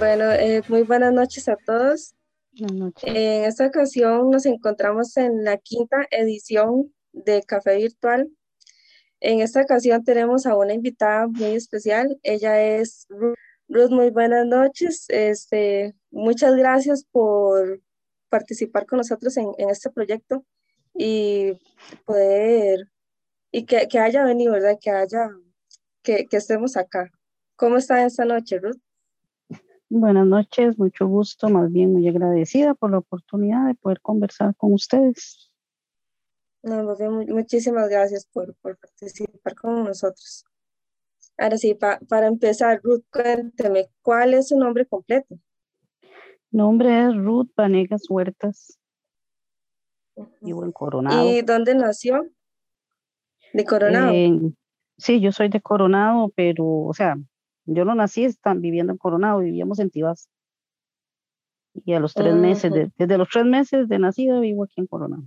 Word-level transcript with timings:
Bueno, 0.00 0.32
eh, 0.32 0.62
muy 0.68 0.82
buenas 0.84 1.12
noches 1.12 1.46
a 1.46 1.56
todos. 1.56 2.14
Buenas 2.58 2.74
noches. 2.74 3.04
En 3.04 3.44
esta 3.44 3.66
ocasión 3.66 4.30
nos 4.30 4.46
encontramos 4.46 5.14
en 5.18 5.44
la 5.44 5.58
quinta 5.58 6.06
edición 6.10 6.94
de 7.12 7.42
Café 7.42 7.76
Virtual. 7.76 8.30
En 9.20 9.40
esta 9.42 9.60
ocasión 9.60 10.02
tenemos 10.02 10.46
a 10.46 10.56
una 10.56 10.72
invitada 10.72 11.26
muy 11.26 11.54
especial. 11.54 12.18
Ella 12.22 12.62
es 12.62 13.04
Ruth. 13.10 13.34
Ruth, 13.68 13.90
muy 13.90 14.08
buenas 14.08 14.46
noches. 14.46 15.04
Este, 15.08 15.94
muchas 16.10 16.56
gracias 16.56 17.04
por 17.04 17.82
participar 18.30 18.86
con 18.86 18.96
nosotros 18.96 19.36
en, 19.36 19.50
en 19.58 19.68
este 19.68 19.90
proyecto 19.90 20.46
y 20.94 21.58
poder, 22.06 22.88
y 23.52 23.66
que, 23.66 23.86
que 23.86 23.98
haya 23.98 24.24
venido, 24.24 24.54
¿verdad? 24.54 24.78
Que 24.80 24.92
haya, 24.92 25.28
que, 26.02 26.24
que 26.24 26.38
estemos 26.38 26.78
acá. 26.78 27.10
¿Cómo 27.56 27.76
está 27.76 28.02
esta 28.06 28.24
noche, 28.24 28.60
Ruth? 28.60 28.80
Buenas 29.92 30.24
noches, 30.24 30.78
mucho 30.78 31.08
gusto, 31.08 31.48
más 31.48 31.70
bien 31.72 31.92
muy 31.92 32.06
agradecida 32.06 32.74
por 32.74 32.92
la 32.92 32.98
oportunidad 32.98 33.66
de 33.66 33.74
poder 33.74 34.00
conversar 34.00 34.54
con 34.54 34.72
ustedes. 34.72 35.50
No, 36.62 36.84
más 36.84 36.98
bien, 37.00 37.12
mu- 37.12 37.26
muchísimas 37.26 37.88
gracias 37.88 38.24
por, 38.32 38.54
por 38.62 38.78
participar 38.78 39.56
con 39.56 39.82
nosotros. 39.84 40.44
Ahora 41.36 41.56
sí, 41.56 41.74
pa- 41.74 41.98
para 42.08 42.28
empezar, 42.28 42.80
Ruth, 42.84 43.02
cuénteme, 43.10 43.88
¿cuál 44.00 44.34
es 44.34 44.48
su 44.48 44.56
nombre 44.58 44.86
completo? 44.86 45.36
Nombre 46.52 47.06
es 47.08 47.16
Ruth 47.16 47.50
Vanegas 47.56 48.02
Huertas, 48.08 48.78
vivo 50.40 50.64
en 50.64 50.70
Coronado. 50.70 51.28
¿Y 51.30 51.42
dónde 51.42 51.74
nació? 51.74 52.28
De 53.52 53.64
Coronado. 53.64 54.12
Sí, 54.98 55.20
yo 55.20 55.32
soy 55.32 55.48
de 55.48 55.60
Coronado, 55.60 56.30
pero, 56.36 56.64
o 56.64 56.92
sea, 56.94 57.16
yo 57.74 57.84
no 57.84 57.94
nací, 57.94 58.24
están 58.24 58.60
viviendo 58.60 58.92
en 58.92 58.98
Coronado, 58.98 59.38
vivíamos 59.40 59.78
en 59.78 59.90
Tibás. 59.90 60.28
Y 61.84 61.92
a 61.92 62.00
los 62.00 62.14
tres 62.14 62.34
meses, 62.34 62.72
de- 62.72 62.90
desde 62.98 63.16
los 63.16 63.28
tres 63.28 63.44
meses 63.44 63.88
de 63.88 63.98
nacida 63.98 64.40
vivo 64.40 64.64
aquí 64.64 64.80
en 64.80 64.86
Coronado. 64.86 65.22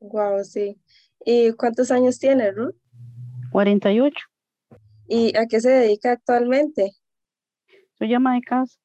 Wow, 0.00 0.42
sí. 0.44 0.80
¿Y 1.24 1.52
cuántos 1.52 1.90
años 1.90 2.18
tiene, 2.18 2.50
Ruth? 2.52 2.74
48, 3.52 4.24
¿Y 5.06 5.36
a 5.36 5.46
qué 5.46 5.60
se 5.60 5.70
dedica 5.70 6.12
actualmente? 6.12 6.92
soy 7.98 8.12
ama 8.14 8.34
de 8.34 8.40
casa. 8.42 8.78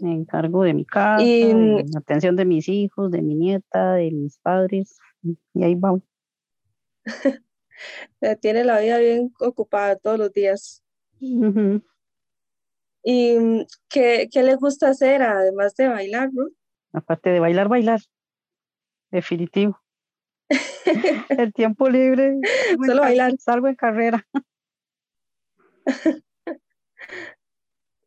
Me 0.00 0.14
encargo 0.14 0.62
de 0.62 0.72
mi 0.72 0.86
casa, 0.86 1.22
Y, 1.22 1.52
de 1.52 1.84
la 1.92 1.98
atención 1.98 2.34
de 2.36 2.46
mis 2.46 2.68
hijos, 2.68 3.10
de 3.10 3.20
mi 3.20 3.34
nieta, 3.34 3.94
de 3.94 4.10
mis 4.10 4.38
padres, 4.38 4.96
y 5.52 5.64
ahí 5.64 5.74
vamos. 5.74 6.02
Eh, 8.22 8.36
Tiene 8.36 8.64
la 8.64 8.80
vida 8.80 8.98
bien 8.98 9.32
ocupada 9.38 9.96
todos 9.96 10.18
los 10.18 10.32
días. 10.32 10.82
¿Y 11.20 11.36
mm, 13.38 13.66
qué, 13.88 14.28
qué 14.32 14.42
le 14.42 14.56
gusta 14.56 14.88
hacer 14.88 15.22
además 15.22 15.76
de 15.76 15.88
bailar, 15.88 16.30
Ruth? 16.34 16.54
Aparte 16.92 17.30
de 17.30 17.40
bailar, 17.40 17.68
bailar. 17.68 18.00
Definitivo. 19.10 19.80
El 21.28 21.52
tiempo 21.52 21.88
libre. 21.88 22.36
Solo 22.84 23.02
bailar. 23.02 23.32
Salgo 23.38 23.68
en 23.68 23.74
carrera. 23.74 24.26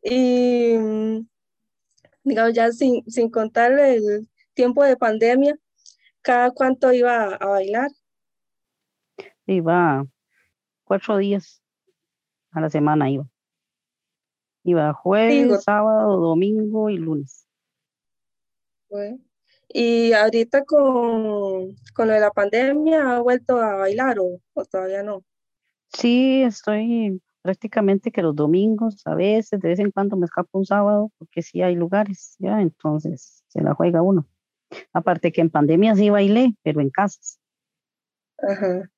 Y 0.02 0.76
mm, 0.78 1.26
digamos 2.24 2.54
ya 2.54 2.72
sin, 2.72 3.04
sin 3.10 3.30
contar 3.30 3.78
el 3.78 4.28
tiempo 4.54 4.82
de 4.84 4.96
pandemia, 4.96 5.58
¿cada 6.22 6.50
cuánto 6.52 6.92
iba 6.92 7.24
a, 7.24 7.34
a 7.34 7.46
bailar? 7.46 7.90
Iba 9.50 10.06
cuatro 10.84 11.16
días 11.16 11.60
a 12.52 12.60
la 12.60 12.70
semana 12.70 13.10
iba. 13.10 13.26
Iba 14.62 14.92
jueves, 14.92 15.42
Digo, 15.42 15.60
sábado, 15.60 16.18
domingo 16.18 16.88
y 16.88 16.98
lunes. 16.98 17.46
Y 19.68 20.12
ahorita 20.12 20.64
con, 20.64 21.74
con 21.94 22.08
lo 22.08 22.14
de 22.14 22.20
la 22.20 22.30
pandemia, 22.30 23.16
¿ha 23.16 23.20
vuelto 23.20 23.60
a 23.60 23.74
bailar 23.74 24.20
o, 24.20 24.40
o 24.52 24.64
todavía 24.64 25.02
no? 25.02 25.24
Sí, 25.92 26.42
estoy 26.42 27.20
prácticamente 27.42 28.12
que 28.12 28.22
los 28.22 28.36
domingos, 28.36 29.04
a 29.04 29.16
veces, 29.16 29.60
de 29.60 29.68
vez 29.68 29.80
en 29.80 29.90
cuando 29.90 30.16
me 30.16 30.26
escapo 30.26 30.58
un 30.58 30.66
sábado, 30.66 31.10
porque 31.18 31.42
sí 31.42 31.60
hay 31.62 31.74
lugares, 31.74 32.36
ya, 32.38 32.60
entonces 32.60 33.42
se 33.48 33.62
la 33.62 33.74
juega 33.74 34.00
uno. 34.00 34.28
Aparte 34.92 35.32
que 35.32 35.40
en 35.40 35.50
pandemia 35.50 35.96
sí 35.96 36.08
bailé, 36.10 36.54
pero 36.62 36.80
en 36.80 36.90
casas. 36.90 37.40
Ajá. 38.38 38.88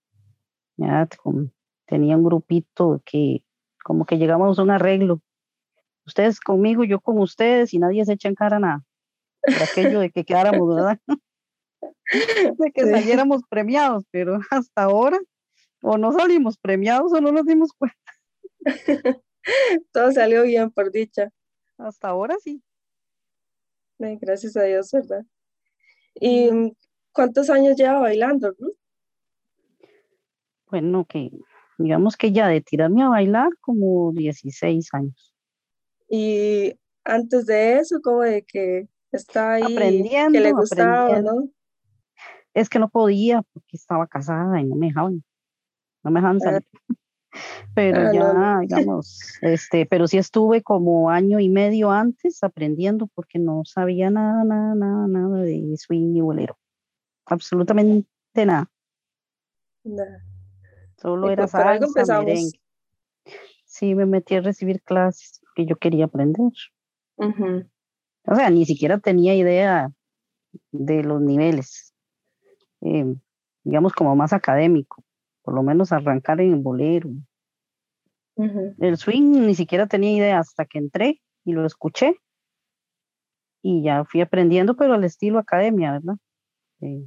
Ya 0.76 1.06
con- 1.22 1.52
tenía 1.86 2.16
un 2.16 2.24
grupito 2.24 3.02
que 3.04 3.44
como 3.84 4.06
que 4.06 4.16
llegamos 4.16 4.58
a 4.58 4.62
un 4.62 4.70
arreglo. 4.70 5.20
Ustedes 6.06 6.40
conmigo, 6.40 6.84
yo 6.84 7.00
con 7.00 7.18
ustedes 7.18 7.74
y 7.74 7.78
nadie 7.78 8.04
se 8.04 8.14
echa 8.14 8.28
en 8.28 8.34
cara 8.34 8.58
nada. 8.58 8.84
Por 9.42 9.62
aquello 9.62 10.00
de 10.00 10.10
que 10.10 10.24
quedáramos, 10.24 10.74
¿verdad? 10.74 10.98
De 12.58 12.70
que 12.72 12.86
saliéramos 12.86 13.42
premiados, 13.48 14.04
pero 14.10 14.38
hasta 14.50 14.82
ahora 14.84 15.18
o 15.82 15.98
no 15.98 16.12
salimos 16.12 16.56
premiados 16.58 17.12
o 17.12 17.20
no 17.20 17.32
nos 17.32 17.44
dimos 17.44 17.72
cuenta. 17.72 17.96
Todo 19.92 20.12
salió 20.12 20.42
bien, 20.44 20.70
por 20.70 20.92
dicha. 20.92 21.30
Hasta 21.78 22.08
ahora 22.08 22.36
sí. 22.40 22.62
Ay, 23.98 24.16
Gracias 24.20 24.56
a 24.56 24.62
Dios, 24.62 24.90
¿verdad? 24.92 25.24
¿Y 26.14 26.50
mm, 26.50 26.72
cuántos 27.12 27.50
años 27.50 27.76
lleva 27.76 27.98
bailando, 27.98 28.52
Ruth? 28.58 28.76
Bueno, 30.72 31.04
que 31.04 31.30
digamos 31.76 32.16
que 32.16 32.32
ya 32.32 32.48
de 32.48 32.62
tirarme 32.62 33.02
a 33.02 33.10
bailar 33.10 33.50
como 33.60 34.10
16 34.12 34.88
años. 34.94 35.34
Y 36.08 36.72
antes 37.04 37.44
de 37.44 37.76
eso, 37.76 38.00
como 38.02 38.22
de 38.22 38.42
que 38.42 38.88
está 39.12 39.54
ahí, 39.54 39.62
que 39.64 39.68
le 39.68 39.76
Aprendiendo, 39.76 40.56
gustaba, 40.56 41.04
aprendiendo. 41.04 41.40
¿no? 41.42 41.48
Es 42.54 42.70
que 42.70 42.78
no 42.78 42.88
podía 42.88 43.42
porque 43.52 43.76
estaba 43.76 44.06
casada 44.06 44.62
y 44.62 44.64
no 44.64 44.76
me 44.76 44.86
dejaban, 44.86 45.22
no 46.02 46.10
me 46.10 46.20
dejaban 46.20 46.38
Ah, 46.38 46.44
salir. 46.44 46.66
Pero 47.74 48.00
ah, 48.00 48.12
ya, 48.14 48.32
no. 48.32 48.60
digamos, 48.86 49.38
este, 49.42 49.84
pero 49.84 50.06
sí 50.06 50.18
estuve 50.18 50.62
como 50.62 51.08
año 51.08 51.38
y 51.38 51.48
medio 51.50 51.90
antes 51.90 52.42
aprendiendo 52.42 53.08
porque 53.14 53.38
no 53.38 53.62
sabía 53.64 54.10
nada, 54.10 54.44
nada, 54.44 54.74
nada, 54.74 55.06
nada 55.06 55.42
de 55.42 55.74
swing 55.76 56.14
y 56.16 56.20
bolero. 56.22 56.58
Absolutamente 57.26 58.06
nada. 58.36 58.70
Nah. 59.84 60.31
Solo 61.02 61.28
Y 61.28 61.32
era 61.32 61.42
algo 61.42 61.50
salsa, 61.50 61.84
empezamos. 61.84 62.24
merengue. 62.24 62.60
Sí, 63.64 63.94
me 63.96 64.06
metí 64.06 64.36
a 64.36 64.40
recibir 64.40 64.80
clases 64.82 65.40
que 65.56 65.66
yo 65.66 65.74
quería 65.76 66.04
aprender. 66.04 66.52
O 67.18 68.34
sea, 68.36 68.50
ni 68.50 68.64
siquiera 68.64 68.98
tenía 68.98 69.34
idea 69.34 69.90
de 70.70 71.02
los 71.02 71.20
niveles, 71.20 71.92
eh, 72.82 73.16
digamos 73.64 73.92
como 73.94 74.14
más 74.14 74.32
académico, 74.32 75.02
por 75.42 75.54
lo 75.54 75.62
menos 75.62 75.90
arrancar 75.90 76.40
en 76.40 76.52
el 76.52 76.60
bolero. 76.60 77.10
El 78.36 78.96
swing 78.96 79.46
ni 79.46 79.54
siquiera 79.54 79.86
tenía 79.86 80.16
idea 80.16 80.38
hasta 80.38 80.64
que 80.64 80.78
entré 80.78 81.20
y 81.44 81.52
lo 81.52 81.66
escuché 81.66 82.16
y 83.62 83.82
ya 83.82 84.04
fui 84.04 84.20
aprendiendo, 84.20 84.76
pero 84.76 84.94
al 84.94 85.04
estilo 85.04 85.38
academia, 85.38 85.92
¿verdad? 85.92 86.16
Eh, 86.80 87.04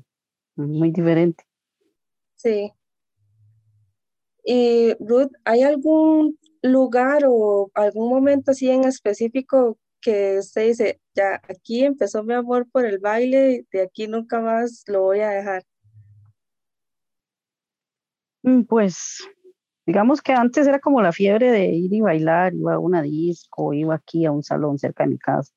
muy 0.56 0.91
diferente. 0.91 1.44
Sí. 2.35 2.72
Y 4.45 4.94
Ruth, 5.00 5.31
¿hay 5.44 5.63
algún 5.63 6.38
lugar 6.61 7.23
o 7.28 7.72
algún 7.73 8.09
momento 8.09 8.51
así 8.51 8.69
en 8.69 8.83
específico 8.83 9.79
que 10.01 10.38
usted 10.38 10.68
dice, 10.68 11.01
ya 11.15 11.42
aquí 11.50 11.83
empezó 11.83 12.24
mi 12.24 12.36
amor 12.36 12.68
por 12.71 12.86
el 12.86 13.00
baile, 13.00 13.65
de 13.71 13.81
aquí 13.81 14.07
nunca 14.07 14.39
más 14.39 14.83
lo 14.86 15.01
voy 15.01 15.21
a 15.21 15.30
dejar? 15.30 15.63
Mm, 18.44 18.65
Pues 18.65 19.27
digamos 19.88 20.21
que 20.21 20.33
antes 20.33 20.68
era 20.68 20.80
como 20.80 21.01
la 21.01 21.12
fiebre 21.12 21.51
de 21.51 21.65
ir 21.65 21.92
y 21.92 22.01
bailar, 22.01 22.53
iba 22.53 22.75
a 22.75 22.80
una 22.80 23.01
disco, 23.01 23.74
iba 23.74 23.95
aquí 23.95 24.25
a 24.25 24.31
un 24.31 24.44
salón 24.44 24.77
cerca 24.77 25.06
de 25.06 25.09
mi 25.12 25.18
casa, 25.18 25.51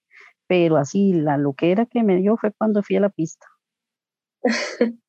pero 0.47 0.79
así 0.79 1.13
la 1.13 1.37
loquera 1.37 1.85
que 1.85 2.03
me 2.03 2.17
dio 2.17 2.39
fue 2.39 2.53
cuando 2.53 2.83
fui 2.83 2.97
a 2.97 3.01
la 3.01 3.11
pista, 3.11 3.47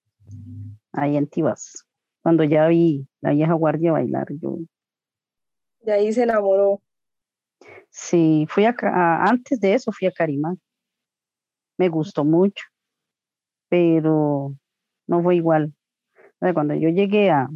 ahí 0.91 1.15
en 1.15 1.27
Tibás, 1.27 1.85
cuando 2.21 2.43
ya 2.43 2.67
vi 2.67 3.07
la 3.21 3.31
vieja 3.31 3.53
guardia 3.53 3.91
bailar, 3.91 4.27
yo 4.41 4.57
De 5.81 5.91
ahí 5.93 6.13
se 6.13 6.23
enamoró. 6.23 6.81
sí, 7.89 8.45
fui 8.49 8.65
a, 8.65 8.73
antes 9.23 9.59
de 9.59 9.73
eso 9.73 9.91
fui 9.91 10.07
a 10.07 10.11
Carimán, 10.11 10.59
me 11.77 11.89
gustó 11.89 12.25
mucho, 12.25 12.63
pero 13.69 14.55
no 15.07 15.23
fue 15.23 15.35
igual. 15.37 15.73
Cuando 16.53 16.73
yo 16.75 16.89
llegué 16.89 17.29
a, 17.31 17.49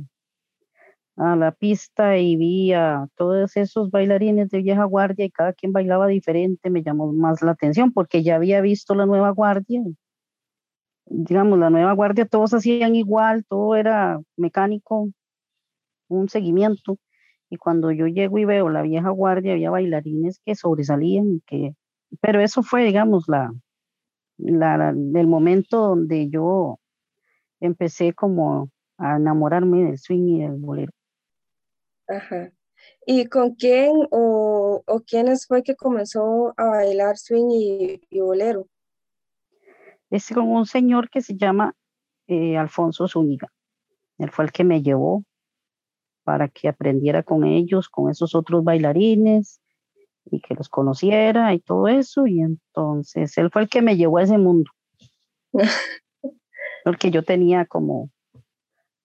a 1.18 1.36
la 1.36 1.52
pista 1.52 2.18
y 2.18 2.36
vi 2.36 2.74
a 2.74 3.08
todos 3.16 3.56
esos 3.58 3.92
bailarines 3.92 4.50
de 4.50 4.62
vieja 4.62 4.84
guardia 4.86 5.26
y 5.26 5.32
cada 5.32 5.54
quien 5.54 5.72
bailaba 5.72 6.08
diferente, 6.08 6.70
me 6.70 6.84
llamó 6.84 7.12
más 7.14 7.42
la 7.42 7.52
atención 7.52 7.92
porque 7.92 8.24
ya 8.24 8.36
había 8.36 8.62
visto 8.62 8.96
la 8.96 9.06
nueva 9.06 9.30
guardia. 9.32 9.82
Digamos, 11.06 11.60
la 11.60 11.70
nueva 11.70 11.94
guardia 11.94 12.26
todos 12.26 12.54
hacían 12.54 12.96
igual, 12.96 13.46
todo 13.46 13.76
era 13.76 14.22
mecánico, 14.38 15.10
un 16.08 16.30
seguimiento. 16.30 16.98
Y 17.50 17.58
cuando 17.58 17.92
yo 17.92 18.08
llego 18.08 18.38
y 18.40 18.46
veo 18.46 18.70
la 18.70 18.82
vieja 18.82 19.10
guardia, 19.10 19.54
había 19.54 19.70
bailarines 19.70 20.40
que 20.46 20.56
sobresalían, 20.56 21.42
que, 21.46 21.76
pero 22.22 22.42
eso 22.42 22.64
fue, 22.64 22.84
digamos, 22.84 23.26
la, 23.28 23.54
la, 24.38 24.90
el 24.90 25.28
momento 25.28 25.78
donde 25.78 26.30
yo 26.30 26.80
empecé 27.60 28.14
como 28.14 28.70
a 28.98 29.18
enamorarme 29.18 29.84
del 29.84 29.98
swing 29.98 30.28
y 30.28 30.42
del 30.42 30.54
bolero. 30.54 30.92
Ajá. 32.08 32.52
¿Y 33.06 33.28
con 33.28 33.56
quién 33.56 33.92
o, 34.12 34.84
o 34.86 35.00
quiénes 35.02 35.48
fue 35.48 35.64
que 35.64 35.76
comenzó 35.76 36.54
a 36.58 36.66
bailar 36.66 37.18
swing 37.18 37.50
y, 37.52 38.02
y 38.10 38.20
bolero? 38.20 38.68
Es 40.14 40.30
con 40.30 40.48
un 40.48 40.68
señor 40.68 41.10
que 41.10 41.24
se 41.24 41.36
llama 41.36 41.74
eh, 42.28 42.56
Alfonso 42.56 43.08
Zúñiga. 43.08 43.52
Él 44.20 44.30
fue 44.30 44.46
el 44.46 44.52
que 44.52 44.64
me 44.64 44.84
llevó 44.84 45.24
para 46.24 46.50
que 46.50 46.68
aprendiera 46.68 47.24
con 47.24 47.44
ellos, 47.44 47.90
con 47.90 48.12
esos 48.12 48.36
otros 48.36 48.64
bailarines 48.64 49.60
y 50.26 50.40
que 50.40 50.54
los 50.54 50.70
conociera 50.70 51.52
y 51.56 51.62
todo 51.62 51.88
eso. 51.88 52.28
Y 52.28 52.42
entonces 52.42 53.36
él 53.40 53.50
fue 53.52 53.64
el 53.64 53.70
que 53.70 53.82
me 53.82 53.98
llevó 53.98 54.20
a 54.20 54.22
ese 54.22 54.38
mundo. 54.38 54.70
Porque 56.86 57.10
yo 57.10 57.24
tenía 57.24 57.66
como, 57.66 58.12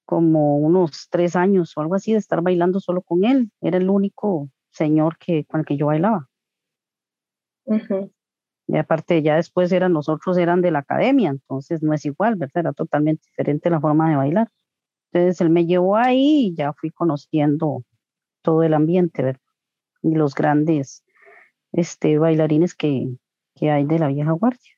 como 0.04 0.58
unos 0.58 1.08
tres 1.08 1.36
años 1.36 1.72
o 1.74 1.80
algo 1.80 1.94
así 1.94 2.12
de 2.12 2.18
estar 2.18 2.42
bailando 2.42 2.80
solo 2.80 3.00
con 3.00 3.24
él. 3.24 3.50
Era 3.62 3.78
el 3.78 3.88
único 3.88 4.50
señor 4.72 5.16
que, 5.16 5.46
con 5.46 5.60
el 5.60 5.66
que 5.66 5.78
yo 5.78 5.86
bailaba. 5.86 6.28
Y 8.68 8.76
aparte 8.76 9.22
ya 9.22 9.36
después 9.36 9.72
eran 9.72 9.94
los 9.94 10.10
otros 10.10 10.36
eran 10.36 10.60
de 10.60 10.70
la 10.70 10.80
academia, 10.80 11.30
entonces 11.30 11.82
no 11.82 11.94
es 11.94 12.04
igual, 12.04 12.36
¿verdad? 12.36 12.58
Era 12.58 12.72
totalmente 12.74 13.24
diferente 13.26 13.70
la 13.70 13.80
forma 13.80 14.10
de 14.10 14.16
bailar. 14.16 14.48
Entonces 15.10 15.40
él 15.40 15.48
me 15.48 15.64
llevó 15.64 15.96
ahí 15.96 16.48
y 16.48 16.54
ya 16.54 16.74
fui 16.74 16.90
conociendo 16.90 17.82
todo 18.42 18.62
el 18.62 18.74
ambiente, 18.74 19.22
¿verdad? 19.22 19.40
Y 20.02 20.14
los 20.14 20.34
grandes 20.34 21.02
este, 21.72 22.18
bailarines 22.18 22.74
que, 22.74 23.08
que 23.54 23.70
hay 23.70 23.86
de 23.86 23.98
la 23.98 24.08
vieja 24.08 24.32
guardia. 24.32 24.72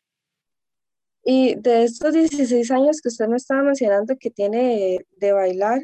Y 1.25 1.57
de 1.57 1.85
estos 1.85 2.15
16 2.15 2.71
años 2.71 3.01
que 3.03 3.09
usted 3.09 3.27
me 3.27 3.37
estaba 3.37 3.63
mencionando 3.63 4.17
que 4.19 4.31
tiene 4.31 5.05
de 5.17 5.33
bailar, 5.33 5.81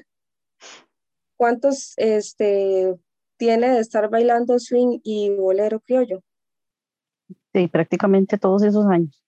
¿cuántos 1.36 1.92
este, 1.96 2.94
tiene 3.36 3.70
de 3.70 3.80
estar 3.80 4.08
bailando 4.08 4.58
swing 4.60 5.00
y 5.02 5.30
bolero 5.30 5.80
criollo? 5.80 6.22
Sí, 7.56 7.68
prácticamente 7.68 8.36
todos 8.36 8.62
esos 8.64 8.84
años, 8.84 9.24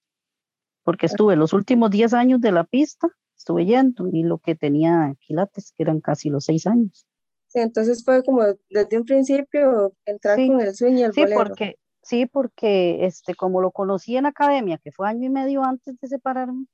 porque 0.83 1.07
estuve 1.07 1.35
los 1.35 1.55
últimos 1.55 1.91
10 1.91 2.13
años 2.13 2.43
de 2.43 2.53
la 2.53 2.65
pista, 2.65 3.09
estuve 3.35 3.65
yendo 3.65 4.07
y 4.13 4.23
lo 4.23 4.37
que 4.37 4.55
tenía 4.55 5.15
quilates, 5.21 5.73
que 5.75 5.83
eran 5.83 6.03
casi 6.03 6.29
los 6.29 6.45
6 6.45 6.67
años. 6.67 7.07
Sí, 7.47 7.61
entonces 7.61 8.05
fue 8.05 8.23
como 8.23 8.43
desde 8.69 8.99
un 8.99 9.07
principio 9.07 9.95
entrar 10.05 10.37
con 10.37 10.61
el 10.61 10.75
y 10.79 11.03
el 11.03 11.13
sí, 11.15 11.21
bolero. 11.23 11.43
Porque, 11.43 11.77
sí, 12.03 12.27
porque 12.27 13.07
este, 13.07 13.35
como 13.35 13.63
lo 13.63 13.71
conocí 13.71 14.19
en 14.19 14.27
academia, 14.27 14.77
que 14.77 14.93
fue 14.93 15.09
año 15.09 15.25
y 15.25 15.31
medio 15.31 15.65
antes 15.65 15.99
de 15.99 16.09
separarme, 16.09 16.67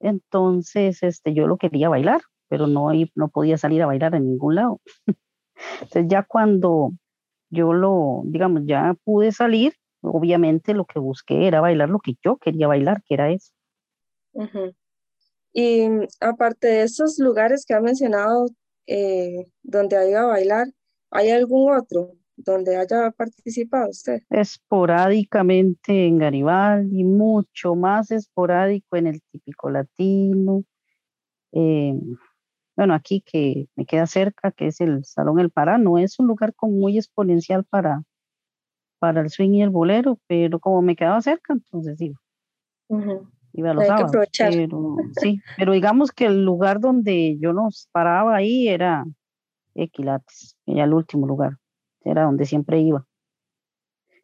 entonces 0.00 1.04
este, 1.04 1.34
yo 1.34 1.46
lo 1.46 1.56
quería 1.56 1.88
bailar, 1.88 2.22
pero 2.48 2.66
no, 2.66 2.90
no 3.14 3.28
podía 3.28 3.58
salir 3.58 3.80
a 3.82 3.86
bailar 3.86 4.16
en 4.16 4.26
ningún 4.26 4.56
lado. 4.56 4.80
entonces 5.82 6.06
ya 6.08 6.24
cuando 6.24 6.94
yo 7.48 7.72
lo, 7.72 8.22
digamos, 8.24 8.62
ya 8.66 8.96
pude 9.04 9.30
salir, 9.30 9.74
obviamente 10.00 10.74
lo 10.74 10.84
que 10.84 10.98
busqué 10.98 11.46
era 11.46 11.60
bailar 11.60 11.88
lo 11.88 11.98
que 11.98 12.14
yo 12.22 12.36
quería 12.36 12.66
bailar, 12.66 13.02
que 13.02 13.14
era 13.14 13.30
eso. 13.30 13.52
Y 15.52 15.88
mm, 15.88 16.06
aparte 16.20 16.68
de 16.68 16.82
esos 16.82 17.18
lugares 17.18 17.64
que 17.66 17.74
ha 17.74 17.80
mencionado 17.80 18.46
eh, 18.86 19.46
donde 19.62 19.96
ha 19.96 20.08
ido 20.08 20.18
a 20.20 20.26
bailar, 20.26 20.68
¿hay 21.10 21.30
algún 21.30 21.72
otro 21.76 22.12
donde 22.36 22.76
haya 22.76 23.10
participado 23.10 23.90
usted? 23.90 24.22
Esporádicamente 24.30 26.06
en 26.06 26.18
Garibaldi, 26.18 27.04
mucho 27.04 27.74
más 27.74 28.10
esporádico 28.10 28.96
en 28.96 29.08
el 29.08 29.22
típico 29.32 29.70
latino. 29.70 30.64
Eh, 31.52 31.94
bueno, 32.76 32.94
aquí 32.94 33.22
que 33.22 33.66
me 33.74 33.84
queda 33.84 34.06
cerca, 34.06 34.52
que 34.52 34.68
es 34.68 34.80
el 34.80 35.04
Salón 35.04 35.40
El 35.40 35.50
Pará, 35.50 35.78
no 35.78 35.98
es 35.98 36.20
un 36.20 36.28
lugar 36.28 36.54
con 36.54 36.78
muy 36.78 36.96
exponencial 36.96 37.64
para, 37.64 38.04
para 38.98 39.20
el 39.20 39.30
swing 39.30 39.52
y 39.52 39.62
el 39.62 39.70
bolero, 39.70 40.18
pero 40.26 40.58
como 40.58 40.82
me 40.82 40.96
quedaba 40.96 41.20
cerca, 41.22 41.52
entonces 41.52 41.96
digo, 41.98 42.18
iba 43.52 43.70
a 43.70 43.74
los 43.74 43.86
sábados. 43.86 44.12
Pero, 44.38 44.96
sí, 45.16 45.40
pero 45.56 45.72
digamos 45.72 46.12
que 46.12 46.26
el 46.26 46.44
lugar 46.44 46.80
donde 46.80 47.38
yo 47.40 47.52
nos 47.52 47.88
paraba 47.92 48.36
ahí 48.36 48.68
era 48.68 49.04
Equilates, 49.74 50.56
era 50.66 50.84
el 50.84 50.94
último 50.94 51.26
lugar, 51.26 51.56
era 52.02 52.24
donde 52.24 52.44
siempre 52.44 52.80
iba. 52.80 53.04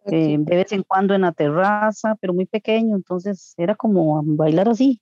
Eh, 0.06 0.36
de 0.38 0.56
vez 0.56 0.70
en 0.72 0.82
cuando 0.82 1.14
en 1.14 1.22
la 1.22 1.32
terraza, 1.32 2.16
pero 2.20 2.34
muy 2.34 2.44
pequeño, 2.44 2.94
entonces 2.94 3.54
era 3.56 3.74
como 3.74 4.22
bailar 4.22 4.68
así. 4.68 5.00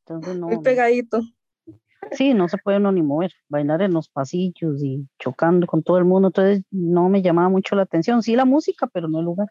Entonces 0.00 0.36
no, 0.36 0.48
muy 0.48 0.58
pegadito. 0.62 1.20
Sí, 2.12 2.34
no 2.34 2.48
se 2.48 2.58
puede 2.58 2.78
uno 2.78 2.92
ni 2.92 3.02
mover, 3.02 3.32
bailar 3.48 3.82
en 3.82 3.92
los 3.92 4.08
pasillos 4.08 4.82
y 4.82 5.06
chocando 5.18 5.66
con 5.66 5.82
todo 5.82 5.98
el 5.98 6.04
mundo, 6.04 6.28
entonces 6.28 6.62
no 6.70 7.08
me 7.08 7.22
llamaba 7.22 7.48
mucho 7.48 7.74
la 7.74 7.82
atención. 7.82 8.22
Sí 8.22 8.36
la 8.36 8.44
música, 8.44 8.86
pero 8.86 9.08
no 9.08 9.18
el 9.18 9.24
lugar. 9.24 9.48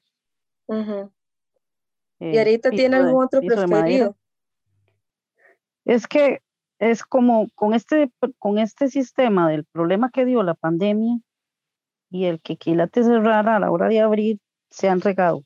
¿Y 2.19 2.37
ahorita 2.37 2.69
tiene 2.69 2.97
algún 2.97 3.25
otro 3.25 3.41
preferido? 3.41 4.15
Es 5.83 6.07
que 6.07 6.41
es 6.79 7.03
como 7.03 7.47
con 7.55 7.73
este, 7.73 8.11
con 8.39 8.57
este 8.57 8.87
sistema 8.89 9.49
del 9.49 9.65
problema 9.65 10.09
que 10.11 10.25
dio 10.25 10.43
la 10.43 10.55
pandemia 10.55 11.19
y 12.09 12.25
el 12.25 12.41
que 12.41 12.57
Quilates 12.57 13.05
cerrara 13.05 13.57
a 13.57 13.59
la 13.59 13.71
hora 13.71 13.87
de 13.87 13.99
abrir, 13.99 14.39
se 14.69 14.89
han 14.89 15.01
regado. 15.01 15.43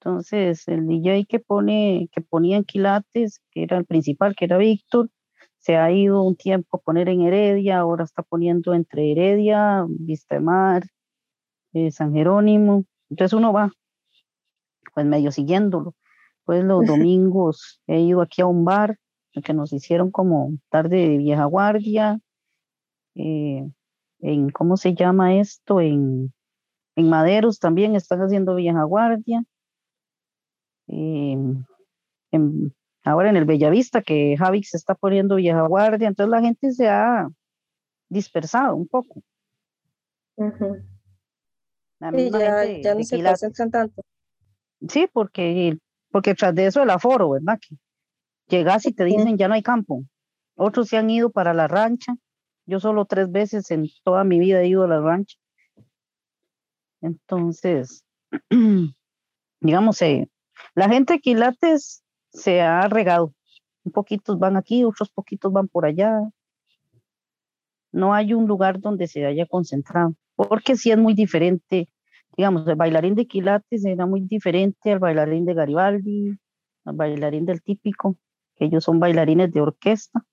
Entonces, 0.00 0.68
el 0.68 0.86
DJ 0.86 1.24
que 1.26 1.40
pone, 1.40 2.08
que 2.12 2.20
ponía 2.20 2.58
en 2.58 2.64
Quilates, 2.64 3.40
que 3.50 3.62
era 3.62 3.78
el 3.78 3.86
principal, 3.86 4.36
que 4.36 4.44
era 4.44 4.58
Víctor, 4.58 5.08
se 5.64 5.76
ha 5.76 5.90
ido 5.90 6.22
un 6.22 6.36
tiempo 6.36 6.76
a 6.76 6.80
poner 6.80 7.08
en 7.08 7.22
Heredia, 7.22 7.78
ahora 7.78 8.04
está 8.04 8.22
poniendo 8.22 8.74
entre 8.74 9.12
Heredia, 9.12 9.86
Vistamar, 9.88 10.84
eh, 11.72 11.90
San 11.90 12.12
Jerónimo. 12.12 12.84
Entonces 13.08 13.32
uno 13.32 13.50
va, 13.50 13.72
pues 14.92 15.06
medio 15.06 15.32
siguiéndolo. 15.32 15.94
Pues 16.44 16.62
los 16.64 16.84
domingos 16.86 17.80
he 17.86 17.98
ido 18.00 18.20
aquí 18.20 18.42
a 18.42 18.46
un 18.46 18.66
bar 18.66 18.98
que 19.42 19.54
nos 19.54 19.72
hicieron 19.72 20.10
como 20.10 20.52
tarde 20.68 21.08
de 21.08 21.16
vieja 21.16 21.46
guardia. 21.46 22.20
Eh, 23.14 23.66
en, 24.20 24.50
¿cómo 24.50 24.76
se 24.76 24.94
llama 24.94 25.36
esto? 25.36 25.80
En, 25.80 26.34
en 26.94 27.08
Maderos 27.08 27.58
también 27.58 27.96
están 27.96 28.20
haciendo 28.20 28.54
vieja 28.54 28.82
guardia. 28.82 29.42
Eh, 30.88 31.38
en 32.32 32.74
ahora 33.04 33.30
en 33.30 33.36
el 33.36 33.44
Bellavista, 33.44 34.02
que 34.02 34.36
Javi 34.36 34.62
se 34.64 34.76
está 34.76 34.94
poniendo 34.94 35.36
vieja 35.36 35.66
guardia, 35.66 36.08
entonces 36.08 36.30
la 36.30 36.40
gente 36.40 36.72
se 36.72 36.88
ha 36.88 37.28
dispersado 38.08 38.74
un 38.74 38.88
poco. 38.88 39.22
sí, 42.16 42.30
ya, 42.82 42.94
no 42.94 43.04
se 43.04 43.22
concentran 43.22 43.70
tanto. 43.70 44.02
Sí, 44.88 45.08
porque, 45.12 45.78
porque 46.10 46.34
tras 46.34 46.54
de 46.54 46.66
eso 46.66 46.82
el 46.82 46.90
aforo, 46.90 47.30
¿verdad? 47.30 47.58
Que 47.60 47.76
llegas 48.48 48.86
y 48.86 48.92
te 48.92 49.04
dicen 49.04 49.36
ya 49.36 49.48
no 49.48 49.54
hay 49.54 49.62
campo. 49.62 50.04
Otros 50.56 50.88
se 50.88 50.96
han 50.96 51.10
ido 51.10 51.30
para 51.30 51.54
la 51.54 51.68
rancha. 51.68 52.14
Yo 52.66 52.80
solo 52.80 53.04
tres 53.04 53.30
veces 53.30 53.70
en 53.70 53.86
toda 54.02 54.24
mi 54.24 54.38
vida 54.38 54.60
he 54.60 54.68
ido 54.68 54.84
a 54.84 54.88
la 54.88 55.00
rancha. 55.00 55.36
Entonces, 57.00 58.04
digamos, 59.60 60.00
eh, 60.02 60.30
la 60.74 60.88
gente 60.88 61.14
de 61.14 61.20
Quilates 61.20 62.03
se 62.34 62.60
ha 62.60 62.86
regado. 62.88 63.32
Un 63.84 63.92
poquitos 63.92 64.38
van 64.38 64.56
aquí, 64.56 64.84
otros 64.84 65.10
poquitos 65.10 65.52
van 65.52 65.68
por 65.68 65.86
allá. 65.86 66.20
No 67.92 68.12
hay 68.12 68.34
un 68.34 68.46
lugar 68.46 68.80
donde 68.80 69.06
se 69.06 69.24
haya 69.24 69.46
concentrado, 69.46 70.14
porque 70.36 70.76
sí 70.76 70.90
es 70.90 70.98
muy 70.98 71.14
diferente. 71.14 71.88
Digamos, 72.36 72.66
el 72.66 72.74
bailarín 72.74 73.14
de 73.14 73.26
Quilates 73.26 73.84
era 73.84 74.06
muy 74.06 74.20
diferente 74.22 74.92
al 74.92 74.98
bailarín 74.98 75.44
de 75.44 75.54
Garibaldi, 75.54 76.36
al 76.84 76.96
bailarín 76.96 77.46
del 77.46 77.62
típico, 77.62 78.16
ellos 78.56 78.84
son 78.84 79.00
bailarines 79.00 79.52
de 79.52 79.60
orquesta. 79.60 80.24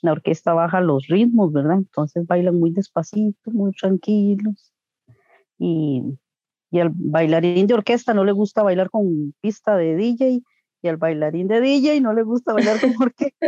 La 0.00 0.12
orquesta 0.12 0.52
baja 0.52 0.80
los 0.80 1.06
ritmos, 1.06 1.52
¿verdad? 1.52 1.78
Entonces 1.78 2.26
bailan 2.26 2.58
muy 2.58 2.72
despacito, 2.72 3.50
muy 3.50 3.72
tranquilos. 3.72 4.72
Y, 5.58 6.02
y 6.70 6.80
al 6.80 6.90
bailarín 6.92 7.66
de 7.66 7.74
orquesta 7.74 8.14
no 8.14 8.24
le 8.24 8.32
gusta 8.32 8.62
bailar 8.62 8.90
con 8.90 9.32
pista 9.40 9.76
de 9.76 9.94
DJ, 9.94 10.42
y 10.82 10.88
al 10.88 10.96
bailarín 10.96 11.48
de 11.48 11.60
DJ 11.60 12.00
no 12.00 12.12
le 12.12 12.24
gusta 12.24 12.52
bailar 12.52 12.80
con 12.80 12.94
orquesta. 13.00 13.46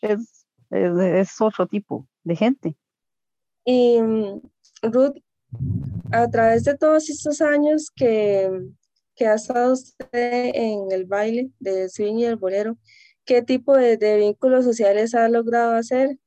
es, 0.00 0.46
es, 0.70 1.40
otro 1.40 1.66
tipo 1.66 2.08
de 2.24 2.36
gente. 2.36 2.76
Y 3.66 3.98
Ruth, 4.82 5.16
a 6.10 6.28
través 6.28 6.64
de 6.64 6.76
todos 6.76 7.08
estos 7.08 7.40
años 7.40 7.90
que, 7.94 8.50
que 9.14 9.26
ha 9.26 9.34
estado 9.34 9.74
usted 9.74 10.08
en 10.12 10.90
el 10.90 11.04
baile 11.04 11.50
de 11.60 11.88
swing 11.88 12.16
y 12.16 12.24
el 12.24 12.36
bolero, 12.36 12.76
¿qué 13.24 13.42
tipo 13.42 13.76
de, 13.76 13.96
vínculos 14.18 14.64
sociales 14.64 15.14
ha 15.14 15.28
logrado 15.28 15.74
hacer? 15.74 16.18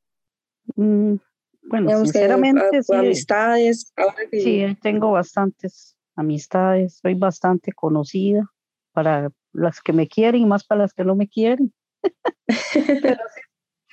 Mm, 0.75 1.15
Bueno, 1.63 2.03
sinceramente, 2.03 2.83
sí, 2.83 2.95
amistades. 2.95 3.93
Sí, 4.31 4.77
tengo 4.81 5.11
bastantes 5.11 5.95
amistades, 6.15 6.99
soy 7.01 7.13
bastante 7.13 7.71
conocida 7.71 8.51
para 8.97 9.29
las 9.53 9.79
que 9.79 9.93
me 9.93 10.07
quieren 10.07 10.41
y 10.41 10.45
más 10.47 10.63
para 10.63 10.81
las 10.81 10.93
que 10.95 11.03
no 11.03 11.15
me 11.15 11.27
quieren. 11.27 11.71
Pero 13.13 13.21
sí, 13.35 13.41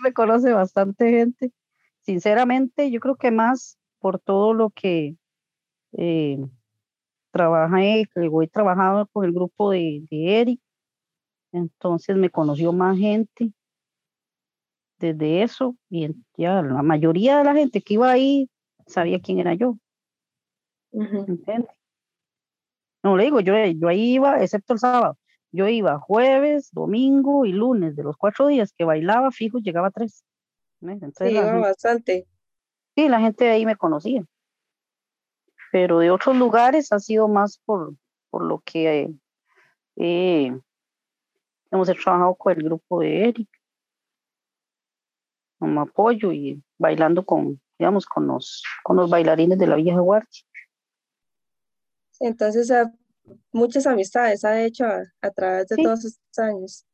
me 0.02 0.14
conoce 0.14 0.50
bastante 0.54 1.10
gente. 1.10 1.52
Sinceramente, 2.00 2.90
yo 2.90 3.00
creo 3.00 3.16
que 3.16 3.30
más 3.30 3.76
por 3.98 4.18
todo 4.18 4.54
lo 4.54 4.70
que 4.70 5.18
eh, 5.92 6.38
trabajé, 7.32 8.06
que 8.14 8.30
he 8.44 8.48
trabajado 8.48 9.06
con 9.08 9.26
el 9.26 9.32
grupo 9.32 9.72
de, 9.72 10.06
de 10.10 10.40
Eric, 10.40 10.60
entonces 11.52 12.16
me 12.16 12.30
conoció 12.30 12.72
más 12.72 12.96
gente 12.96 13.52
desde 15.00 15.42
eso 15.42 15.76
y 15.90 16.08
ya 16.38 16.62
la 16.62 16.82
mayoría 16.82 17.36
de 17.36 17.44
la 17.44 17.52
gente 17.52 17.82
que 17.82 17.92
iba 17.92 18.10
ahí 18.10 18.48
sabía 18.86 19.20
quién 19.20 19.38
era 19.38 19.52
yo. 19.52 19.76
No 23.04 23.18
le 23.18 23.24
digo, 23.24 23.40
yo, 23.40 23.54
yo 23.66 23.88
ahí 23.88 24.14
iba, 24.14 24.42
excepto 24.42 24.72
el 24.72 24.78
sábado, 24.78 25.18
yo 25.52 25.68
iba 25.68 26.00
jueves, 26.00 26.70
domingo 26.72 27.44
y 27.44 27.52
lunes, 27.52 27.94
de 27.96 28.02
los 28.02 28.16
cuatro 28.16 28.46
días 28.46 28.72
que 28.72 28.84
bailaba 28.84 29.30
fijo, 29.30 29.58
llegaba 29.58 29.88
a 29.88 29.90
tres. 29.90 30.24
sí, 30.80 31.24
iba 31.28 31.58
bastante. 31.58 32.26
Sí, 32.96 33.08
la 33.10 33.20
gente 33.20 33.44
de 33.44 33.50
ahí 33.50 33.66
me 33.66 33.76
conocía. 33.76 34.24
Pero 35.70 35.98
de 35.98 36.10
otros 36.10 36.34
lugares 36.36 36.92
ha 36.92 36.98
sido 36.98 37.28
más 37.28 37.58
por, 37.66 37.94
por 38.30 38.42
lo 38.42 38.62
que 38.64 39.12
eh, 39.96 40.58
hemos 41.70 41.88
trabajado 41.88 42.34
con 42.36 42.52
el 42.52 42.62
grupo 42.64 43.00
de 43.00 43.28
Eric 43.28 43.48
como 45.58 45.82
apoyo 45.82 46.32
y 46.32 46.62
bailando 46.78 47.24
con, 47.26 47.60
digamos, 47.78 48.06
con 48.06 48.26
los, 48.26 48.62
con 48.82 48.96
los 48.96 49.10
bailarines 49.10 49.58
de 49.58 49.66
la 49.66 49.76
vieja 49.76 50.00
guardia. 50.00 50.42
Entonces, 52.24 52.72
muchas 53.52 53.86
amistades 53.86 54.46
ha 54.46 54.62
hecho 54.64 54.86
a, 54.86 55.30
través 55.30 55.66
de 55.68 55.76
todos 55.76 56.06
estos 56.06 56.38
años. 56.38 56.86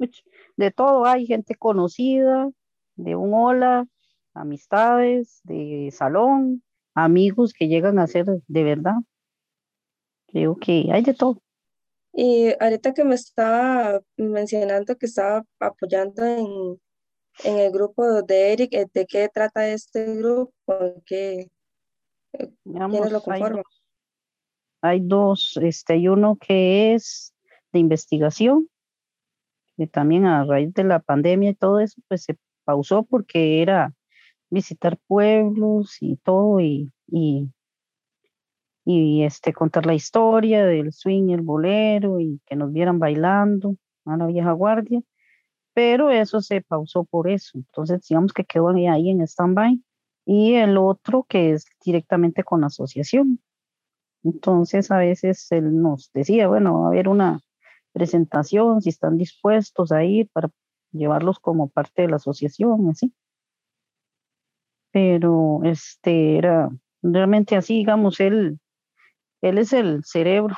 De 0.57 0.73
todo, 0.73 1.05
hay 1.05 1.25
gente 1.25 1.55
conocida, 1.55 2.51
de 2.97 3.15
un 3.15 3.33
hola, 3.33 3.87
amistades, 4.35 5.41
de 5.45 5.91
salón, 5.97 6.65
amigos 6.95 7.53
que 7.53 7.69
llegan 7.69 8.01
a 8.01 8.09
ser 8.09 8.27
de 8.27 8.65
verdad. 8.65 8.97
Creo 10.27 10.57
que 10.57 10.89
hay 10.93 11.03
de 11.03 11.15
todo. 11.15 11.41
Y 12.13 12.53
ahorita 12.59 12.93
que 12.93 13.05
me 13.05 13.15
estaba 13.15 14.01
mencionando 14.17 14.97
que 14.97 15.07
estaba 15.07 15.45
apoyando 15.61 16.25
en, 16.25 16.81
en 17.45 17.59
el 17.59 17.71
grupo 17.71 18.23
de 18.23 18.53
Eric, 18.53 18.75
eh, 18.75 18.87
¿de 18.93 19.07
qué 19.07 19.29
trata 19.33 19.69
este 19.69 20.17
grupo? 20.17 20.53
¿Qué, 21.07 21.49
eh, 22.33 22.51
¿Quiénes 22.65 23.13
lo 23.13 23.23
conforman? 23.23 23.63
Hay 24.83 25.01
dos, 25.01 25.59
este, 25.63 25.95
hay 25.95 26.09
uno 26.09 26.37
que 26.37 26.95
es 26.95 27.35
de 27.73 27.79
investigación, 27.79 28.69
que 29.77 29.87
también 29.87 30.27
a 30.27 30.45
raíz 30.45 30.73
de 30.75 30.85
la 30.85 31.01
pandemia 31.01 31.51
y 31.51 31.55
todo 31.55 31.81
eso, 31.81 32.01
pues 32.09 32.25
se 32.25 32.37
pausó 32.65 33.05
porque 33.05 33.63
era 33.63 33.95
visitar 34.51 34.99
pueblos 35.07 35.99
y 36.01 36.17
todo 36.17 36.61
y, 36.61 36.93
y, 37.07 37.49
y 38.85 39.23
este, 39.25 39.53
contar 39.53 39.87
la 39.87 39.95
historia 39.95 40.65
del 40.65 40.93
swing 40.93 41.31
el 41.31 41.43
bolero 41.43 42.21
y 42.21 42.41
que 42.47 42.57
nos 42.57 42.73
vieran 42.73 42.99
bailando 42.99 43.77
a 44.05 44.17
la 44.17 44.27
vieja 44.27 44.53
guardia 44.53 45.03
pero 45.75 46.11
eso 46.11 46.41
se 46.41 46.63
pausó 46.63 47.05
por 47.05 47.29
eso. 47.29 47.59
Entonces, 47.59 48.07
digamos 48.09 48.33
que 48.33 48.45
quedó 48.45 48.69
ahí 48.69 49.11
en 49.11 49.23
stand-by. 49.23 49.81
Y 50.27 50.55
el 50.55 50.77
otro 50.77 51.25
que 51.29 51.53
es 51.53 51.67
directamente 51.85 52.45
con 52.45 52.61
la 52.61 52.69
asociación. 52.69 53.41
Entonces, 54.25 54.91
a 54.91 54.99
veces 54.99 55.50
él 55.50 55.81
nos 55.81 56.11
decía, 56.12 56.49
bueno, 56.49 56.81
va 56.81 56.87
a 56.87 56.89
haber 56.89 57.09
una 57.09 57.41
presentación, 57.93 58.83
si 58.83 58.91
están 58.91 59.17
dispuestos 59.17 59.93
a 59.93 60.05
ir 60.05 60.29
para 60.33 60.50
llevarlos 60.93 61.39
como 61.41 61.69
parte 61.69 62.03
de 62.03 62.09
la 62.09 62.17
asociación, 62.17 62.91
así. 62.91 63.12
Pero 64.93 65.61
este 65.65 66.39
era 66.39 66.69
realmente 67.03 67.57
así, 67.57 67.75
digamos, 67.79 68.21
él, 68.21 68.59
él 69.41 69.59
es 69.59 69.73
el 69.73 70.05
cerebro. 70.05 70.55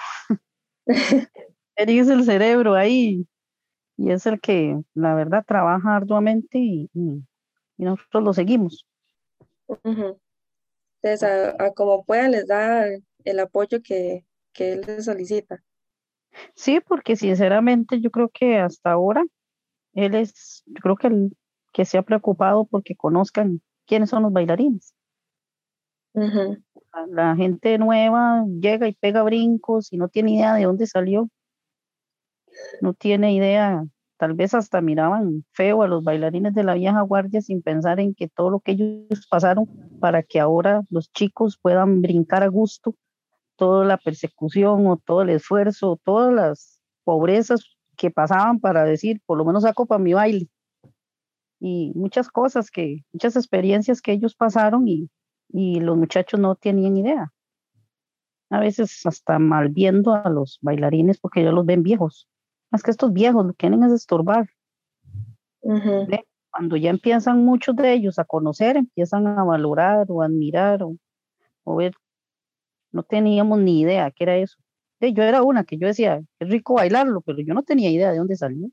él 1.77 1.89
es 1.89 2.09
el 2.09 2.25
cerebro 2.25 2.75
ahí 2.75 3.27
y 3.97 4.11
es 4.11 4.27
el 4.27 4.41
que, 4.41 4.83
la 4.95 5.15
verdad, 5.15 5.45
trabaja 5.47 5.97
arduamente 5.97 6.59
y, 6.59 6.91
nosotros 7.77 8.23
lo 8.23 8.33
seguimos. 8.33 8.87
Entonces, 11.03 11.23
a, 11.59 11.73
como 11.75 12.05
pueda, 12.05 12.29
les 12.29 12.47
da 12.47 12.85
el 13.25 13.41
apoyo 13.41 13.83
que, 13.83 14.25
que 14.53 14.75
él 14.75 14.83
les 14.87 15.05
solicita. 15.05 15.63
Sí, 16.55 16.81
porque 16.81 17.17
sinceramente 17.17 18.01
yo 18.01 18.11
creo 18.11 18.31
que 18.33 18.59
hasta 18.59 18.93
ahora 18.93 19.25
él 19.93 20.15
es, 20.15 20.63
yo 20.67 20.81
creo 20.81 20.97
que, 20.97 21.07
el, 21.09 21.37
que 21.73 21.85
se 21.85 21.99
ha 21.99 22.03
preocupado 22.03 22.65
porque 22.65 22.97
conozcan 22.97 23.61
quiénes 23.87 24.11
son 24.11 24.23
los 24.23 24.33
bailarines. 24.33 24.95
La 27.09 27.35
gente 27.37 27.79
nueva 27.79 28.45
llega 28.61 28.89
y 28.89 28.95
pega 28.95 29.23
brincos 29.23 29.93
y 29.93 29.97
no 29.97 30.09
tiene 30.09 30.35
idea 30.35 30.55
de 30.55 30.65
dónde 30.65 30.87
salió 30.87 31.29
no 32.81 32.95
tiene 32.95 33.35
idea, 33.35 33.85
tal 34.17 34.35
vez 34.35 34.55
hasta 34.55 34.81
miraban 34.81 35.45
feo 35.53 35.83
a 35.83 35.89
los 35.89 36.05
bailarines 36.05 36.55
de 36.55 36.65
la 36.65 36.75
vieja 36.75 37.01
guardia 37.03 37.41
sin 37.41 37.63
pensar 37.63 38.01
en 38.01 38.15
que 38.15 38.29
todo 38.29 38.51
lo 38.51 38.61
que 38.61 38.73
ellos 38.73 39.27
pasaron 39.31 39.67
para 40.01 40.23
que 40.23 40.41
ahora 40.41 40.83
los 40.91 41.11
chicos 41.13 41.59
puedan 41.61 42.03
brincar 42.03 42.43
a 42.43 42.49
gusto, 42.49 42.95
toda 43.63 43.85
la 43.85 43.97
persecución 43.97 44.87
o 44.89 44.97
todo 44.97 45.23
el 45.23 45.31
esfuerzo, 45.31 46.01
todas 46.03 46.35
las 46.35 46.83
pobrezas 47.05 47.77
que 47.97 48.11
pasaban 48.11 48.59
para 48.59 48.85
decir, 48.85 49.21
por 49.25 49.39
lo 49.39 49.45
menos 49.45 49.63
saco 49.63 49.87
para 49.87 50.03
mi 50.03 50.15
baile. 50.15 50.49
Y 51.61 51.93
muchas 51.95 52.29
cosas 52.29 52.71
que, 52.71 53.05
muchas 53.13 53.37
experiencias 53.37 54.03
que 54.03 54.11
ellos 54.11 54.35
pasaron 54.35 54.89
y, 54.89 55.09
y 55.49 55.79
los 55.79 55.97
muchachos 55.97 56.41
no 56.41 56.57
tenían 56.57 56.97
idea. 56.97 57.33
A 58.51 58.59
veces 58.59 59.07
hasta 59.07 59.39
mal 59.39 59.69
viendo 59.69 60.13
a 60.13 60.29
los 60.29 60.59
bailarines 60.61 61.21
porque 61.21 61.43
ellos 61.43 61.55
los 61.55 61.65
ven 61.65 61.85
viejos 61.85 62.27
más 62.73 62.83
que 62.83 62.91
estos 62.91 63.13
viejos 63.13 63.45
lo 63.45 63.53
que 63.53 63.59
quieren 63.59 63.85
es 63.85 63.93
estorbar. 63.93 64.49
Cuando 66.51 66.77
ya 66.77 66.91
empiezan 66.91 67.45
muchos 67.45 67.77
de 67.77 67.93
ellos 67.93 68.19
a 68.19 68.25
conocer, 68.25 68.77
empiezan 68.77 69.27
a 69.27 69.45
valorar 69.45 70.07
o 70.09 70.23
admirar 70.23 70.83
o, 70.83 71.77
ver, 71.77 71.95
no 72.93 73.03
teníamos 73.03 73.59
ni 73.59 73.81
idea 73.81 74.11
qué 74.11 74.25
era 74.25 74.37
eso. 74.37 74.57
yo 75.01 75.23
era 75.23 75.43
una 75.43 75.65
que 75.65 75.79
yo 75.79 75.87
decía, 75.87 76.23
es 76.39 76.49
rico 76.49 76.75
bailarlo, 76.75 77.21
pero 77.23 77.39
yo 77.41 77.55
no 77.55 77.63
tenía 77.63 77.91
idea 77.91 78.11
de 78.13 78.19
dónde 78.19 78.37
salió 78.37 78.71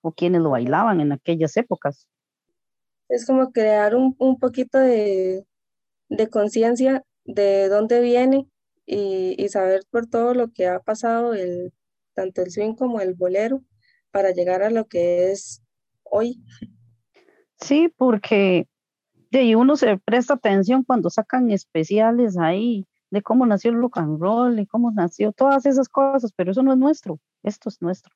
o 0.00 0.12
quiénes 0.12 0.40
lo 0.40 0.50
bailaban 0.50 1.00
en 1.00 1.12
aquellas 1.12 1.56
épocas. 1.56 2.08
Es 3.08 3.26
como 3.26 3.52
crear 3.52 3.94
un, 3.94 4.14
un 4.18 4.38
poquito 4.38 4.78
de, 4.78 5.44
de 6.08 6.28
conciencia 6.28 7.04
de 7.24 7.68
dónde 7.68 8.00
viene 8.00 8.48
y, 8.86 9.34
y, 9.36 9.48
saber 9.48 9.82
por 9.90 10.06
todo 10.06 10.32
lo 10.34 10.50
que 10.52 10.66
ha 10.66 10.80
pasado 10.80 11.34
el, 11.34 11.72
tanto 12.14 12.42
el 12.42 12.50
swing 12.50 12.74
como 12.74 13.00
el 13.00 13.14
bolero, 13.14 13.62
para 14.10 14.32
llegar 14.32 14.62
a 14.62 14.70
lo 14.70 14.86
que 14.86 15.30
es 15.30 15.62
hoy. 16.02 16.42
Sí, 17.56 17.92
porque 17.96 18.66
de 19.30 19.54
uno 19.54 19.76
se 19.76 19.98
presta 19.98 20.34
atención 20.34 20.82
cuando 20.82 21.10
sacan 21.10 21.50
especiales 21.50 22.36
ahí 22.38 22.86
de 23.10 23.22
cómo 23.22 23.46
nació 23.46 23.72
el 23.72 23.78
rock 23.78 23.98
and 23.98 24.20
roll 24.20 24.58
y 24.58 24.66
cómo 24.66 24.90
nació 24.92 25.32
todas 25.32 25.66
esas 25.66 25.88
cosas, 25.88 26.32
pero 26.32 26.52
eso 26.52 26.62
no 26.62 26.72
es 26.72 26.78
nuestro, 26.78 27.18
esto 27.42 27.68
es 27.68 27.82
nuestro. 27.82 28.14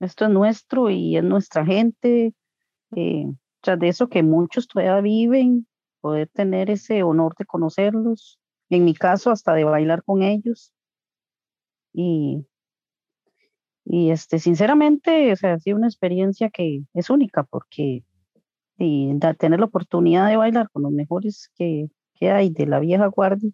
Esto 0.00 0.24
es 0.26 0.30
nuestro 0.30 0.90
y 0.90 1.16
es 1.16 1.24
nuestra 1.24 1.64
gente. 1.64 2.34
Eh, 2.96 3.26
tras 3.60 3.78
de 3.78 3.88
eso 3.88 4.08
que 4.08 4.22
muchos 4.22 4.68
todavía 4.68 5.00
viven, 5.00 5.66
poder 6.00 6.28
tener 6.28 6.70
ese 6.70 7.02
honor 7.02 7.34
de 7.38 7.46
conocerlos, 7.46 8.38
en 8.68 8.84
mi 8.84 8.94
caso 8.94 9.30
hasta 9.30 9.54
de 9.54 9.64
bailar 9.64 10.02
con 10.04 10.22
ellos. 10.22 10.72
Y, 11.92 12.46
y 13.84 14.10
este, 14.10 14.38
sinceramente, 14.38 15.32
o 15.32 15.36
sea, 15.36 15.54
ha 15.54 15.58
sido 15.60 15.76
una 15.76 15.86
experiencia 15.86 16.50
que 16.50 16.82
es 16.92 17.10
única 17.10 17.44
porque 17.44 18.04
y 18.76 19.16
tener 19.38 19.60
la 19.60 19.66
oportunidad 19.66 20.28
de 20.28 20.36
bailar 20.36 20.68
con 20.70 20.82
los 20.82 20.92
mejores 20.92 21.50
que, 21.56 21.88
que 22.14 22.30
hay 22.30 22.50
de 22.50 22.66
la 22.66 22.80
vieja 22.80 23.06
guardia, 23.06 23.50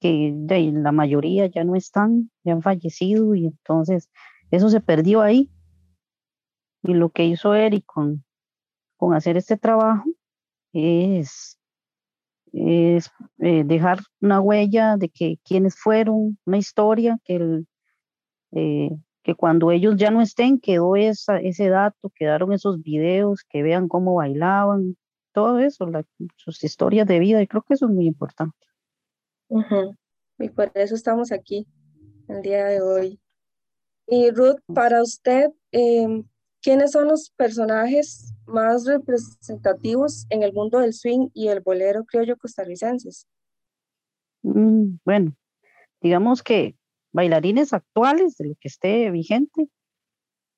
que 0.00 0.32
de, 0.34 0.72
la 0.72 0.92
mayoría 0.92 1.46
ya 1.46 1.64
no 1.64 1.76
están, 1.76 2.30
ya 2.44 2.52
han 2.52 2.62
fallecido 2.62 3.34
y 3.34 3.46
entonces 3.46 4.10
eso 4.50 4.68
se 4.70 4.80
perdió 4.80 5.22
ahí. 5.22 5.50
Y 6.82 6.94
lo 6.94 7.10
que 7.10 7.24
hizo 7.24 7.54
Eric 7.54 7.84
con, 7.86 8.24
con 8.96 9.14
hacer 9.14 9.36
este 9.36 9.56
trabajo 9.56 10.04
es 10.72 11.58
es 12.52 13.10
eh, 13.38 13.64
dejar 13.64 14.00
una 14.20 14.40
huella 14.40 14.96
de 14.96 15.08
que 15.08 15.38
quienes 15.44 15.76
fueron, 15.76 16.38
una 16.44 16.58
historia, 16.58 17.18
que, 17.24 17.36
el, 17.36 17.66
eh, 18.52 18.90
que 19.22 19.34
cuando 19.34 19.70
ellos 19.70 19.96
ya 19.96 20.10
no 20.10 20.20
estén, 20.20 20.58
quedó 20.60 20.96
esa, 20.96 21.38
ese 21.38 21.68
dato, 21.68 22.10
quedaron 22.14 22.52
esos 22.52 22.82
videos, 22.82 23.44
que 23.48 23.62
vean 23.62 23.88
cómo 23.88 24.14
bailaban, 24.14 24.96
todo 25.38 25.60
eso, 25.60 25.88
sus 26.34 26.64
historias 26.64 27.06
de 27.06 27.20
vida, 27.20 27.40
y 27.40 27.46
creo 27.46 27.62
que 27.62 27.74
eso 27.74 27.86
es 27.86 27.92
muy 27.92 28.08
importante. 28.08 28.66
Y 30.40 30.48
por 30.48 30.72
eso 30.74 30.96
estamos 30.96 31.30
aquí 31.30 31.64
el 32.26 32.42
día 32.42 32.64
de 32.64 32.80
hoy. 32.80 33.20
Y 34.08 34.30
Ruth, 34.32 34.58
para 34.74 35.00
usted, 35.00 35.50
em, 35.70 36.24
¿quiénes 36.60 36.90
son 36.90 37.06
los 37.06 37.30
personajes 37.36 38.34
más 38.46 38.84
representativos 38.84 40.26
en 40.30 40.42
el 40.42 40.52
mundo 40.52 40.80
del 40.80 40.92
swing 40.92 41.28
y 41.34 41.46
el 41.46 41.60
bolero 41.60 42.04
criollo 42.04 42.36
costarricenses? 42.36 43.28
Mm, 44.42 44.96
bueno, 45.04 45.36
digamos 46.00 46.42
que 46.42 46.76
bailarines 47.12 47.72
actuales 47.72 48.36
de 48.38 48.48
lo 48.48 48.54
que 48.60 48.66
esté 48.66 49.08
vigente, 49.12 49.68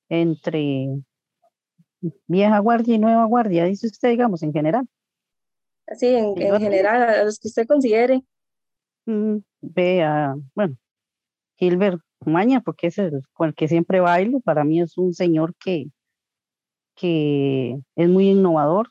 entre 0.08 0.88
vieja 2.26 2.58
guardia 2.58 2.94
y 2.94 2.98
nueva 2.98 3.24
guardia, 3.24 3.64
dice 3.64 3.86
usted, 3.86 4.10
digamos, 4.10 4.42
en 4.42 4.52
general. 4.52 4.86
Sí, 5.96 6.06
en, 6.06 6.36
general, 6.36 7.02
a 7.02 7.24
los 7.24 7.38
que 7.38 7.48
usted 7.48 7.66
considere. 7.66 8.22
Mm, 9.06 9.38
vea, 9.60 10.36
bueno, 10.54 10.76
Gilbert 11.56 12.00
Maña, 12.24 12.60
porque 12.60 12.88
es 12.88 12.98
el 12.98 13.22
con 13.32 13.48
el 13.48 13.54
que 13.54 13.66
siempre 13.66 14.00
bailo, 14.00 14.40
para 14.40 14.62
mí 14.62 14.80
es 14.80 14.96
un 14.98 15.14
señor 15.14 15.54
que, 15.56 15.86
que 16.94 17.78
es 17.96 18.08
muy 18.08 18.30
innovador, 18.30 18.90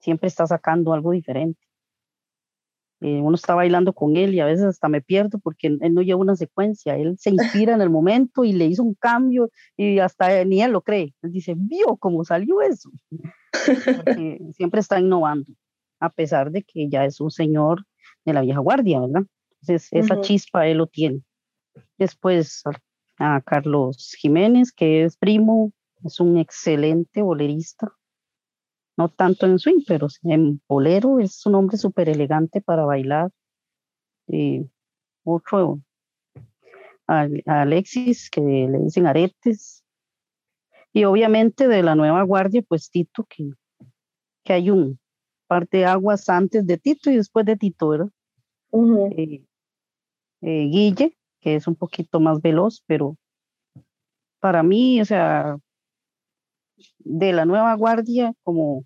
siempre 0.00 0.28
está 0.28 0.46
sacando 0.46 0.92
algo 0.92 1.12
diferente. 1.12 1.65
Eh, 3.00 3.20
uno 3.20 3.34
está 3.34 3.54
bailando 3.54 3.92
con 3.92 4.16
él 4.16 4.34
y 4.34 4.40
a 4.40 4.46
veces 4.46 4.64
hasta 4.64 4.88
me 4.88 5.02
pierdo 5.02 5.38
porque 5.38 5.66
él, 5.66 5.78
no 5.92 6.00
lleva 6.00 6.20
una 6.20 6.34
secuencia, 6.34 6.96
él 6.96 7.16
se 7.18 7.30
inspira 7.30 7.74
en 7.74 7.82
el 7.82 7.90
momento 7.90 8.42
y 8.42 8.52
le 8.52 8.64
hizo 8.64 8.82
un 8.82 8.94
cambio 8.94 9.50
y 9.76 9.98
hasta 9.98 10.44
ni 10.44 10.62
él 10.62 10.72
lo 10.72 10.80
cree. 10.80 11.14
Él 11.22 11.32
dice, 11.32 11.54
vio 11.56 11.96
cómo 11.98 12.24
salió 12.24 12.62
eso. 12.62 12.90
Porque 13.50 14.38
siempre 14.56 14.80
está 14.80 14.98
innovando, 14.98 15.52
a 16.00 16.08
pesar 16.08 16.50
de 16.50 16.62
que 16.62 16.88
ya 16.88 17.04
es 17.04 17.20
un 17.20 17.30
señor 17.30 17.84
de 18.24 18.32
la 18.32 18.40
vieja 18.40 18.60
guardia, 18.60 19.00
¿verdad? 19.00 19.26
Entonces, 19.60 19.88
esa 19.92 20.20
chispa 20.20 20.66
él 20.66 20.78
lo 20.78 20.86
tiene. 20.86 21.22
Después 21.98 22.62
a 23.18 23.40
Carlos 23.42 24.14
Jiménez, 24.18 24.72
que 24.72 25.04
es 25.04 25.16
primo, 25.16 25.72
es 26.04 26.20
un 26.20 26.38
excelente 26.38 27.20
bolerista 27.20 27.92
no 28.96 29.08
tanto 29.10 29.46
en 29.46 29.58
swing, 29.58 29.82
pero 29.86 30.08
en 30.22 30.60
bolero 30.68 31.20
es 31.20 31.44
un 31.46 31.54
hombre 31.54 31.76
súper 31.76 32.08
elegante 32.08 32.60
para 32.60 32.84
bailar. 32.84 33.30
Y 34.26 34.68
otro, 35.24 35.80
a, 37.06 37.28
Alexis, 37.46 38.30
que 38.30 38.40
le 38.40 38.78
dicen 38.78 39.06
aretes. 39.06 39.84
Y 40.92 41.04
obviamente 41.04 41.68
de 41.68 41.82
la 41.82 41.94
nueva 41.94 42.22
guardia, 42.22 42.62
pues 42.66 42.90
Tito, 42.90 43.24
que, 43.24 43.50
que 44.44 44.52
hay 44.54 44.70
un 44.70 44.98
par 45.46 45.68
de 45.68 45.84
aguas 45.84 46.28
antes 46.28 46.66
de 46.66 46.78
Tito 46.78 47.10
y 47.10 47.16
después 47.16 47.44
de 47.44 47.56
Tito, 47.56 47.88
¿verdad? 47.88 48.08
Eh, 49.16 49.44
eh, 50.40 50.68
Guille, 50.70 51.16
que 51.40 51.56
es 51.56 51.66
un 51.66 51.76
poquito 51.76 52.18
más 52.18 52.40
veloz, 52.40 52.82
pero 52.86 53.16
para 54.40 54.62
mí, 54.62 55.00
o 55.00 55.04
sea, 55.04 55.58
de 56.98 57.32
la 57.32 57.44
nueva 57.44 57.74
guardia 57.74 58.34
como, 58.42 58.84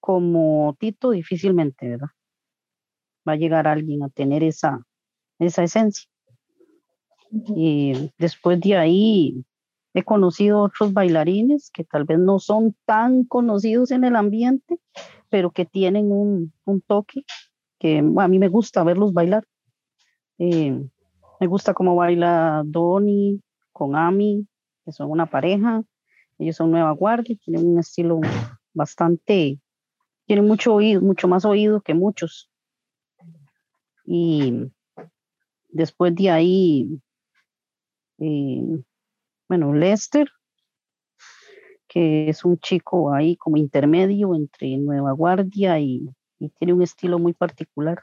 como 0.00 0.76
Tito, 0.78 1.10
difícilmente, 1.10 1.88
¿verdad? 1.88 2.08
Va 3.28 3.32
a 3.32 3.36
llegar 3.36 3.66
alguien 3.66 4.02
a 4.02 4.08
tener 4.08 4.42
esa, 4.42 4.80
esa 5.38 5.62
esencia. 5.62 6.08
Y 7.30 8.10
después 8.18 8.60
de 8.60 8.76
ahí 8.76 9.44
he 9.94 10.02
conocido 10.02 10.60
otros 10.62 10.92
bailarines 10.92 11.70
que 11.72 11.84
tal 11.84 12.04
vez 12.04 12.18
no 12.18 12.38
son 12.38 12.76
tan 12.84 13.24
conocidos 13.24 13.90
en 13.90 14.04
el 14.04 14.16
ambiente, 14.16 14.78
pero 15.28 15.50
que 15.50 15.64
tienen 15.64 16.10
un, 16.12 16.52
toque 16.86 17.24
que 17.78 17.98
a 17.98 18.28
mí 18.28 18.38
me 18.38 18.48
gusta 18.48 18.84
verlos 18.84 19.12
bailar. 19.12 19.44
Eh, 20.38 20.80
me 21.40 21.46
gusta 21.46 21.72
cómo 21.72 21.96
baila 21.96 22.62
Donny 22.66 23.40
con 23.72 23.96
Ami, 23.96 24.46
que 24.84 24.92
son 24.92 25.10
una 25.10 25.26
pareja. 25.26 25.82
Ellos 26.40 26.56
son 26.56 26.70
nueva 26.70 26.92
guardia, 26.92 27.36
tienen 27.36 27.66
un 27.66 27.78
estilo 27.78 28.18
bastante, 28.72 29.60
tienen 30.24 30.46
mucho 30.46 30.72
oído, 30.72 31.02
mucho 31.02 31.28
más 31.28 31.44
oído 31.44 31.82
que 31.82 31.92
muchos. 31.92 32.50
Y 34.06 34.72
después 35.68 36.14
de 36.14 36.30
ahí, 36.30 36.98
eh, 38.20 38.82
bueno, 39.50 39.74
Lester, 39.74 40.30
que 41.86 42.30
es 42.30 42.42
un 42.46 42.58
chico 42.58 43.12
ahí 43.12 43.36
como 43.36 43.58
intermedio 43.58 44.34
entre 44.34 44.78
Nueva 44.78 45.12
Guardia 45.12 45.78
y, 45.78 46.08
y, 46.38 46.48
tiene 46.48 46.72
un 46.72 46.80
estilo 46.80 47.18
muy 47.18 47.34
particular. 47.34 48.02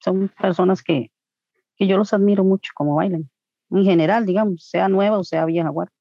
Son 0.00 0.28
personas 0.30 0.82
que, 0.82 1.12
que 1.76 1.86
yo 1.86 1.96
los 1.96 2.12
admiro 2.12 2.42
mucho 2.42 2.72
como 2.74 2.96
bailan, 2.96 3.30
en 3.70 3.84
general, 3.84 4.26
digamos, 4.26 4.64
sea 4.68 4.88
nueva 4.88 5.16
o 5.16 5.24
sea 5.24 5.44
vieja 5.44 5.68
guardia. 5.68 5.99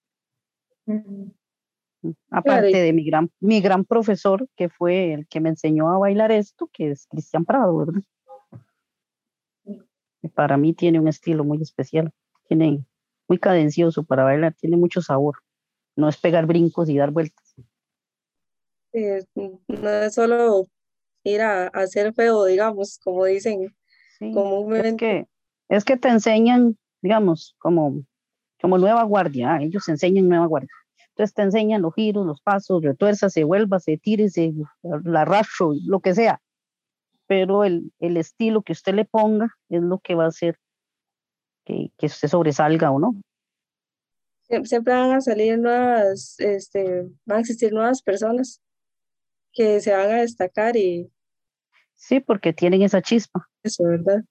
Aparte 2.29 2.77
de 2.77 2.93
mi 2.93 3.03
gran, 3.03 3.29
mi 3.39 3.61
gran 3.61 3.83
profesor, 3.85 4.47
que 4.55 4.69
fue 4.69 5.13
el 5.13 5.27
que 5.27 5.41
me 5.41 5.49
enseñó 5.49 5.89
a 5.89 5.97
bailar 5.97 6.31
esto, 6.31 6.69
que 6.71 6.91
es 6.91 7.07
Cristian 7.07 7.45
Prado, 7.45 7.77
¿verdad? 7.77 8.01
para 10.35 10.57
mí 10.57 10.73
tiene 10.73 10.99
un 10.99 11.07
estilo 11.07 11.45
muy 11.45 11.61
especial, 11.61 12.11
tiene 12.47 12.85
muy 13.27 13.37
cadencioso 13.39 14.03
para 14.03 14.23
bailar, 14.23 14.53
tiene 14.53 14.75
mucho 14.75 15.01
sabor. 15.01 15.37
No 15.95 16.09
es 16.09 16.17
pegar 16.17 16.45
brincos 16.45 16.89
y 16.89 16.97
dar 16.97 17.11
vueltas. 17.11 17.55
no 18.93 19.89
es 19.89 20.13
solo 20.13 20.65
ir 21.23 21.41
a, 21.41 21.67
hacer 21.67 22.13
feo, 22.13 22.45
digamos, 22.45 22.99
como 22.99 23.25
dicen 23.25 23.73
Es 24.19 24.95
que, 24.95 25.27
es 25.69 25.85
que 25.85 25.97
te 25.97 26.09
enseñan, 26.09 26.77
digamos, 27.01 27.55
como 27.59 28.03
como 28.61 28.77
nueva 28.77 29.03
guardia, 29.03 29.57
ellos 29.61 29.87
enseñan 29.87 30.27
nueva 30.27 30.45
guardia. 30.45 30.69
Entonces 31.19 31.35
te 31.35 31.41
enseñan 31.41 31.81
los 31.81 31.93
giros, 31.95 32.25
los 32.25 32.39
pasos, 32.39 32.81
retuerza, 32.81 33.29
se 33.29 33.43
vuelva, 33.43 33.81
se 33.81 33.97
tire, 33.97 34.29
se 34.29 34.53
la 35.03 35.23
arrastro, 35.23 35.73
lo 35.85 35.99
que 35.99 36.15
sea. 36.15 36.41
Pero 37.27 37.65
el, 37.65 37.91
el, 37.99 38.15
estilo 38.15 38.61
que 38.61 38.71
usted 38.71 38.93
le 38.93 39.03
ponga 39.03 39.49
es 39.67 39.81
lo 39.81 39.99
que 39.99 40.15
va 40.15 40.23
a 40.23 40.29
hacer 40.29 40.57
que, 41.65 41.91
que 41.97 42.05
usted 42.05 42.29
sobresalga 42.29 42.89
o 42.89 42.99
no. 42.99 43.21
Siempre 44.63 44.93
van 44.93 45.11
a 45.11 45.19
salir 45.19 45.59
nuevas, 45.59 46.39
este, 46.39 47.09
van 47.25 47.39
a 47.39 47.41
existir 47.41 47.73
nuevas 47.73 48.01
personas 48.01 48.61
que 49.51 49.81
se 49.81 49.91
van 49.91 50.11
a 50.11 50.21
destacar 50.21 50.77
y... 50.77 51.11
Sí, 51.95 52.21
porque 52.21 52.53
tienen 52.53 52.81
esa 52.83 53.01
chispa. 53.01 53.45
Eso, 53.61 53.83
¿verdad? 53.83 54.23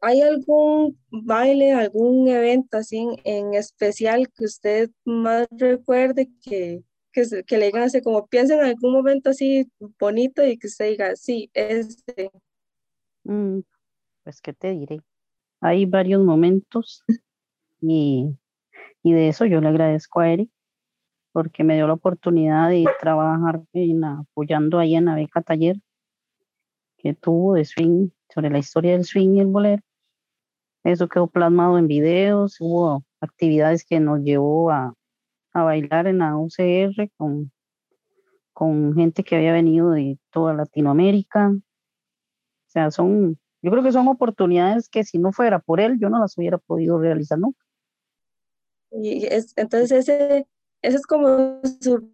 ¿Hay 0.00 0.22
algún 0.22 0.98
baile, 1.10 1.72
algún 1.72 2.28
evento 2.28 2.78
así 2.78 3.06
en, 3.24 3.54
especial 3.54 4.28
que 4.30 4.44
usted 4.44 4.90
más 5.04 5.46
recuerde 5.50 6.30
que, 6.42 6.82
que, 7.12 7.58
le 7.58 7.66
digan 7.66 7.82
así, 7.82 8.00
como 8.00 8.26
piensa 8.26 8.54
en 8.54 8.62
algún 8.62 8.92
momento 8.92 9.30
así 9.30 9.70
bonito 9.98 10.46
y 10.46 10.58
que 10.58 10.68
usted 10.68 10.90
diga, 10.90 11.16
sí, 11.16 11.50
este? 11.52 12.30
Mm, 13.24 13.60
pues, 14.24 14.40
¿qué 14.40 14.52
te 14.54 14.70
diré? 14.70 15.02
Hay 15.60 15.84
varios 15.84 16.24
momentos 16.24 17.04
y, 17.80 18.38
y 19.02 19.12
de 19.12 19.28
eso 19.28 19.44
yo 19.44 19.60
le 19.60 19.68
agradezco 19.68 20.20
a 20.20 20.30
Eric 20.30 20.50
porque 21.32 21.64
me 21.64 21.76
dio 21.76 21.86
la 21.86 21.94
oportunidad 21.94 22.70
de 22.70 22.86
trabajar 23.00 23.62
en, 23.72 24.04
apoyando 24.04 24.78
ahí 24.78 24.94
en 24.96 25.04
la 25.04 25.14
beca 25.14 25.42
taller 25.42 25.76
que 26.98 27.14
tuvo 27.14 27.54
de 27.54 27.64
swing, 27.64 28.10
sobre 28.32 28.50
la 28.50 28.58
historia 28.58 28.92
del 28.92 29.04
swing 29.04 29.36
y 29.36 29.40
el 29.40 29.46
bolero. 29.46 29.82
Eso 30.84 31.08
quedó 31.08 31.26
plasmado 31.26 31.78
en 31.78 31.88
videos, 31.88 32.56
hubo 32.60 33.04
actividades 33.20 33.84
que 33.84 34.00
nos 34.00 34.20
llevó 34.20 34.70
a, 34.70 34.94
bailar 35.52 36.06
en 36.06 36.18
la 36.18 36.36
UCR 36.36 37.10
con, 37.16 37.50
con 38.52 38.94
gente 38.94 39.24
que 39.24 39.36
había 39.36 39.52
venido 39.52 39.90
de 39.90 40.18
toda 40.30 40.54
Latinoamérica. 40.54 41.50
O 41.50 42.70
sea, 42.70 42.90
son, 42.90 43.38
yo 43.60 43.70
creo 43.70 43.82
que 43.82 43.92
son 43.92 44.08
oportunidades 44.08 44.88
que 44.88 45.04
si 45.04 45.18
no 45.18 45.32
fuera 45.32 45.58
por 45.58 45.80
él, 45.80 45.98
yo 46.00 46.08
no 46.08 46.20
las 46.20 46.38
hubiera 46.38 46.56
podido 46.56 46.98
realizar 46.98 47.38
nunca. 47.38 47.64
Y 48.92 49.26
es, 49.26 49.52
entonces 49.56 50.08
ese, 50.08 50.46
ese 50.82 50.96
es 50.96 51.06
como 51.06 51.60
su 51.80 52.12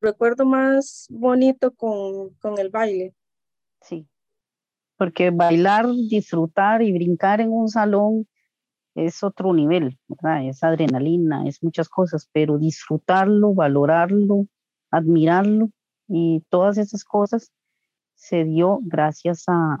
recuerdo 0.00 0.44
más 0.44 1.06
bonito 1.10 1.72
con, 1.74 2.30
con 2.34 2.58
el 2.58 2.70
baile. 2.70 3.14
Sí, 3.80 4.08
porque 4.96 5.30
bailar, 5.30 5.86
disfrutar 6.08 6.82
y 6.82 6.92
brincar 6.92 7.40
en 7.40 7.50
un 7.50 7.68
salón 7.68 8.26
es 8.94 9.22
otro 9.22 9.52
nivel, 9.52 9.98
¿verdad? 10.08 10.46
Es 10.46 10.62
adrenalina, 10.62 11.46
es 11.46 11.62
muchas 11.62 11.88
cosas, 11.88 12.28
pero 12.32 12.58
disfrutarlo, 12.58 13.52
valorarlo, 13.54 14.46
admirarlo 14.90 15.70
y 16.06 16.44
todas 16.48 16.78
esas 16.78 17.04
cosas 17.04 17.52
se 18.14 18.44
dio 18.44 18.78
gracias 18.82 19.44
a, 19.48 19.76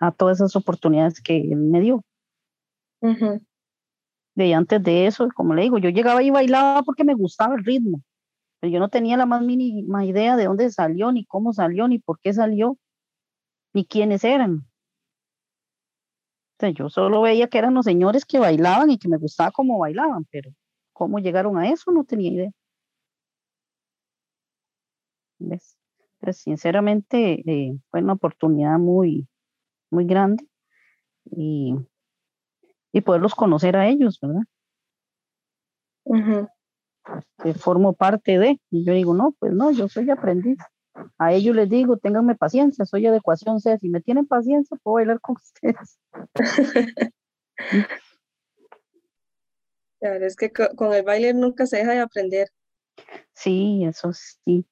a, 0.00 0.12
todas 0.12 0.38
esas 0.38 0.56
oportunidades 0.56 1.20
que 1.20 1.36
él 1.36 1.56
me 1.56 1.80
dio. 1.80 2.02
De 4.34 4.54
antes 4.54 4.82
de 4.82 5.06
eso, 5.06 5.28
como 5.34 5.54
le 5.54 5.62
digo, 5.62 5.78
yo 5.78 5.90
llegaba 5.90 6.22
y 6.22 6.30
bailaba 6.30 6.82
porque 6.82 7.04
me 7.04 7.14
gustaba 7.14 7.54
el 7.54 7.64
ritmo, 7.64 8.02
pero 8.58 8.72
yo 8.72 8.80
no 8.80 8.88
tenía 8.88 9.16
la 9.16 9.26
más 9.26 9.42
mínima 9.42 10.04
idea 10.04 10.36
de 10.36 10.46
dónde 10.46 10.70
salió, 10.70 11.12
ni 11.12 11.24
cómo 11.24 11.52
salió, 11.52 11.86
ni 11.86 12.00
por 12.00 12.18
qué 12.18 12.32
salió, 12.32 12.76
ni 13.74 13.84
quiénes 13.84 14.24
eran. 14.24 14.66
yo 16.74 16.88
solo 16.88 17.20
veía 17.20 17.48
que 17.48 17.58
eran 17.58 17.74
los 17.74 17.84
señores 17.84 18.24
que 18.24 18.38
bailaban 18.38 18.90
y 18.90 18.98
que 18.98 19.08
me 19.08 19.18
gustaba 19.18 19.50
cómo 19.50 19.78
bailaban, 19.78 20.24
pero 20.30 20.50
cómo 20.94 21.18
llegaron 21.18 21.58
a 21.58 21.68
eso 21.68 21.90
no 21.92 22.04
tenía 22.04 22.32
idea. 22.32 22.50
¿Ves? 25.38 25.76
sinceramente 26.32 27.42
eh, 27.50 27.78
fue 27.90 28.00
una 28.00 28.14
oportunidad 28.14 28.78
muy, 28.78 29.28
muy 29.90 30.06
grande 30.06 30.48
y, 31.26 31.74
y 32.92 33.00
poderlos 33.02 33.34
conocer 33.34 33.76
a 33.76 33.88
ellos, 33.88 34.18
¿verdad? 34.22 34.40
que 37.42 37.54
formo 37.54 37.92
parte 37.92 38.38
de, 38.38 38.60
y 38.70 38.84
yo 38.84 38.94
digo, 38.94 39.14
no, 39.14 39.34
pues 39.38 39.52
no, 39.52 39.70
yo 39.70 39.88
soy 39.88 40.08
aprendiz. 40.10 40.58
A 41.18 41.32
ellos 41.32 41.56
les 41.56 41.68
digo, 41.68 41.96
ténganme 41.96 42.34
paciencia, 42.34 42.84
soy 42.84 43.06
adecuación 43.06 43.60
C, 43.60 43.78
si 43.78 43.88
me 43.88 44.00
tienen 44.00 44.26
paciencia, 44.26 44.76
puedo 44.82 44.96
bailar 44.96 45.20
con 45.20 45.36
ustedes. 45.42 45.98
Claro, 50.00 50.26
es 50.26 50.36
que 50.36 50.52
con 50.52 50.92
el 50.92 51.02
baile 51.02 51.34
nunca 51.34 51.66
se 51.66 51.78
deja 51.78 51.92
de 51.92 52.00
aprender. 52.00 52.48
Sí, 53.32 53.84
eso 53.84 54.12
sí. 54.12 54.66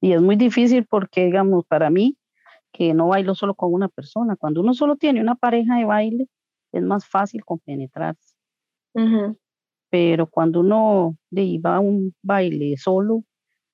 Y 0.00 0.12
es 0.12 0.22
muy 0.22 0.36
difícil 0.36 0.86
porque, 0.86 1.26
digamos, 1.26 1.66
para 1.66 1.90
mí, 1.90 2.16
que 2.72 2.94
no 2.94 3.08
bailo 3.08 3.34
solo 3.34 3.54
con 3.54 3.72
una 3.72 3.88
persona, 3.88 4.36
cuando 4.36 4.60
uno 4.60 4.72
solo 4.72 4.96
tiene 4.96 5.20
una 5.20 5.34
pareja 5.34 5.76
de 5.76 5.84
baile, 5.84 6.28
es 6.72 6.82
más 6.82 7.06
fácil 7.06 7.44
compenetrarse. 7.44 8.34
Pero 9.90 10.26
cuando 10.28 10.60
uno 10.60 11.16
va 11.32 11.76
a 11.76 11.80
un 11.80 12.14
baile 12.22 12.76
solo, 12.76 13.24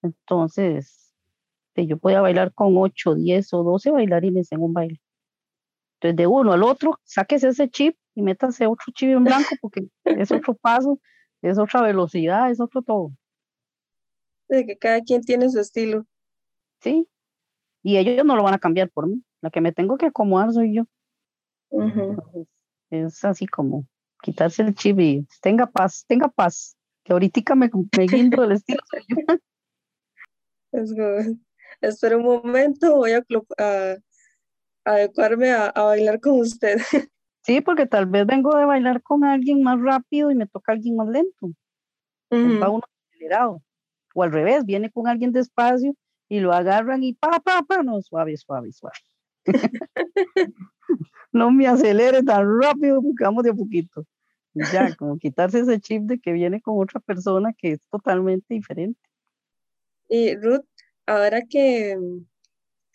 entonces 0.03 1.06
yo 1.85 1.99
podía 1.99 2.21
bailar 2.21 2.55
con 2.55 2.77
8, 2.79 3.17
10 3.17 3.53
o 3.53 3.63
12 3.63 3.91
bailarines 3.91 4.51
en 4.53 4.63
un 4.63 4.73
baile. 4.73 5.01
Entonces, 5.97 6.17
de 6.17 6.27
uno 6.27 6.53
al 6.53 6.63
otro, 6.63 7.01
sáquese 7.05 7.49
ese 7.49 7.69
chip 7.69 7.97
y 8.15 8.23
métase 8.23 8.67
otro 8.67 8.93
chip 8.95 9.11
en 9.11 9.25
blanco 9.25 9.49
porque 9.61 9.89
es 10.05 10.31
otro 10.31 10.55
paso, 10.55 11.01
es 11.43 11.59
otra 11.59 11.83
velocidad, 11.83 12.51
es 12.51 12.61
otro 12.61 12.83
todo. 12.83 13.13
De 14.49 14.65
que 14.65 14.79
cada 14.79 15.01
quien 15.03 15.23
tiene 15.23 15.51
su 15.51 15.59
estilo. 15.59 16.07
Sí, 16.81 17.09
y 17.83 17.99
ellos 17.99 18.25
no 18.25 18.37
lo 18.37 18.43
van 18.43 18.55
a 18.55 18.59
cambiar 18.59 18.91
por 18.91 19.07
mí. 19.07 19.23
La 19.41 19.51
que 19.51 19.61
me 19.61 19.73
tengo 19.73 19.97
que 19.97 20.07
acomodar 20.07 20.53
soy 20.53 20.75
yo. 20.75 20.87
es 22.91 23.25
así 23.25 23.47
como 23.47 23.87
quitarse 24.23 24.63
el 24.63 24.75
chip 24.75 24.99
y 24.99 25.27
tenga 25.41 25.67
paz, 25.67 26.05
tenga 26.09 26.29
paz, 26.29 26.77
que 27.05 27.13
ahorita 27.13 27.55
me, 27.55 27.71
me 27.97 28.07
guindo 28.07 28.43
del 28.43 28.53
estilo 28.53 28.81
soy 28.91 29.03
yo. 29.09 29.17
Es 30.73 30.93
Espera 31.81 32.17
un 32.17 32.25
momento, 32.25 32.97
voy 32.97 33.13
a, 33.13 33.23
adecuarme 34.85 35.53
a, 35.53 35.73
bailar 35.73 36.21
con 36.21 36.41
usted. 36.41 36.79
Sí, 37.43 37.61
porque 37.61 37.87
tal 37.87 38.07
vez 38.07 38.27
vengo 38.27 38.57
de 38.57 38.65
bailar 38.65 39.01
con 39.03 39.23
alguien 39.23 39.63
más 39.63 39.81
rápido 39.81 40.33
y 40.33 40.35
me 40.35 40.49
toca 40.49 40.73
alguien 40.73 40.97
más 40.97 41.07
lento. 41.07 41.53
Va 42.33 42.69
uno 42.69 42.83
acelerado. 43.09 43.63
O 44.17 44.25
al 44.25 44.33
revés, 44.33 44.65
viene 44.65 44.91
con 44.91 45.07
alguien 45.07 45.31
despacio 45.31 45.95
y 46.29 46.41
lo 46.41 46.53
agarran 46.53 47.05
y 47.05 47.13
pa, 47.13 47.39
pa, 47.39 47.63
pa, 47.63 47.85
no, 47.85 48.03
suave, 48.03 48.37
suave, 48.37 48.73
suave. 48.73 48.99
no 51.33 51.51
me 51.51 51.67
acelere 51.67 52.23
tan 52.23 52.47
rápido 52.61 53.01
porque 53.01 53.25
vamos 53.25 53.45
de 53.45 53.51
a 53.51 53.55
poquito. 53.55 54.05
ya, 54.55 54.95
como 54.97 55.19
quitarse 55.19 55.61
ese 55.61 55.81
chip 55.81 56.03
de 56.03 56.19
que 56.19 56.33
viene 56.33 56.61
con 56.61 56.83
otra 56.83 57.01
persona 57.01 57.53
que 57.57 57.73
es 57.73 57.87
totalmente 57.89 58.55
diferente. 58.55 59.01
Y 60.09 60.35
Ruth, 60.37 60.65
ahora 61.07 61.43
que 61.43 61.97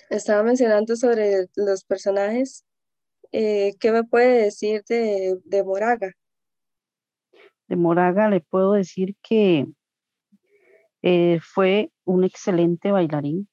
estaba 0.10 0.44
mencionando 0.44 0.96
sobre 0.96 1.48
los 1.56 1.84
personajes, 1.84 2.66
eh, 3.32 3.74
¿qué 3.80 3.92
me 3.92 4.04
puede 4.04 4.44
decir 4.44 4.84
de, 4.88 5.38
de 5.46 5.64
Moraga? 5.64 6.12
De 7.68 7.76
Moraga 7.76 8.30
le 8.30 8.42
puedo 8.42 8.74
decir 8.74 9.16
que 9.22 9.66
eh, 11.02 11.40
fue 11.42 11.92
un 12.04 12.24
excelente 12.24 12.92
bailarín 12.92 13.48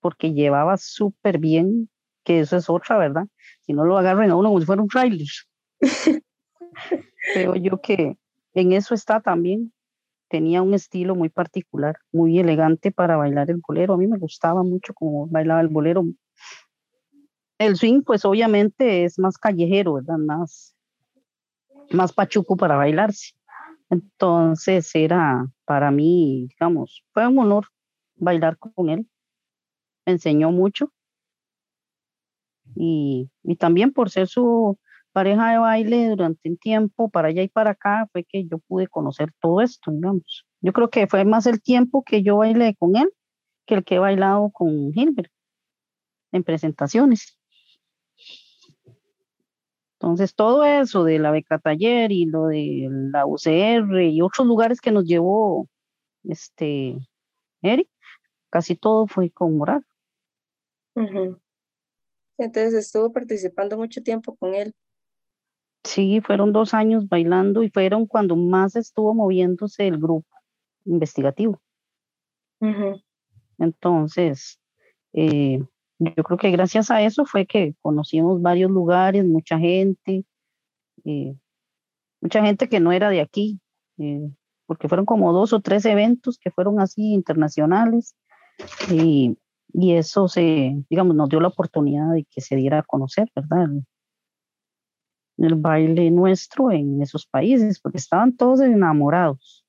porque 0.00 0.32
llevaba 0.32 0.76
súper 0.78 1.38
bien, 1.38 1.90
que 2.24 2.40
eso 2.40 2.56
es 2.56 2.70
otra, 2.70 2.98
¿verdad? 2.98 3.26
Si 3.60 3.72
no 3.72 3.84
lo 3.84 3.98
agarran 3.98 4.30
a 4.30 4.36
uno 4.36 4.48
como 4.48 4.60
si 4.60 4.66
fuera 4.66 4.82
un 4.82 4.88
trailer. 4.88 5.26
Creo 7.34 7.54
yo 7.56 7.80
que 7.80 8.16
en 8.54 8.72
eso 8.72 8.94
está 8.94 9.20
también. 9.20 9.72
Tenía 10.30 10.62
un 10.62 10.74
estilo 10.74 11.16
muy 11.16 11.28
particular, 11.28 11.98
muy 12.12 12.38
elegante 12.38 12.92
para 12.92 13.16
bailar 13.16 13.50
el 13.50 13.60
bolero. 13.66 13.94
A 13.94 13.96
mí 13.96 14.06
me 14.06 14.16
gustaba 14.16 14.62
mucho 14.62 14.94
cómo 14.94 15.26
bailaba 15.26 15.60
el 15.60 15.66
bolero. 15.66 16.04
El 17.58 17.74
swing, 17.74 18.02
pues 18.02 18.24
obviamente 18.24 19.02
es 19.02 19.18
más 19.18 19.36
callejero, 19.38 19.94
¿verdad? 19.94 20.18
Más, 20.18 20.76
más 21.90 22.12
pachuco 22.12 22.56
para 22.56 22.76
bailarse. 22.76 23.32
Entonces 23.90 24.94
era 24.94 25.48
para 25.64 25.90
mí, 25.90 26.46
digamos, 26.48 27.04
fue 27.12 27.26
un 27.26 27.40
honor 27.40 27.66
bailar 28.14 28.56
con 28.56 28.88
él. 28.88 29.08
Me 30.06 30.12
enseñó 30.12 30.52
mucho. 30.52 30.92
Y, 32.76 33.28
y 33.42 33.56
también 33.56 33.92
por 33.92 34.10
ser 34.10 34.28
su 34.28 34.78
pareja 35.12 35.52
de 35.52 35.58
baile 35.58 36.08
durante 36.08 36.48
un 36.48 36.56
tiempo, 36.56 37.08
para 37.08 37.28
allá 37.28 37.42
y 37.42 37.48
para 37.48 37.70
acá, 37.70 38.08
fue 38.12 38.24
que 38.24 38.46
yo 38.46 38.58
pude 38.58 38.86
conocer 38.86 39.32
todo 39.40 39.60
esto, 39.60 39.90
digamos. 39.90 40.46
Yo 40.60 40.72
creo 40.72 40.90
que 40.90 41.06
fue 41.06 41.24
más 41.24 41.46
el 41.46 41.60
tiempo 41.60 42.02
que 42.04 42.22
yo 42.22 42.38
bailé 42.38 42.74
con 42.76 42.96
él 42.96 43.12
que 43.66 43.74
el 43.76 43.84
que 43.84 43.96
he 43.96 43.98
bailado 43.98 44.50
con 44.50 44.92
Gilbert 44.92 45.30
en 46.32 46.42
presentaciones. 46.42 47.38
Entonces, 49.94 50.34
todo 50.34 50.64
eso 50.64 51.04
de 51.04 51.18
la 51.18 51.30
beca 51.30 51.58
taller 51.58 52.10
y 52.10 52.24
lo 52.24 52.46
de 52.46 52.88
la 52.90 53.26
UCR 53.26 54.02
y 54.02 54.22
otros 54.22 54.46
lugares 54.46 54.80
que 54.80 54.90
nos 54.90 55.04
llevó 55.04 55.68
este 56.24 56.96
Eric, 57.62 57.88
casi 58.50 58.76
todo 58.76 59.06
fue 59.06 59.30
con 59.30 59.56
Moral. 59.56 59.84
Entonces 62.38 62.74
estuvo 62.74 63.12
participando 63.12 63.76
mucho 63.76 64.02
tiempo 64.02 64.34
con 64.36 64.54
él. 64.54 64.74
Sí, 65.82 66.20
fueron 66.20 66.52
dos 66.52 66.74
años 66.74 67.08
bailando 67.08 67.62
y 67.62 67.70
fueron 67.70 68.06
cuando 68.06 68.36
más 68.36 68.76
estuvo 68.76 69.14
moviéndose 69.14 69.88
el 69.88 69.98
grupo 69.98 70.28
investigativo. 70.84 71.60
Entonces, 73.58 74.60
eh, 75.12 75.60
yo 75.98 76.24
creo 76.24 76.38
que 76.38 76.50
gracias 76.50 76.90
a 76.90 77.02
eso 77.02 77.24
fue 77.24 77.46
que 77.46 77.74
conocimos 77.80 78.40
varios 78.42 78.70
lugares, 78.70 79.24
mucha 79.24 79.58
gente, 79.58 80.24
eh, 81.04 81.34
mucha 82.20 82.42
gente 82.42 82.68
que 82.68 82.80
no 82.80 82.92
era 82.92 83.10
de 83.10 83.20
aquí, 83.20 83.60
eh, 83.98 84.30
porque 84.66 84.88
fueron 84.88 85.06
como 85.06 85.32
dos 85.32 85.52
o 85.52 85.60
tres 85.60 85.84
eventos 85.84 86.38
que 86.38 86.50
fueron 86.50 86.80
así 86.80 87.12
internacionales 87.12 88.14
y, 88.90 89.36
y, 89.72 89.94
eso 89.94 90.28
se, 90.28 90.74
digamos, 90.88 91.16
nos 91.16 91.28
dio 91.28 91.40
la 91.40 91.48
oportunidad 91.48 92.12
de 92.12 92.24
que 92.30 92.40
se 92.40 92.56
diera 92.56 92.80
a 92.80 92.82
conocer, 92.82 93.30
¿verdad? 93.34 93.68
El, 95.40 95.54
baile 95.54 96.10
nuestro 96.10 96.70
en 96.70 97.02
esos 97.02 97.26
países, 97.26 97.80
porque 97.80 97.98
estaban 97.98 98.36
todos 98.36 98.60
enamorados, 98.60 99.64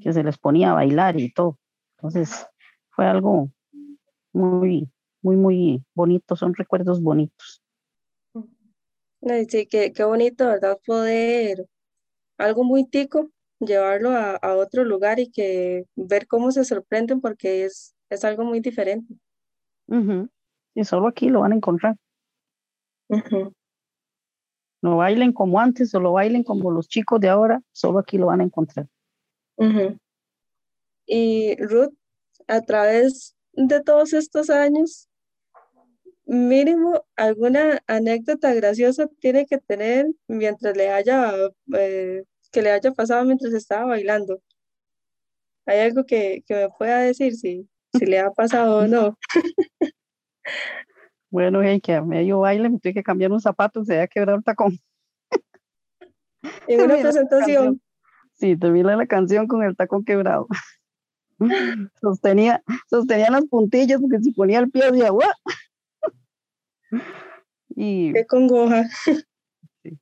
que 0.00 0.12
se 0.12 0.24
les 0.24 0.38
ponía 0.38 0.70
a 0.70 0.74
bailar 0.74 1.20
y 1.20 1.32
todo. 1.32 1.58
Entonces, 1.96 2.46
fue 2.90 3.06
algo 3.06 3.50
muy, 4.32 4.88
muy, 5.22 5.36
muy 5.36 5.84
bonito, 5.94 6.36
son 6.36 6.54
recuerdos 6.54 7.02
bonitos. 7.02 7.62
Sí, 9.48 9.66
qué, 9.66 9.92
qué 9.92 10.04
bonito, 10.04 10.46
¿verdad? 10.46 10.78
Poder, 10.86 11.66
algo 12.36 12.64
muy 12.64 12.86
tico, 12.86 13.30
llevarlo 13.58 14.10
a, 14.10 14.38
otro 14.56 14.84
lugar 14.84 15.18
y 15.18 15.30
que 15.30 15.86
ver 15.96 16.26
cómo 16.26 16.50
se 16.50 16.64
sorprenden 16.64 17.20
porque 17.20 17.64
es, 17.64 17.94
es 18.10 18.24
algo 18.24 18.44
muy 18.44 18.60
diferente. 18.60 19.14
Y 20.74 20.84
solo 20.84 21.08
aquí 21.08 21.28
lo 21.28 21.40
van 21.40 21.52
a 21.52 21.56
encontrar. 21.56 21.96
No 24.84 24.98
bailen 24.98 25.32
como 25.32 25.58
antes 25.60 25.94
o 25.94 25.98
lo 25.98 26.12
bailen 26.12 26.42
como 26.42 26.70
los 26.70 26.88
chicos 26.88 27.18
de 27.18 27.30
ahora, 27.30 27.62
solo 27.72 28.00
aquí 28.00 28.18
lo 28.18 28.26
van 28.26 28.42
a 28.42 28.44
encontrar. 28.44 28.86
Y 31.06 31.56
Ruth, 31.56 31.94
a 32.48 32.60
través 32.60 33.34
de 33.54 33.82
todos 33.82 34.12
estos 34.12 34.50
años, 34.50 35.08
mínimo 36.26 37.02
alguna 37.16 37.82
anécdota 37.86 38.52
graciosa 38.52 39.06
tiene 39.20 39.46
que 39.46 39.56
tener 39.56 40.08
mientras 40.28 40.76
le 40.76 40.90
haya, 40.90 41.32
eh, 41.78 42.24
que 42.52 42.60
le 42.60 42.70
haya 42.70 42.92
pasado 42.92 43.24
mientras 43.24 43.54
estaba 43.54 43.86
bailando. 43.86 44.42
¿Hay 45.64 45.78
algo 45.78 46.04
que, 46.04 46.44
me 46.46 46.68
pueda 46.76 46.98
decir 46.98 47.34
si, 47.36 47.66
si 47.94 48.04
le 48.04 48.18
ha 48.18 48.30
pasado 48.30 48.80
o 48.80 48.86
no? 48.86 49.16
bueno, 51.34 51.62
hey, 51.64 51.80
que 51.80 51.94
a 51.94 52.00
medio 52.00 52.38
baile 52.38 52.70
me 52.70 52.78
tuve 52.78 52.94
que 52.94 53.02
cambiar 53.02 53.32
un 53.32 53.40
zapato, 53.40 53.84
se 53.84 53.94
había 53.94 54.06
quebrado 54.06 54.38
el 54.38 54.44
tacón. 54.44 54.78
En 56.68 56.82
una 56.82 56.96
presentación. 56.96 57.80
Sí, 58.34 58.56
termina 58.56 58.94
la 58.94 59.06
canción 59.06 59.48
con 59.48 59.64
el 59.64 59.74
tacón 59.74 60.04
quebrado. 60.04 60.46
sostenía, 62.00 62.62
sostenía 62.88 63.32
las 63.32 63.46
puntillas 63.46 64.00
porque 64.00 64.20
si 64.20 64.30
ponía 64.30 64.60
el 64.60 64.70
pie 64.70 64.92
de 64.92 65.06
agua. 65.06 65.26
y, 67.70 68.12
Qué 68.12 68.26
congoja. 68.26 68.84
Sí, 69.82 69.98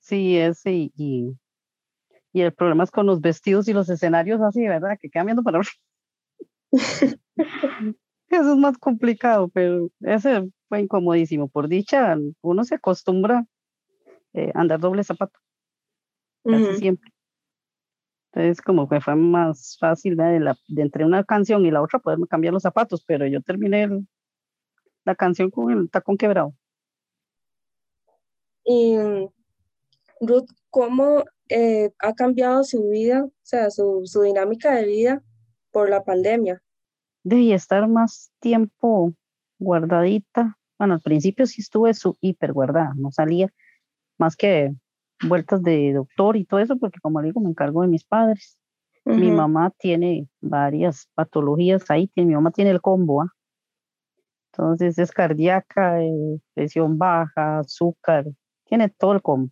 sí 0.00 0.36
ese 0.36 0.72
y, 0.72 0.92
y, 0.96 1.34
el 2.42 2.52
problema 2.52 2.84
es 2.84 2.90
con 2.90 3.06
los 3.06 3.22
vestidos 3.22 3.68
y 3.68 3.72
los 3.72 3.88
escenarios 3.88 4.42
así, 4.42 4.68
¿verdad? 4.68 4.98
Que 5.00 5.08
quedan 5.08 5.24
viendo 5.24 5.42
para 5.42 5.60
Eso 6.70 7.16
es 8.28 8.58
más 8.58 8.76
complicado, 8.76 9.48
pero 9.48 9.88
ese 10.00 10.50
fue 10.68 10.80
incomodísimo. 10.80 11.48
Por 11.48 11.68
dicha, 11.68 12.16
uno 12.42 12.64
se 12.64 12.76
acostumbra 12.76 13.46
eh, 14.34 14.52
a 14.54 14.60
andar 14.60 14.80
doble 14.80 15.04
zapato. 15.04 15.38
Casi 16.44 16.76
siempre. 16.76 17.10
Entonces, 18.32 18.62
como 18.62 18.88
que 18.88 19.00
fue 19.00 19.16
más 19.16 19.76
fácil 19.80 20.16
de, 20.16 20.40
la, 20.40 20.56
de, 20.68 20.82
entre 20.82 21.04
una 21.04 21.24
canción 21.24 21.64
y 21.64 21.70
la 21.70 21.82
otra 21.82 21.98
poderme 21.98 22.26
cambiar 22.26 22.52
los 22.52 22.62
zapatos, 22.62 23.02
pero 23.04 23.26
yo 23.26 23.42
terminé 23.42 23.88
la 25.04 25.14
canción 25.14 25.50
con 25.50 25.70
el 25.70 25.90
tacón 25.90 26.16
quebrado. 26.16 26.54
Y 28.64 28.96
Ruth, 30.20 30.50
¿cómo 30.68 31.24
eh, 31.48 31.90
ha 32.00 32.12
cambiado 32.12 32.64
su 32.64 32.90
vida, 32.90 33.24
o 33.24 33.32
sea, 33.42 33.70
su, 33.70 34.02
su 34.04 34.22
dinámica 34.22 34.74
de 34.74 34.84
vida 34.84 35.22
por 35.70 35.88
la 35.88 36.04
pandemia? 36.04 36.62
De 37.24 37.54
estar 37.54 37.88
más 37.88 38.30
tiempo 38.40 39.14
guardadita. 39.58 40.57
Bueno, 40.78 40.94
al 40.94 41.00
principio 41.00 41.46
sí 41.46 41.60
estuve 41.60 41.92
su 41.94 42.16
hiper 42.20 42.52
guardada, 42.52 42.92
no 42.96 43.10
salía 43.10 43.50
más 44.18 44.36
que 44.36 44.72
vueltas 45.26 45.62
de 45.62 45.92
doctor 45.92 46.36
y 46.36 46.44
todo 46.44 46.60
eso, 46.60 46.76
porque 46.76 47.00
como 47.00 47.20
digo, 47.22 47.40
me 47.40 47.50
encargo 47.50 47.82
de 47.82 47.88
mis 47.88 48.04
padres. 48.04 48.58
Mi 49.04 49.30
mamá 49.30 49.72
tiene 49.78 50.28
varias 50.38 51.08
patologías 51.14 51.90
ahí, 51.90 52.10
mi 52.14 52.26
mamá 52.26 52.50
tiene 52.50 52.72
el 52.72 52.82
combo, 52.82 53.22
¿ah? 53.22 53.32
entonces 54.52 54.98
es 54.98 55.12
cardíaca, 55.12 56.02
eh, 56.02 56.40
presión 56.52 56.98
baja, 56.98 57.60
azúcar, 57.60 58.26
tiene 58.64 58.90
todo 58.90 59.14
el 59.14 59.22
combo. 59.22 59.50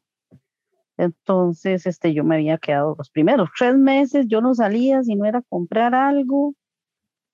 Entonces, 0.99 1.87
este, 1.87 2.13
yo 2.13 2.23
me 2.23 2.37
había 2.37 2.59
quedado 2.59 2.97
los 2.99 3.09
primeros 3.09 3.49
tres 3.59 3.77
meses, 3.77 4.27
yo 4.29 4.43
no 4.43 4.55
salía 4.55 5.03
si 5.03 5.15
no 5.15 5.25
era 5.25 5.41
comprar 5.49 5.95
algo 5.95 6.55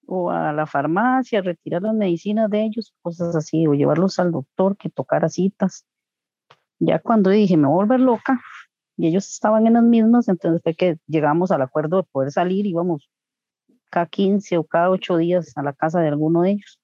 o 0.07 0.31
a 0.31 0.53
la 0.53 0.67
farmacia, 0.67 1.43
retirar 1.43 1.83
las 1.83 1.95
medicinas 1.95 2.51
de 2.51 2.65
ellos, 2.65 2.95
cosas 3.03 3.35
así, 3.37 3.67
o 3.67 3.75
llevarlos 3.75 4.19
al 4.19 4.33
doctor 4.33 4.77
que 4.77 4.91
tocara 4.91 5.29
citas. 5.29 5.87
Ya 6.79 6.99
cuando 6.99 7.31
dije, 7.31 7.57
me 7.57 7.69
voy 7.69 7.75
a 7.75 7.85
volver 7.85 8.01
loca, 8.01 8.41
y 8.97 9.07
ellos 9.09 9.29
estaban 9.29 9.67
en 9.67 9.75
las 9.75 9.85
mismas, 9.85 10.29
entonces 10.29 10.61
fue 10.63 10.75
que 10.75 10.99
llegamos 11.07 11.51
al 11.51 11.63
acuerdo 11.63 11.99
de 11.99 12.09
poder 12.11 12.31
salir, 12.31 12.67
íbamos 12.67 13.09
cada 13.91 14.07
15 14.07 14.59
o 14.59 14.65
cada 14.65 14.91
8 14.91 15.17
días 15.17 15.57
a 15.57 15.63
la 15.63 15.73
casa 15.73 16.01
de 16.01 16.09
alguno 16.09 16.43
de 16.43 16.53
ellos. 16.53 16.81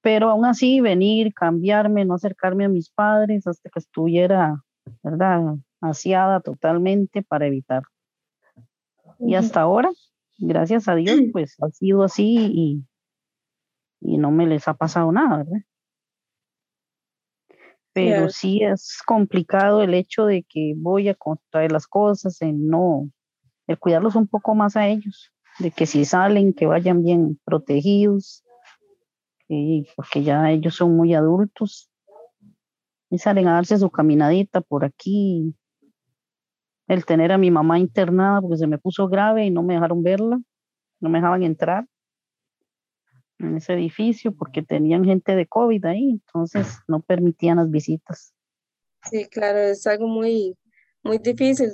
Pero 0.00 0.30
aún 0.30 0.44
así, 0.44 0.80
venir, 0.80 1.34
cambiarme, 1.34 2.04
no 2.04 2.14
acercarme 2.14 2.64
a 2.64 2.68
mis 2.68 2.90
padres 2.90 3.46
hasta 3.46 3.68
que 3.70 3.78
estuviera, 3.78 4.62
¿verdad?, 5.02 5.56
asiada 5.80 6.40
totalmente 6.40 7.22
para 7.22 7.46
evitar. 7.46 7.82
Y 9.18 9.34
hasta 9.34 9.60
ahora, 9.60 9.90
gracias 10.38 10.88
a 10.88 10.94
Dios, 10.94 11.16
pues 11.32 11.56
ha 11.60 11.70
sido 11.70 12.02
así 12.02 12.36
y, 12.52 12.84
y 14.00 14.18
no 14.18 14.30
me 14.30 14.46
les 14.46 14.66
ha 14.68 14.74
pasado 14.74 15.12
nada, 15.12 15.38
¿verdad? 15.38 15.60
pero 17.92 18.28
sí 18.30 18.62
es 18.62 19.00
complicado 19.04 19.82
el 19.82 19.94
hecho 19.94 20.26
de 20.26 20.44
que 20.44 20.74
voy 20.76 21.08
a 21.08 21.14
contraer 21.14 21.72
las 21.72 21.86
cosas, 21.86 22.40
en 22.42 22.68
no, 22.68 23.10
el 23.66 23.78
cuidarlos 23.78 24.14
un 24.14 24.28
poco 24.28 24.54
más 24.54 24.76
a 24.76 24.86
ellos, 24.86 25.32
de 25.58 25.70
que 25.70 25.86
si 25.86 26.04
salen, 26.04 26.52
que 26.52 26.66
vayan 26.66 27.02
bien 27.02 27.40
protegidos, 27.44 28.44
porque 29.96 30.22
ya 30.22 30.50
ellos 30.50 30.74
son 30.74 30.96
muy 30.96 31.14
adultos 31.14 31.90
y 33.10 33.18
salen 33.18 33.48
a 33.48 33.54
darse 33.54 33.78
su 33.78 33.90
caminadita 33.90 34.60
por 34.60 34.84
aquí. 34.84 35.54
El 36.88 37.04
tener 37.04 37.32
a 37.32 37.38
mi 37.38 37.50
mamá 37.50 37.78
internada 37.78 38.40
porque 38.40 38.56
se 38.56 38.66
me 38.66 38.78
puso 38.78 39.08
grave 39.08 39.44
y 39.44 39.50
no 39.50 39.62
me 39.62 39.74
dejaron 39.74 40.02
verla, 40.02 40.40
no 41.00 41.08
me 41.08 41.18
dejaban 41.18 41.42
entrar 41.42 41.86
en 43.38 43.56
ese 43.56 43.74
edificio 43.74 44.34
porque 44.34 44.62
tenían 44.62 45.04
gente 45.04 45.36
de 45.36 45.46
COVID 45.46 45.84
ahí, 45.84 46.10
entonces 46.10 46.80
no 46.88 47.00
permitían 47.00 47.58
las 47.58 47.70
visitas. 47.70 48.34
Sí, 49.04 49.26
claro, 49.26 49.58
es 49.58 49.86
algo 49.86 50.08
muy, 50.08 50.56
muy 51.02 51.18
difícil. 51.18 51.70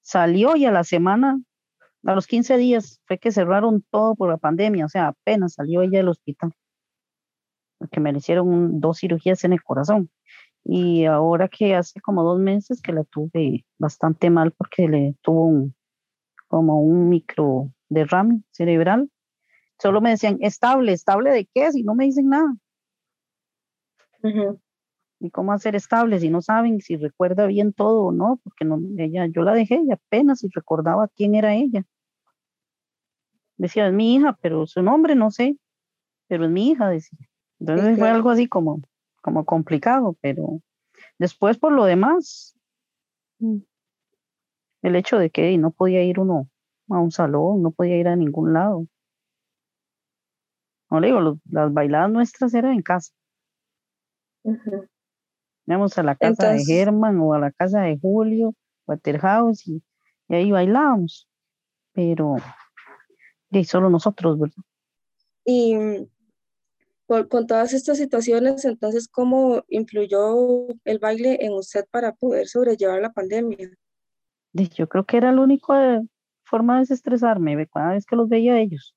Salió 0.00 0.56
y 0.56 0.64
a 0.64 0.72
la 0.72 0.84
semana, 0.84 1.40
a 2.04 2.14
los 2.14 2.26
15 2.26 2.56
días, 2.56 3.00
fue 3.06 3.18
que 3.18 3.30
cerraron 3.30 3.84
todo 3.90 4.14
por 4.14 4.30
la 4.30 4.38
pandemia, 4.38 4.86
o 4.86 4.88
sea, 4.88 5.08
apenas 5.08 5.54
salió 5.54 5.82
ella 5.82 5.98
del 5.98 6.08
hospital, 6.08 6.52
porque 7.78 8.00
me 8.00 8.12
le 8.12 8.18
hicieron 8.18 8.80
dos 8.80 8.98
cirugías 8.98 9.44
en 9.44 9.52
el 9.52 9.62
corazón. 9.62 10.10
Y 10.64 11.04
ahora 11.06 11.48
que 11.48 11.74
hace 11.74 12.00
como 12.00 12.22
dos 12.22 12.38
meses 12.38 12.80
que 12.80 12.92
la 12.92 13.04
tuve 13.04 13.64
bastante 13.78 14.30
mal 14.30 14.52
porque 14.52 14.88
le 14.88 15.16
tuvo 15.22 15.46
un, 15.46 15.74
como 16.48 16.80
un 16.80 17.08
micro 17.08 17.72
derrame 17.88 18.42
cerebral 18.50 19.10
Solo 19.82 20.00
me 20.00 20.10
decían, 20.10 20.38
estable, 20.40 20.92
estable 20.92 21.32
de 21.32 21.48
qué, 21.52 21.72
si 21.72 21.82
no 21.82 21.96
me 21.96 22.04
dicen 22.04 22.28
nada. 22.28 22.54
¿Y 25.18 25.30
cómo 25.32 25.52
hacer 25.52 25.74
estable 25.74 26.20
si 26.20 26.30
no 26.30 26.40
saben 26.40 26.80
si 26.80 26.96
recuerda 26.96 27.46
bien 27.46 27.72
todo 27.72 28.04
o 28.04 28.12
no? 28.12 28.38
Porque 28.44 28.64
no, 28.64 28.80
ella, 28.96 29.26
yo 29.26 29.42
la 29.42 29.54
dejé 29.54 29.82
y 29.84 29.90
apenas 29.90 30.38
si 30.38 30.48
recordaba 30.54 31.08
quién 31.08 31.34
era 31.34 31.56
ella. 31.56 31.84
Decía, 33.56 33.88
es 33.88 33.92
mi 33.92 34.14
hija, 34.14 34.38
pero 34.40 34.68
su 34.68 34.82
nombre 34.82 35.16
no 35.16 35.32
sé, 35.32 35.56
pero 36.28 36.44
es 36.44 36.50
mi 36.52 36.70
hija, 36.70 36.88
decía. 36.88 37.18
Entonces 37.58 37.98
fue 37.98 38.08
algo 38.08 38.30
así 38.30 38.46
como, 38.46 38.82
como 39.22 39.46
complicado, 39.46 40.16
pero 40.20 40.60
después 41.18 41.58
por 41.58 41.72
lo 41.72 41.84
demás, 41.84 42.54
mm, 43.38 43.58
el 44.82 44.96
hecho 44.96 45.18
de 45.18 45.30
que 45.30 45.56
no 45.56 45.70
podía 45.70 46.02
ir 46.02 46.18
uno 46.18 46.48
a 46.88 46.98
un 46.98 47.10
salón, 47.10 47.62
no 47.62 47.70
podía 47.70 47.96
ir 47.96 48.08
a 48.08 48.16
ningún 48.16 48.52
lado. 48.52 48.86
No 50.90 51.00
le 51.00 51.06
digo, 51.06 51.38
las 51.48 51.72
bailadas 51.72 52.10
nuestras 52.10 52.52
eran 52.52 52.72
en 52.72 52.82
casa. 52.82 53.12
Íbamos 55.66 55.96
a 55.96 56.02
la 56.02 56.16
casa 56.16 56.50
de 56.50 56.64
Germán 56.64 57.18
o 57.20 57.32
a 57.32 57.38
la 57.38 57.52
casa 57.52 57.82
de 57.82 57.98
Julio, 57.98 58.54
Waterhouse, 58.86 59.66
y, 59.66 59.82
y 60.28 60.34
ahí 60.34 60.50
bailábamos. 60.50 61.28
Pero 61.92 62.36
y 63.50 63.64
solo 63.64 63.90
nosotros, 63.90 64.38
¿verdad? 64.38 64.64
Y 65.44 65.74
con 67.28 67.46
todas 67.46 67.72
estas 67.72 67.98
situaciones, 67.98 68.64
entonces, 68.64 69.08
¿cómo 69.08 69.64
influyó 69.68 70.68
el 70.84 70.98
baile 70.98 71.38
en 71.44 71.52
usted 71.52 71.84
para 71.90 72.12
poder 72.12 72.48
sobrellevar 72.48 73.00
la 73.00 73.12
pandemia? 73.12 73.70
Yo 74.52 74.88
creo 74.88 75.04
que 75.04 75.16
era 75.16 75.32
la 75.32 75.40
única 75.40 76.02
forma 76.44 76.74
de 76.74 76.80
desestresarme, 76.80 77.66
cada 77.68 77.92
vez 77.92 78.04
que 78.04 78.16
los 78.16 78.28
veía 78.28 78.54
a 78.54 78.60
ellos. 78.60 78.94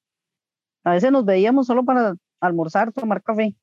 A 0.83 0.93
veces 0.93 1.11
nos 1.11 1.25
veíamos 1.25 1.67
solo 1.67 1.83
para 1.83 2.15
almorzar, 2.39 2.91
tomar 2.91 3.23
café. 3.23 3.55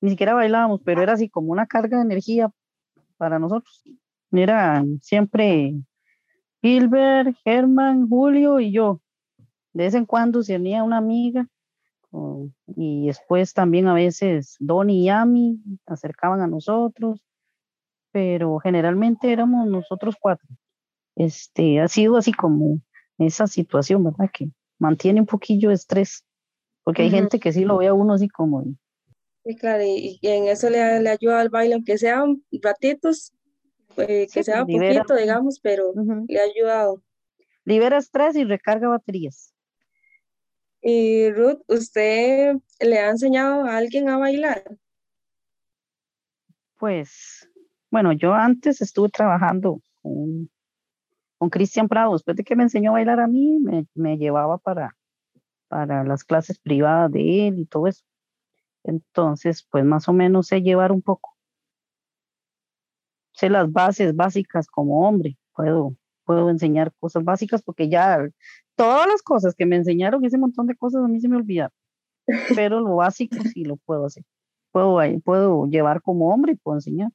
Ni 0.00 0.10
siquiera 0.10 0.34
bailábamos, 0.34 0.80
pero 0.84 1.02
era 1.02 1.14
así 1.14 1.28
como 1.28 1.52
una 1.52 1.66
carga 1.66 1.98
de 1.98 2.04
energía 2.04 2.50
para 3.16 3.38
nosotros. 3.38 3.82
Era 4.32 4.84
siempre 5.00 5.74
Gilbert, 6.62 7.36
Germán, 7.44 8.08
Julio 8.08 8.60
y 8.60 8.72
yo. 8.72 9.00
De 9.72 9.84
vez 9.84 9.94
en 9.94 10.06
cuando 10.06 10.42
se 10.42 10.56
una 10.56 10.96
amiga. 10.96 11.46
Y 12.66 13.06
después 13.06 13.52
también 13.52 13.86
a 13.86 13.94
veces 13.94 14.56
Don 14.58 14.90
y 14.90 15.04
Yami 15.04 15.60
acercaban 15.86 16.40
a 16.40 16.46
nosotros. 16.46 17.20
Pero 18.10 18.58
generalmente 18.58 19.32
éramos 19.32 19.66
nosotros 19.66 20.16
cuatro. 20.18 20.48
Este, 21.14 21.80
ha 21.80 21.88
sido 21.88 22.16
así 22.16 22.32
como 22.32 22.80
esa 23.18 23.46
situación, 23.46 24.04
¿verdad? 24.04 24.30
Que 24.32 24.50
mantiene 24.78 25.20
un 25.20 25.26
poquillo 25.26 25.68
de 25.68 25.74
estrés 25.74 26.24
porque 26.88 27.02
hay 27.02 27.10
gente 27.10 27.38
que 27.38 27.52
sí 27.52 27.66
lo 27.66 27.76
ve 27.76 27.88
a 27.88 27.92
uno 27.92 28.14
así 28.14 28.30
como... 28.30 28.64
Sí, 29.44 29.56
claro, 29.56 29.82
y, 29.84 30.18
en 30.22 30.48
eso 30.48 30.70
le, 30.70 31.02
le, 31.02 31.10
ayuda 31.10 31.38
al 31.38 31.50
baile, 31.50 31.74
aunque 31.74 31.98
sean 31.98 32.42
ratitos, 32.62 33.34
eh, 33.98 34.26
que 34.32 34.42
sea 34.42 34.64
poquito, 34.64 35.14
digamos, 35.14 35.60
pero 35.60 35.92
le 36.26 36.40
ha 36.40 36.44
ayudado. 36.44 37.02
Libera 37.66 37.98
estrés 37.98 38.36
y 38.36 38.44
recarga 38.44 38.88
baterías. 38.88 39.52
Y 40.80 41.30
Ruth, 41.30 41.60
¿usted 41.66 42.56
le 42.80 42.98
ha 42.98 43.10
enseñado 43.10 43.64
a 43.64 43.76
alguien 43.76 44.08
a 44.08 44.16
bailar? 44.16 44.64
Pues, 46.78 47.48
bueno, 47.90 48.12
yo 48.12 48.34
antes 48.34 48.80
estuve 48.80 49.08
trabajando 49.08 49.82
con, 50.00 50.48
con 51.38 51.50
Cristian 51.50 51.88
Prado, 51.88 52.12
después 52.12 52.36
de 52.36 52.44
que 52.44 52.54
me 52.54 52.62
enseñó 52.62 52.90
a 52.90 52.94
bailar 52.94 53.18
a 53.20 53.26
mí, 53.26 53.58
me, 53.58 53.86
me 53.94 54.16
llevaba 54.16 54.58
para, 54.58 54.96
para 55.66 56.04
las 56.04 56.22
clases 56.24 56.58
privadas 56.58 57.10
de 57.10 57.48
él 57.48 57.58
y 57.58 57.66
todo 57.66 57.88
eso. 57.88 58.04
Entonces, 58.84 59.66
pues 59.70 59.84
más 59.84 60.08
o 60.08 60.12
menos 60.12 60.46
sé 60.46 60.62
llevar 60.62 60.92
un 60.92 61.02
poco. 61.02 61.36
Sé 63.32 63.50
las 63.50 63.70
bases 63.70 64.14
básicas 64.14 64.68
como 64.68 65.06
hombre, 65.08 65.36
puedo 65.54 65.96
puedo 66.28 66.50
enseñar 66.50 66.92
cosas 67.00 67.24
básicas 67.24 67.62
porque 67.62 67.88
ya 67.88 68.28
todas 68.76 69.08
las 69.08 69.22
cosas 69.22 69.54
que 69.54 69.64
me 69.64 69.76
enseñaron, 69.76 70.22
ese 70.26 70.36
montón 70.36 70.66
de 70.66 70.76
cosas 70.76 71.02
a 71.02 71.08
mí 71.08 71.18
se 71.22 71.28
me 71.28 71.36
olvidaron, 71.36 71.72
pero 72.54 72.80
lo 72.80 72.96
básico 72.96 73.30
sí 73.56 73.64
lo 73.64 73.76
puedo 73.78 74.04
hacer. 74.04 74.24
Puedo, 74.70 74.98
puedo 75.24 75.64
llevar 75.64 76.02
como 76.02 76.28
hombre 76.28 76.52
y 76.52 76.56
puedo 76.56 76.76
enseñar. 76.76 77.10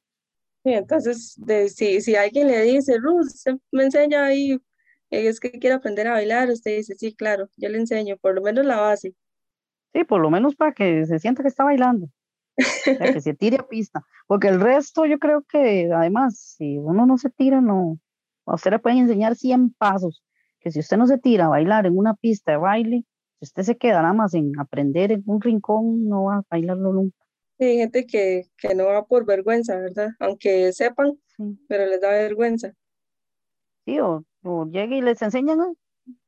Sí, 0.64 0.72
entonces, 0.72 1.34
de, 1.36 1.68
si, 1.68 2.00
si 2.00 2.16
alguien 2.16 2.48
le 2.48 2.60
dice, 2.62 2.98
Ruth, 2.98 3.28
me 3.70 3.84
enseña 3.84 4.24
ahí, 4.24 4.58
es 5.10 5.38
que 5.38 5.52
quiere 5.52 5.76
aprender 5.76 6.08
a 6.08 6.14
bailar, 6.14 6.50
usted 6.50 6.78
dice, 6.78 6.96
sí, 6.96 7.14
claro, 7.14 7.48
yo 7.56 7.68
le 7.68 7.78
enseño, 7.78 8.16
por 8.16 8.34
lo 8.34 8.42
menos 8.42 8.66
la 8.66 8.80
base. 8.80 9.14
Sí, 9.92 10.02
por 10.02 10.20
lo 10.20 10.28
menos 10.28 10.56
para 10.56 10.72
que 10.72 11.06
se 11.06 11.20
sienta 11.20 11.42
que 11.42 11.48
está 11.48 11.62
bailando, 11.62 12.08
que 12.56 13.20
se 13.20 13.34
tire 13.34 13.58
a 13.58 13.68
pista, 13.68 14.02
porque 14.26 14.48
el 14.48 14.60
resto 14.60 15.06
yo 15.06 15.20
creo 15.20 15.42
que 15.42 15.88
además, 15.94 16.56
si 16.56 16.78
uno 16.78 17.06
no 17.06 17.16
se 17.16 17.30
tira, 17.30 17.60
no, 17.60 18.00
a 18.46 18.54
usted 18.54 18.70
le 18.70 18.78
pueden 18.78 18.98
enseñar 18.98 19.36
100 19.36 19.74
pasos, 19.74 20.22
que 20.60 20.70
si 20.70 20.80
usted 20.80 20.96
no 20.96 21.06
se 21.06 21.18
tira 21.18 21.46
a 21.46 21.48
bailar 21.48 21.86
en 21.86 21.96
una 21.96 22.14
pista 22.14 22.52
de 22.52 22.58
baile, 22.58 23.04
si 23.40 23.44
usted 23.44 23.62
se 23.62 23.76
queda 23.76 24.02
nada 24.02 24.14
más 24.14 24.34
en 24.34 24.52
aprender 24.58 25.12
en 25.12 25.22
un 25.26 25.40
rincón, 25.40 26.08
no 26.08 26.24
va 26.24 26.36
a 26.38 26.42
bailarlo 26.50 26.92
nunca. 26.92 27.16
Sí, 27.58 27.64
hay 27.66 27.76
gente 27.78 28.06
que, 28.06 28.48
que 28.56 28.74
no 28.74 28.86
va 28.86 29.04
por 29.04 29.24
vergüenza, 29.24 29.76
¿verdad? 29.76 30.10
Aunque 30.18 30.72
sepan, 30.72 31.12
pero 31.68 31.86
les 31.86 32.00
da 32.00 32.10
vergüenza. 32.10 32.72
Sí, 33.84 34.00
o, 34.00 34.24
o 34.42 34.66
llega 34.66 34.96
y 34.96 35.02
les 35.02 35.22
enseñan, 35.22 35.58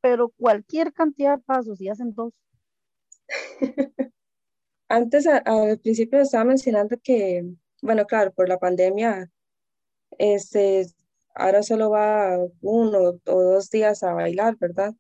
pero 0.01 0.29
cualquier 0.37 0.93
cantidad 0.93 1.39
de 1.39 1.43
pasos 1.45 1.81
y 1.81 1.89
hacen 1.89 2.15
dos. 2.15 2.33
Antes, 4.89 5.27
al 5.27 5.79
principio 5.81 6.21
estaba 6.21 6.45
mencionando 6.45 6.97
que, 7.03 7.45
bueno, 7.83 8.07
claro, 8.07 8.33
por 8.33 8.49
la 8.49 8.59
pandemia, 8.59 9.29
este, 10.19 10.87
ahora 11.37 11.63
solo 11.63 11.91
va 11.91 12.39
uno 12.63 12.99
o 13.27 13.43
dos 13.43 13.71
días 13.71 14.03
a 14.03 14.15
bailar, 14.15 14.57
¿verdad? 14.59 14.95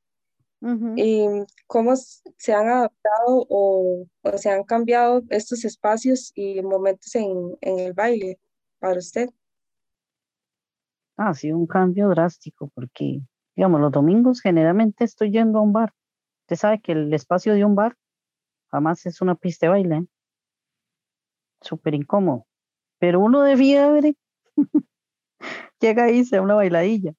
¿Y 0.96 1.26
cómo 1.66 1.94
se 1.96 2.52
han 2.52 2.66
adaptado 2.66 3.46
o, 3.48 4.06
se 4.36 4.50
han 4.50 4.64
cambiado 4.64 5.22
estos 5.28 5.64
espacios 5.64 6.32
y 6.34 6.60
momentos 6.62 7.14
en, 7.14 7.56
en 7.60 7.78
el 7.78 7.92
baile 7.92 8.40
para 8.78 8.98
usted? 8.98 9.28
Ha 11.18 11.34
sido 11.34 11.56
un 11.56 11.66
cambio 11.66 12.08
drástico 12.08 12.70
porque, 12.74 13.20
digamos, 13.54 13.80
los 13.80 13.92
domingos 13.92 14.40
generalmente 14.40 15.04
estoy 15.04 15.30
yendo 15.30 15.58
a 15.58 15.62
un 15.62 15.72
bar. 15.72 15.92
Usted 16.42 16.56
sabe 16.56 16.80
que 16.80 16.92
el 16.92 17.12
espacio 17.14 17.54
de 17.54 17.64
un 17.64 17.74
bar 17.74 17.96
jamás 18.70 19.06
es 19.06 19.20
una 19.20 19.34
pista 19.34 19.66
de 19.66 19.70
baile. 19.70 19.96
¿eh? 19.96 20.06
Súper 21.60 21.94
incómodo. 21.94 22.46
Pero 22.98 23.20
uno 23.20 23.42
de 23.42 23.56
fiebre 23.56 24.16
llega 25.80 26.04
ahí, 26.04 26.24
se 26.24 26.36
da 26.36 26.42
una 26.42 26.54
bailadilla. 26.54 27.12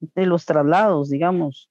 de 0.00 0.26
los 0.26 0.44
traslados, 0.46 1.10
digamos, 1.10 1.70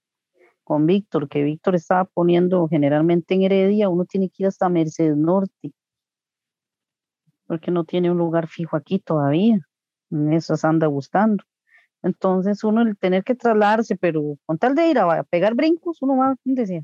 con 0.64 0.86
Víctor, 0.86 1.30
que 1.30 1.44
Víctor 1.44 1.76
estaba 1.76 2.06
poniendo 2.06 2.68
generalmente 2.68 3.34
en 3.34 3.44
Heredia, 3.44 3.90
uno 3.90 4.06
tiene 4.06 4.30
que 4.30 4.44
ir 4.44 4.48
hasta 4.48 4.70
Mercedes 4.70 5.16
Norte, 5.16 5.72
porque 7.46 7.72
no 7.72 7.86
tiene 7.86 8.12
un 8.12 8.18
lugar 8.18 8.48
fijo 8.48 8.76
aquí 8.76 9.00
todavía. 9.00 9.60
En 10.12 10.34
eso 10.34 10.56
se 10.56 10.68
anda 10.68 10.88
buscando. 10.88 11.44
Entonces 12.04 12.64
uno 12.64 12.82
el 12.82 12.98
tener 12.98 13.24
que 13.24 13.36
trasladarse, 13.36 13.96
pero 13.96 14.38
con 14.46 14.58
tal 14.58 14.76
de 14.76 14.90
ir 14.90 15.00
a, 15.00 15.24
pegar 15.24 15.56
brincos, 15.56 16.02
uno 16.02 16.18
va 16.18 16.36
sea. 16.66 16.84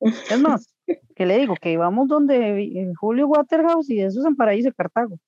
Es 0.00 0.40
más, 0.40 0.73
que 1.14 1.26
le 1.26 1.38
digo 1.38 1.54
que 1.60 1.76
vamos 1.76 2.08
donde 2.08 2.92
Julio 2.98 3.26
Waterhouse 3.28 3.88
y 3.90 4.00
eso 4.00 4.20
es 4.20 4.26
en 4.26 4.36
Paraíso 4.36 4.72
Cartago. 4.72 5.18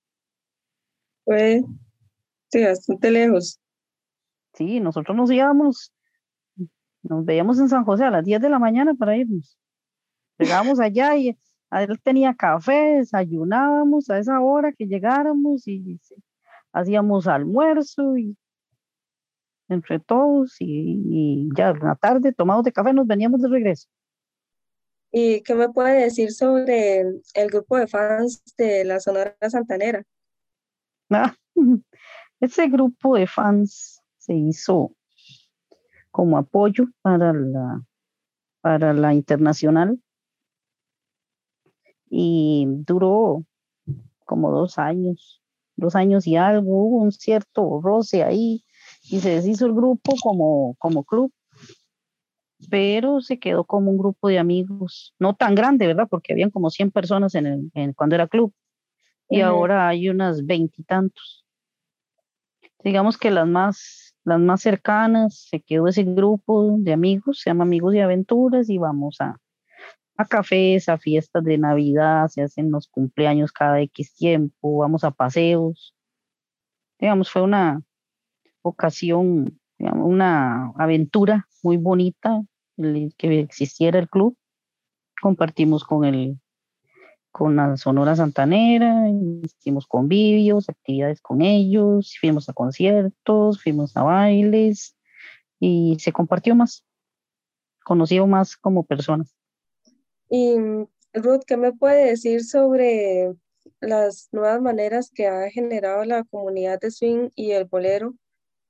Pues, 1.24 1.62
sí, 2.50 2.64
bastante 2.64 3.10
lejos. 3.10 3.60
Sí, 4.54 4.80
nosotros 4.80 5.16
nos 5.16 5.30
íbamos, 5.30 5.92
nos 7.02 7.24
veíamos 7.24 7.58
en 7.60 7.68
San 7.68 7.84
José 7.84 8.04
a 8.04 8.10
las 8.10 8.24
10 8.24 8.40
de 8.40 8.48
la 8.48 8.58
mañana 8.58 8.94
para 8.94 9.16
irnos. 9.16 9.58
Llegábamos 10.38 10.80
allá 10.80 11.16
y 11.16 11.36
él 11.70 12.00
tenía 12.02 12.34
café, 12.34 12.98
desayunábamos 12.98 14.08
a 14.10 14.18
esa 14.18 14.40
hora 14.40 14.72
que 14.72 14.86
llegáramos 14.86 15.66
y 15.66 16.00
hacíamos 16.72 17.26
almuerzo 17.26 18.16
y 18.16 18.36
entre 19.68 19.98
todos 19.98 20.56
y, 20.60 21.48
ya 21.56 21.70
en 21.70 21.80
la 21.80 21.96
tarde 21.96 22.32
tomados 22.32 22.64
de 22.64 22.72
café 22.72 22.92
nos 22.92 23.06
veníamos 23.06 23.42
de 23.42 23.48
regreso. 23.48 23.88
¿Y 25.18 25.40
qué 25.44 25.54
me 25.54 25.70
puede 25.70 26.02
decir 26.02 26.30
sobre 26.30 27.00
el 27.00 27.50
grupo 27.50 27.78
de 27.78 27.86
fans 27.86 28.44
de 28.58 28.84
la 28.84 29.00
Sonora 29.00 29.34
Santanera? 29.48 30.04
Ah, 31.08 31.34
ese 32.40 32.68
grupo 32.68 33.16
de 33.16 33.26
fans 33.26 34.02
se 34.18 34.34
hizo 34.34 34.94
como 36.10 36.36
apoyo 36.36 36.84
para 37.00 37.32
la, 37.32 37.82
para 38.60 38.92
la 38.92 39.14
internacional. 39.14 39.98
Y 42.10 42.66
duró 42.68 43.46
como 44.26 44.50
dos 44.50 44.76
años, 44.76 45.42
dos 45.76 45.96
años 45.96 46.26
y 46.26 46.36
algo, 46.36 46.88
hubo 46.88 46.98
un 46.98 47.10
cierto 47.12 47.80
roce 47.82 48.22
ahí 48.22 48.66
y 49.04 49.20
se 49.20 49.30
deshizo 49.30 49.64
el 49.64 49.72
grupo 49.72 50.12
como, 50.22 50.74
como 50.78 51.04
club, 51.04 51.32
pero 52.70 53.20
se 53.20 53.38
quedó 53.38 53.64
como 53.64 53.90
un 53.90 53.98
grupo 53.98 54.28
de 54.28 54.38
amigos, 54.38 55.14
no 55.18 55.34
tan 55.34 55.54
grande, 55.54 55.86
¿verdad? 55.86 56.08
Porque 56.08 56.32
habían 56.32 56.50
como 56.50 56.70
100 56.70 56.90
personas 56.90 57.34
en 57.34 57.70
el, 57.74 57.94
cuando 57.94 58.14
era 58.14 58.28
club 58.28 58.52
y 59.28 59.40
ahora 59.40 59.88
hay 59.88 60.08
unas 60.08 60.46
veintitantos. 60.46 61.44
Digamos 62.84 63.18
que 63.18 63.30
las 63.30 63.46
más, 63.46 64.14
las 64.24 64.38
más 64.38 64.60
cercanas, 64.60 65.46
se 65.50 65.60
quedó 65.60 65.88
ese 65.88 66.04
grupo 66.04 66.76
de 66.78 66.92
amigos, 66.92 67.40
se 67.40 67.50
llama 67.50 67.64
Amigos 67.64 67.92
de 67.92 68.02
Aventuras 68.02 68.70
y 68.70 68.78
vamos 68.78 69.20
a, 69.20 69.40
a 70.16 70.24
cafés, 70.26 70.88
a 70.88 70.96
fiestas 70.96 71.42
de 71.42 71.58
Navidad, 71.58 72.28
se 72.28 72.42
hacen 72.42 72.70
los 72.70 72.86
cumpleaños 72.86 73.50
cada 73.50 73.80
X 73.80 74.14
tiempo, 74.14 74.78
vamos 74.78 75.02
a 75.02 75.10
paseos. 75.10 75.94
Digamos, 77.00 77.30
fue 77.30 77.42
una, 77.42 77.82
ocasión, 78.68 79.58
una 79.78 80.72
aventura 80.76 81.46
muy 81.62 81.76
bonita 81.76 82.42
que 82.76 83.40
existiera 83.40 83.98
el 83.98 84.08
club. 84.08 84.36
Compartimos 85.20 85.84
con 85.84 86.04
el 86.04 86.38
con 87.36 87.54
la 87.54 87.76
Sonora 87.76 88.16
Santanera, 88.16 89.10
hicimos 89.42 89.86
convivios, 89.86 90.70
actividades 90.70 91.20
con 91.20 91.42
ellos, 91.42 92.16
fuimos 92.18 92.48
a 92.48 92.54
conciertos, 92.54 93.62
fuimos 93.62 93.94
a 93.94 94.04
bailes 94.04 94.96
y 95.60 95.98
se 96.00 96.12
compartió 96.12 96.54
más, 96.54 96.82
conoció 97.84 98.26
más 98.26 98.56
como 98.56 98.84
personas. 98.84 99.36
Y 100.30 100.56
Ruth, 101.12 101.42
¿qué 101.46 101.58
me 101.58 101.74
puede 101.74 102.06
decir 102.06 102.42
sobre 102.42 103.34
las 103.80 104.30
nuevas 104.32 104.62
maneras 104.62 105.10
que 105.14 105.26
ha 105.26 105.50
generado 105.50 106.06
la 106.06 106.24
comunidad 106.24 106.80
de 106.80 106.90
swing 106.90 107.28
y 107.34 107.50
el 107.50 107.66
bolero 107.66 108.14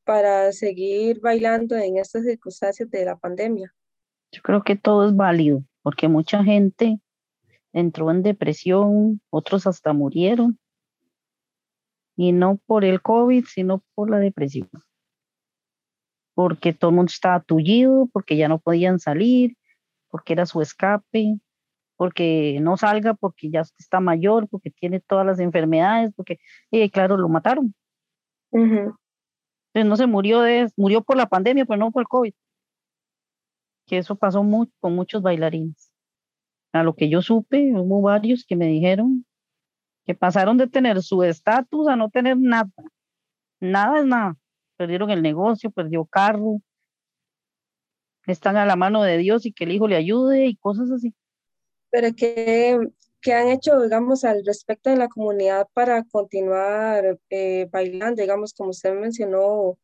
para 0.03 0.51
seguir 0.51 1.21
bailando 1.21 1.77
en 1.77 1.99
estas 1.99 2.25
circunstancias 2.25 2.90
de 2.90 3.05
la 3.05 3.16
pandemia? 3.16 3.73
Yo 4.32 4.42
creo 4.42 4.62
que 4.62 4.76
todo 4.76 5.06
es 5.06 5.16
válido, 5.16 5.62
porque 5.82 6.08
mucha 6.08 6.42
gente 6.44 7.00
entró 7.72 8.10
en 8.10 8.22
depresión, 8.22 9.20
otros 9.30 9.66
hasta 9.66 9.92
murieron, 9.92 10.58
y 12.16 12.32
no 12.32 12.58
por 12.66 12.84
el 12.84 13.02
COVID, 13.02 13.44
sino 13.44 13.82
por 13.94 14.10
la 14.10 14.18
depresión. 14.18 14.68
Porque 16.34 16.72
todo 16.72 16.90
el 16.90 16.96
mundo 16.96 17.10
estaba 17.10 17.40
tullido, 17.40 18.08
porque 18.12 18.37
ya 18.37 18.48
no 18.48 18.58
podían 18.58 18.98
salir, 18.98 19.56
porque 20.08 20.33
era 20.33 20.46
su 20.46 20.60
escape, 20.62 21.38
porque 21.96 22.58
no 22.60 22.77
salga, 22.77 23.14
porque 23.14 23.50
ya 23.50 23.62
está 23.79 24.00
mayor, 24.00 24.48
porque 24.48 24.70
tiene 24.70 25.00
todas 25.00 25.27
las 25.27 25.40
enfermedades, 25.40 26.12
porque, 26.14 26.38
y 26.70 26.88
claro, 26.90 27.16
lo 27.16 27.29
mataron 27.29 27.74
no 29.85 29.96
se 29.96 30.06
murió 30.06 30.40
de, 30.40 30.70
murió 30.77 31.02
por 31.02 31.16
la 31.16 31.27
pandemia, 31.27 31.64
pero 31.66 31.79
no 31.79 31.90
por 31.90 32.02
el 32.02 32.08
COVID. 32.08 32.33
Que 33.87 33.98
eso 33.98 34.16
pasó 34.16 34.44
con 34.80 34.94
muchos 34.94 35.22
bailarines. 35.22 35.92
A 36.72 36.82
lo 36.82 36.94
que 36.94 37.08
yo 37.08 37.22
supe, 37.22 37.72
hubo 37.74 38.02
varios 38.02 38.44
que 38.44 38.56
me 38.56 38.66
dijeron 38.66 39.24
que 40.04 40.14
pasaron 40.14 40.56
de 40.56 40.68
tener 40.68 41.02
su 41.02 41.22
estatus 41.22 41.88
a 41.88 41.96
no 41.96 42.10
tener 42.10 42.37
nada. 42.38 42.70
Nada 43.60 44.00
es 44.00 44.06
nada. 44.06 44.37
Perdieron 44.76 45.10
el 45.10 45.22
negocio, 45.22 45.70
perdió 45.70 46.04
carro. 46.04 46.60
Están 48.26 48.56
a 48.56 48.66
la 48.66 48.76
mano 48.76 49.02
de 49.02 49.18
Dios 49.18 49.46
y 49.46 49.52
que 49.52 49.64
el 49.64 49.72
hijo 49.72 49.88
le 49.88 49.96
ayude 49.96 50.46
y 50.46 50.56
cosas 50.56 50.90
así. 50.90 51.14
Pero 51.90 52.14
que 52.14 52.78
¿Qué 53.26 53.32
han 53.32 53.48
hecho, 53.48 53.80
digamos, 53.80 54.24
al 54.24 54.44
respecto 54.46 54.88
de 54.88 54.96
la 54.96 55.08
comunidad 55.08 55.66
para 55.72 56.04
continuar 56.04 57.18
eh, 57.30 57.66
bailando? 57.72 58.22
Digamos, 58.22 58.54
como 58.54 58.70
usted 58.70 58.94
mencionó 58.94 59.76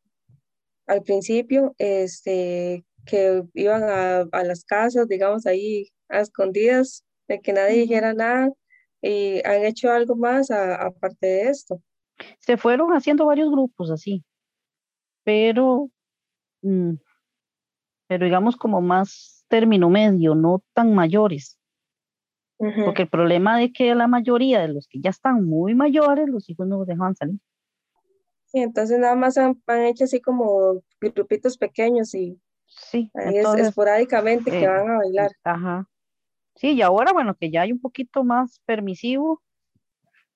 al 0.87 1.01
principio, 1.01 1.75
este, 1.77 2.85
que 3.05 3.43
iban 3.53 3.83
a, 3.83 4.43
las 4.43 4.63
casas, 4.65 5.07
digamos, 5.07 5.45
ahí 5.45 5.89
a 6.09 6.21
escondidas, 6.21 7.03
de 7.27 7.39
que 7.41 7.53
nadie 7.53 7.81
dijera 7.81 8.13
nada, 8.13 8.49
y 9.01 9.45
han 9.45 9.65
hecho 9.65 9.91
algo 9.91 10.15
más 10.15 10.49
aparte 10.51 11.27
de 11.27 11.41
esto. 11.49 11.81
Se 12.39 12.57
fueron 12.57 12.91
haciendo 12.91 13.25
varios 13.25 13.49
grupos 13.51 13.91
así, 13.91 14.23
pero, 15.23 15.89
mm, 16.61 16.93
pero 18.07 18.25
digamos 18.25 18.55
como 18.55 18.81
más 18.81 19.45
término 19.47 19.89
medio, 19.89 20.35
no 20.35 20.63
tan 20.73 20.93
mayores. 20.93 21.59
Porque 22.85 23.01
el 23.01 23.09
problema 23.09 23.61
es 23.61 23.71
que 23.73 23.93
la 23.93 24.07
mayoría 24.07 24.61
de 24.61 24.69
los 24.69 24.87
que 24.87 25.01
ya 25.01 25.09
están 25.09 25.43
muy 25.43 25.75
mayores, 25.75 26.29
los 26.29 26.49
hijos 26.49 26.65
no 26.65 26.77
los 26.77 26.87
dejaban 26.87 27.15
salir. 27.15 27.39
Sí, 28.45 28.59
entonces 28.59 28.99
nada 28.99 29.15
más 29.15 29.37
han, 29.37 29.57
hecho 29.67 30.05
así 30.05 30.21
como 30.21 30.81
grupitos 31.01 31.57
pequeños 31.57 32.13
y 32.13 32.39
sí, 32.75 33.11
ahí 33.13 33.37
es 33.37 33.45
esporádicamente 33.55 34.51
que 34.51 34.63
eh, 34.63 34.67
van 34.67 34.89
a 34.89 34.97
bailar. 34.97 35.31
Ajá. 35.43 35.87
Sí, 36.55 36.73
y 36.73 36.81
ahora, 36.81 37.13
bueno, 37.13 37.35
que 37.35 37.49
ya 37.49 37.61
hay 37.61 37.71
un 37.71 37.79
poquito 37.79 38.23
más 38.23 38.61
permisivo, 38.65 39.41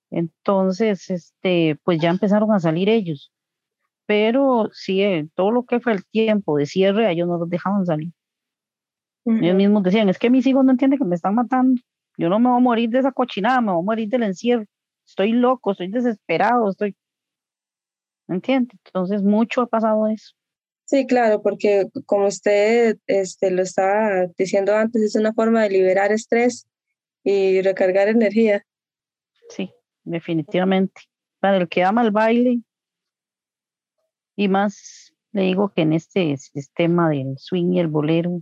entonces, 0.10 1.10
este, 1.10 1.78
pues 1.84 2.00
ya 2.00 2.10
empezaron 2.10 2.52
a 2.52 2.60
salir 2.60 2.90
ellos. 2.90 3.32
Pero 4.06 4.70
sí, 4.72 5.02
eh, 5.04 5.28
todo 5.36 5.52
lo 5.52 5.66
que 5.66 5.80
fue 5.80 5.94
el 5.94 6.06
tiempo 6.06 6.58
de 6.58 6.66
cierre, 6.66 7.12
ellos 7.12 7.28
no 7.28 7.38
los 7.38 7.50
dejaban 7.50 7.86
salir. 7.86 8.12
Ellos 9.26 9.56
mismos 9.56 9.84
decían, 9.84 10.08
es 10.08 10.18
que 10.18 10.30
mis 10.30 10.48
hijos 10.48 10.64
no 10.64 10.72
entienden 10.72 10.98
que 10.98 11.04
me 11.04 11.16
están 11.16 11.36
matando. 11.36 11.82
Yo 12.18 12.30
no 12.30 12.40
me 12.40 12.48
voy 12.48 12.58
a 12.58 12.62
morir 12.62 12.90
de 12.90 13.00
esa 13.00 13.12
cochinada, 13.12 13.60
me 13.60 13.74
voy 13.74 13.82
a 13.82 13.86
morir 13.86 14.08
del 14.08 14.24
encierro. 14.24 14.64
Estoy 15.06 15.34
loco, 15.34 15.72
estoy 15.72 15.90
desesperado, 15.90 16.70
estoy... 16.70 16.96
¿Me 18.28 18.36
entiende? 18.36 18.78
Entonces, 18.86 19.22
mucho 19.24 19.62
ha 19.62 19.68
pasado 19.68 20.08
eso. 20.08 20.34
Sí, 20.88 21.06
claro, 21.06 21.42
porque 21.42 21.90
como 22.06 22.28
usted 22.28 22.98
este, 23.08 23.52
lo 23.52 23.62
estaba 23.62 24.28
diciendo 24.38 24.74
antes, 24.74 25.02
es 25.02 25.16
una 25.16 25.34
forma 25.34 25.64
de 25.64 25.70
liberar 25.70 26.14
estrés 26.14 26.66
y 27.26 27.62
recargar 27.62 28.08
energía. 28.08 28.66
Sí, 29.50 29.70
definitivamente. 30.06 31.02
Para 31.42 31.58
el 31.58 31.68
que 31.68 31.84
ama 31.84 32.04
el 32.04 32.12
baile, 32.12 32.62
y 34.38 34.48
más 34.48 35.14
le 35.34 35.42
digo 35.42 35.74
que 35.74 35.82
en 35.82 35.92
este 35.92 36.38
sistema 36.38 37.10
del 37.10 37.38
swing 37.38 37.74
y 37.74 37.80
el 37.82 37.88
bolero 37.88 38.42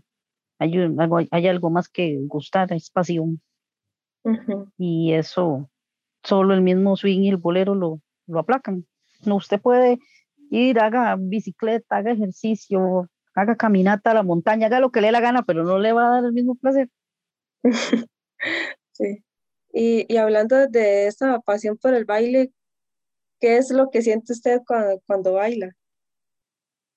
hay 0.60 0.78
algo, 0.78 1.18
hay 1.32 1.48
algo 1.48 1.72
más 1.72 1.90
que 1.90 2.20
gustar, 2.28 2.72
es 2.74 2.92
pasión. 2.92 3.42
Y 4.78 5.14
eso 5.14 5.72
solo 6.24 6.54
el 6.54 6.62
mismo 6.62 6.96
swing 6.96 7.22
y 7.22 7.30
el 7.30 7.38
bolero 7.38 7.74
lo, 7.74 8.02
lo 8.28 8.40
aplacan. 8.40 8.86
No, 9.26 9.38
usted 9.38 9.60
puede 9.60 9.98
ir, 10.50 10.80
haga 10.80 11.16
bicicleta, 11.18 11.98
haga 11.98 12.12
ejercicio, 12.12 13.10
haga 13.34 13.56
caminata 13.56 14.12
a 14.12 14.16
la 14.16 14.24
montaña, 14.24 14.68
haga 14.68 14.80
lo 14.80 14.92
que 14.92 15.02
le 15.02 15.08
dé 15.08 15.12
la 15.12 15.20
gana, 15.20 15.44
pero 15.44 15.64
no 15.64 15.80
le 15.80 15.94
va 15.94 16.08
a 16.08 16.12
dar 16.12 16.26
el 16.26 16.34
mismo 16.34 16.56
placer. 16.56 16.90
sí. 18.92 19.24
Y, 19.74 20.06
y 20.12 20.18
hablando 20.18 20.68
de 20.68 21.08
esa 21.08 21.40
pasión 21.42 21.78
por 21.78 21.94
el 21.94 22.06
baile, 22.06 22.54
¿qué 23.40 23.58
es 23.58 23.72
lo 23.72 23.90
que 23.90 24.02
siente 24.02 24.34
usted 24.34 24.62
cuando, 24.66 25.02
cuando 25.06 25.34
baila? 25.34 25.72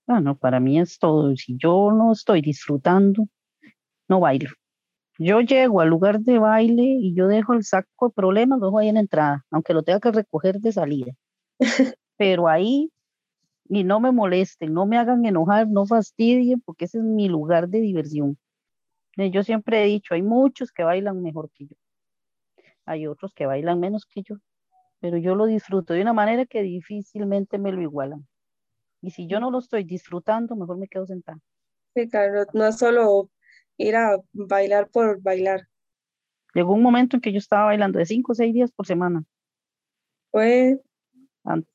Bueno, 0.07 0.39
para 0.39 0.59
mí 0.61 0.81
es 0.81 0.99
todo. 0.99 1.37
Si 1.37 1.57
yo 1.59 1.91
no 1.93 2.13
estoy 2.13 2.41
disfrutando, 2.41 3.29
no 4.09 4.21
bailo. 4.21 4.51
Yo 5.19 5.41
llego 5.41 5.81
al 5.81 5.89
lugar 5.89 6.21
de 6.21 6.39
baile 6.39 6.85
y 6.85 7.15
yo 7.15 7.27
dejo 7.27 7.53
el 7.53 7.65
saco 7.65 8.09
de 8.09 8.15
problemas, 8.15 8.61
lo 8.61 8.67
dejo 8.67 8.79
ahí 8.79 8.89
en 8.89 8.95
la 8.95 9.01
entrada, 9.01 9.45
aunque 9.51 9.75
lo 9.75 9.83
tenga 9.83 9.99
que 10.01 10.13
recoger 10.13 10.61
de 10.61 10.73
salida. 10.73 11.13
Pero 12.17 12.49
ahí, 12.49 12.91
y 13.69 13.85
no 13.85 14.01
me 14.01 14.13
molesten, 14.13 14.73
no 14.73 14.87
me 14.87 14.97
hagan 14.97 15.25
enojar, 15.25 15.69
no 15.69 15.87
fastidien, 15.87 16.61
porque 16.61 16.87
ese 16.87 16.99
es 16.99 17.05
mi 17.05 17.29
lugar 17.29 17.69
de 17.69 17.81
diversión. 17.81 18.39
Eh, 19.17 19.31
yo 19.31 19.43
siempre 19.43 19.83
he 19.83 19.87
dicho, 19.87 20.15
hay 20.15 20.23
muchos 20.23 20.73
que 20.73 20.85
bailan 20.85 21.23
mejor 21.23 21.51
que 21.51 21.67
yo. 21.67 21.77
Hay 22.87 23.07
otros 23.07 23.35
que 23.35 23.47
bailan 23.47 23.79
menos 23.79 24.07
que 24.07 24.23
yo, 24.23 24.37
pero 25.01 25.19
yo 25.19 25.35
lo 25.35 25.47
disfruto 25.47 25.93
de 25.93 26.03
una 26.03 26.15
manera 26.15 26.47
que 26.47 26.63
difícilmente 26.63 27.59
me 27.59 27.73
lo 27.73 27.83
igualan. 27.83 28.27
Y 29.03 29.11
si 29.11 29.27
yo 29.27 29.39
no 29.39 29.51
lo 29.51 29.59
estoy 29.59 29.85
disfrutando, 29.85 30.57
mejor 30.57 30.79
me 30.79 30.89
quedo 30.89 31.07
sentada. 31.07 31.39
Sí, 31.95 32.09
claro, 32.09 32.45
no 32.55 32.67
es 32.67 32.79
solo 32.79 33.31
ir 33.77 33.97
a 33.97 34.17
bailar 34.33 34.89
por 34.89 35.21
bailar. 35.21 35.69
Llegó 36.55 36.73
un 36.73 36.83
momento 36.83 37.17
en 37.17 37.21
que 37.21 37.33
yo 37.33 37.39
estaba 37.39 37.67
bailando 37.67 37.99
de 37.99 38.07
cinco 38.07 38.33
o 38.33 38.35
seis 38.35 38.55
días 38.55 38.73
por 38.73 38.87
semana. 38.87 39.25
Fue 40.31 40.81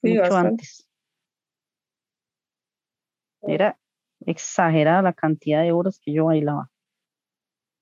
mucho 0.01 0.35
antes. 0.35 0.87
Era 3.47 3.77
exagerada 4.25 5.01
la 5.01 5.13
cantidad 5.13 5.61
de 5.63 5.71
horas 5.71 5.99
que 5.99 6.13
yo 6.13 6.25
bailaba. 6.25 6.69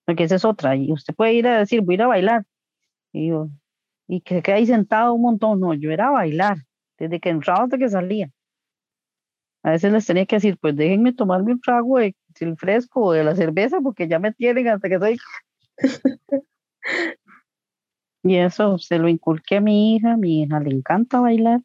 Porque 0.06 0.24
esa 0.24 0.36
es 0.36 0.46
otra. 0.46 0.76
Y 0.76 0.92
usted 0.92 1.14
puede 1.16 1.34
ir 1.34 1.48
a 1.48 1.60
decir, 1.60 1.82
voy 1.82 1.94
a 1.94 1.96
ir 1.96 2.02
a 2.04 2.08
bailar. 2.08 2.46
Y, 3.14 3.32
y 4.08 4.22
que 4.22 4.36
se 4.36 4.42
queda 4.42 4.56
ahí 4.58 4.66
sentado 4.66 5.14
un 5.14 5.22
montón. 5.22 5.60
No, 5.60 5.74
yo 5.74 5.92
era 5.92 6.08
a 6.10 6.12
bailar. 6.12 6.58
Desde 6.98 7.20
que 7.20 7.30
entraba 7.30 7.64
hasta 7.64 7.78
que 7.78 7.90
salía. 7.90 8.32
A 9.64 9.72
veces 9.72 9.92
les 9.92 10.06
tenía 10.06 10.26
que 10.26 10.38
decir, 10.38 10.58
pues 10.60 10.76
déjenme 10.76 11.14
tomarme 11.14 11.54
un 11.54 11.62
trago 11.62 12.00
de, 12.00 12.16
del 12.40 12.58
fresco 12.58 13.02
o 13.06 13.12
de 13.14 13.24
la 13.24 13.36
cerveza 13.36 13.80
porque 13.82 14.08
ya 14.08 14.20
me 14.20 14.34
tienen 14.34 14.68
hasta 14.68 14.90
que 14.90 15.00
soy... 15.00 15.18
y 18.24 18.36
eso 18.38 18.78
se 18.80 18.98
lo 18.98 19.08
inculqué 19.08 19.58
a 19.58 19.62
mi 19.62 19.96
hija, 19.96 20.14
a 20.14 20.18
mi 20.18 20.42
hija 20.44 20.60
le 20.60 20.72
encanta 20.72 21.20
bailar, 21.20 21.62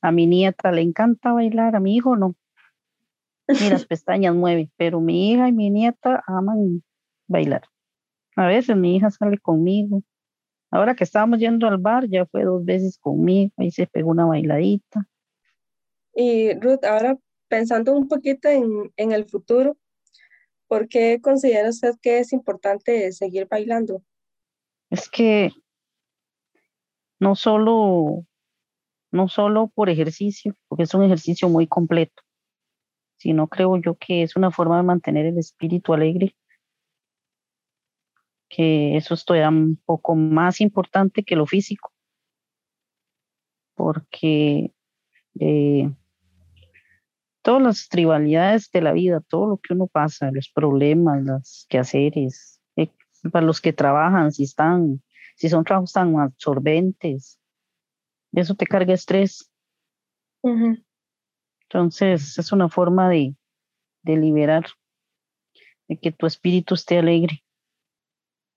a 0.00 0.12
mi 0.12 0.26
nieta 0.26 0.72
le 0.72 0.82
encanta 0.82 1.32
bailar, 1.32 1.76
a 1.76 1.80
mi 1.80 1.96
hijo 1.96 2.16
no. 2.16 2.34
Ni 3.60 3.70
las 3.70 3.84
pestañas 3.86 4.34
mueve, 4.34 4.70
pero 4.76 5.00
mi 5.00 5.32
hija 5.32 5.48
y 5.48 5.52
mi 5.52 5.70
nieta 5.70 6.22
aman 6.26 6.82
bailar. 7.26 7.62
A 8.36 8.46
veces 8.46 8.76
mi 8.76 8.96
hija 8.96 9.10
sale 9.10 9.38
conmigo. 9.38 10.02
Ahora 10.70 10.94
que 10.94 11.04
estábamos 11.04 11.40
yendo 11.40 11.66
al 11.66 11.78
bar, 11.78 12.08
ya 12.08 12.26
fue 12.26 12.44
dos 12.44 12.64
veces 12.64 12.98
conmigo, 12.98 13.52
y 13.58 13.70
se 13.70 13.86
pegó 13.86 14.10
una 14.10 14.26
bailadita. 14.26 15.08
Y 16.14 16.54
Ruth, 16.54 16.84
ahora 16.84 17.18
pensando 17.48 17.92
un 17.92 18.06
poquito 18.06 18.48
en, 18.48 18.92
en 18.96 19.12
el 19.12 19.28
futuro, 19.28 19.76
¿por 20.68 20.88
qué 20.88 21.20
considera 21.20 21.68
usted 21.68 21.94
que 22.00 22.20
es 22.20 22.32
importante 22.32 23.10
seguir 23.12 23.48
bailando? 23.50 24.02
Es 24.90 25.08
que 25.08 25.50
no 27.18 27.34
solo, 27.34 28.24
no 29.12 29.28
solo 29.28 29.68
por 29.74 29.90
ejercicio, 29.90 30.54
porque 30.68 30.84
es 30.84 30.94
un 30.94 31.04
ejercicio 31.04 31.48
muy 31.48 31.66
completo, 31.66 32.22
sino 33.20 33.48
creo 33.48 33.76
yo 33.76 33.96
que 33.96 34.22
es 34.22 34.34
una 34.34 34.50
forma 34.50 34.78
de 34.78 34.82
mantener 34.82 35.26
el 35.26 35.38
espíritu 35.38 35.92
alegre, 35.92 36.34
que 38.48 38.96
eso 38.96 39.12
es 39.12 39.26
todavía 39.26 39.50
un 39.50 39.76
poco 39.84 40.14
más 40.16 40.62
importante 40.62 41.22
que 41.22 41.36
lo 41.36 41.44
físico, 41.46 41.92
porque 43.74 44.72
eh, 45.38 45.92
todas 47.42 47.62
las 47.62 47.88
tribalidades 47.90 48.70
de 48.70 48.80
la 48.80 48.92
vida, 48.92 49.20
todo 49.20 49.48
lo 49.48 49.56
que 49.58 49.74
uno 49.74 49.86
pasa, 49.86 50.30
los 50.32 50.48
problemas, 50.48 51.22
los 51.22 51.66
quehaceres, 51.68 52.58
eh, 52.76 52.88
para 53.30 53.44
los 53.44 53.60
que 53.60 53.74
trabajan, 53.74 54.32
si 54.32 54.44
están, 54.44 55.02
si 55.36 55.50
son 55.50 55.62
trabajos 55.64 55.92
tan 55.92 56.18
absorbentes, 56.18 57.38
eso 58.32 58.54
te 58.54 58.66
carga 58.66 58.94
estrés. 58.94 59.50
Entonces, 61.72 62.36
es 62.36 62.50
una 62.50 62.68
forma 62.68 63.08
de, 63.08 63.36
de 64.02 64.16
liberar, 64.16 64.66
de 65.88 65.98
que 65.98 66.10
tu 66.10 66.26
espíritu 66.26 66.74
esté 66.74 66.98
alegre. 66.98 67.44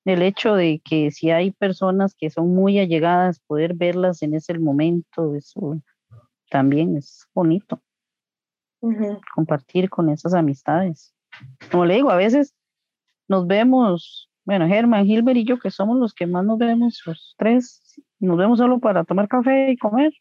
El 0.04 0.24
hecho 0.24 0.56
de 0.56 0.82
que 0.84 1.12
si 1.12 1.30
hay 1.30 1.52
personas 1.52 2.16
que 2.16 2.32
son 2.32 2.56
muy 2.56 2.80
allegadas, 2.80 3.40
poder 3.40 3.76
verlas 3.76 4.24
en 4.24 4.34
ese 4.34 4.58
momento, 4.58 5.36
eso 5.36 5.80
también 6.50 6.98
es 6.98 7.28
bonito 7.34 7.82
compartir 9.34 9.90
con 9.90 10.10
esas 10.10 10.34
amistades. 10.34 11.14
Como 11.72 11.86
le 11.86 11.96
digo, 11.96 12.10
a 12.10 12.18
veces 12.18 12.54
nos 13.28 13.48
vemos, 13.48 14.30
bueno, 14.44 14.68
Germán, 14.68 15.06
Gilbert 15.06 15.38
y 15.38 15.46
yo, 15.46 15.58
que 15.60 15.72
somos 15.72 15.98
los 15.98 16.14
que 16.14 16.28
más 16.28 16.44
nos 16.44 16.58
vemos, 16.58 17.02
los 17.06 17.36
tres, 17.38 18.02
nos 18.20 18.38
vemos 18.38 18.58
solo 18.58 18.80
para 18.80 19.04
tomar 19.04 19.28
café 19.28 19.72
y 19.72 19.78
comer. 19.78 20.12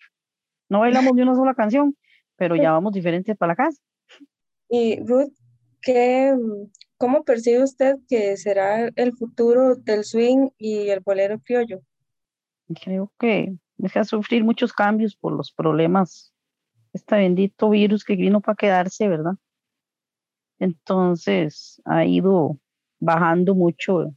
No 0.69 0.81
bailamos 0.81 1.17
de 1.17 1.23
una 1.23 1.35
sola 1.35 1.55
canción, 1.55 1.97
pero 2.43 2.57
ya 2.57 2.73
vamos 2.73 2.93
diferentes 2.93 3.37
para 3.37 3.53
la 3.53 3.57
casa. 3.57 3.81
Y 4.69 4.99
Ruth, 5.05 5.33
¿qué, 5.81 6.35
¿cómo 6.99 7.23
percibe 7.23 7.63
usted 7.63 7.99
que 8.09 8.37
será 8.37 8.89
el 8.97 9.13
futuro 9.13 9.77
del 9.77 10.03
swing 10.03 10.49
y 10.59 10.89
el 10.89 10.99
bolero 10.99 11.39
criollo? 11.39 11.83
Creo 12.83 13.13
que 13.17 13.55
deja 13.77 14.03
sufrir 14.03 14.43
muchos 14.43 14.73
cambios 14.73 15.15
por 15.15 15.35
los 15.35 15.53
problemas 15.53 16.35
este 16.93 17.15
bendito 17.15 17.71
virus 17.71 18.03
que 18.03 18.17
vino 18.17 18.41
para 18.41 18.57
quedarse, 18.57 19.07
¿verdad? 19.07 19.35
Entonces 20.59 21.81
ha 21.85 22.05
ido 22.05 22.59
bajando 22.99 23.55
mucho 23.55 24.13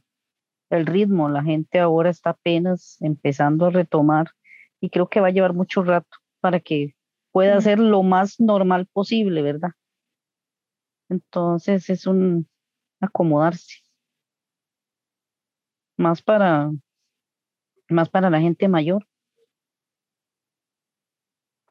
el 0.70 0.84
ritmo, 0.84 1.28
la 1.28 1.44
gente 1.44 1.78
ahora 1.78 2.10
está 2.10 2.30
apenas 2.30 3.00
empezando 3.00 3.66
a 3.66 3.70
retomar 3.70 4.32
y 4.80 4.90
creo 4.90 5.08
que 5.08 5.20
va 5.20 5.28
a 5.28 5.30
llevar 5.30 5.54
mucho 5.54 5.84
rato 5.84 6.16
para 6.40 6.58
que 6.58 6.95
pueda 7.36 7.60
ser 7.60 7.78
lo 7.78 8.02
más 8.02 8.40
normal 8.40 8.86
posible, 8.86 9.42
¿verdad? 9.42 9.72
Entonces 11.10 11.90
es 11.90 12.06
un 12.06 12.48
acomodarse. 12.98 13.82
Más 15.98 16.22
para 16.22 16.70
más 17.90 18.08
para 18.08 18.30
la 18.30 18.40
gente 18.40 18.68
mayor 18.68 19.06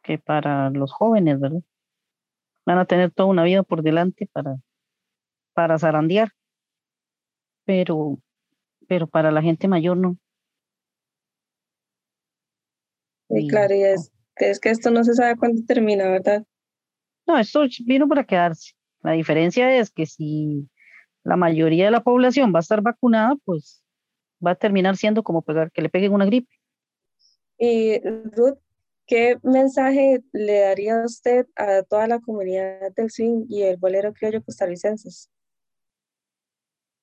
que 0.03 0.19
para 0.19 0.69
los 0.69 0.93
jóvenes, 0.93 1.39
¿verdad? 1.39 1.63
Van 2.67 2.77
a 2.77 2.85
tener 2.85 3.09
toda 3.09 3.29
una 3.29 3.43
vida 3.43 3.63
por 3.63 3.81
delante 3.81 4.29
para, 4.31 4.57
para 5.55 5.79
zarandear, 5.79 6.29
pero, 7.65 8.19
pero 8.87 9.07
para 9.07 9.31
la 9.31 9.41
gente 9.41 9.67
mayor 9.67 9.97
no. 9.97 10.15
Y 13.29 13.47
claro, 13.47 13.73
y 13.73 13.81
es, 13.81 14.14
es 14.37 14.59
que 14.59 14.69
esto 14.69 14.91
no 14.91 15.03
se 15.03 15.13
sabe 15.13 15.37
cuándo 15.37 15.61
termina, 15.65 16.09
¿verdad? 16.09 16.43
No, 17.27 17.37
esto 17.37 17.65
vino 17.85 18.07
para 18.07 18.23
quedarse. 18.23 18.73
La 19.01 19.11
diferencia 19.11 19.75
es 19.77 19.91
que 19.91 20.05
si 20.05 20.69
la 21.23 21.35
mayoría 21.35 21.85
de 21.85 21.91
la 21.91 22.03
población 22.03 22.53
va 22.53 22.59
a 22.59 22.61
estar 22.61 22.81
vacunada, 22.81 23.35
pues 23.45 23.83
va 24.45 24.51
a 24.51 24.55
terminar 24.55 24.97
siendo 24.97 25.23
como 25.23 25.41
pegar, 25.41 25.71
que 25.71 25.81
le 25.81 25.89
peguen 25.89 26.13
una 26.13 26.25
gripe. 26.25 26.51
Y 27.57 27.99
Ruth, 27.99 28.59
¿qué 29.07 29.37
mensaje 29.43 30.23
le 30.33 30.59
daría 30.59 31.03
usted 31.03 31.47
a 31.55 31.83
toda 31.83 32.07
la 32.07 32.19
comunidad 32.19 32.91
del 32.95 33.09
swing 33.09 33.45
y 33.49 33.63
el 33.63 33.77
bolero 33.77 34.13
criollo 34.13 34.43
costarricenses? 34.43 35.29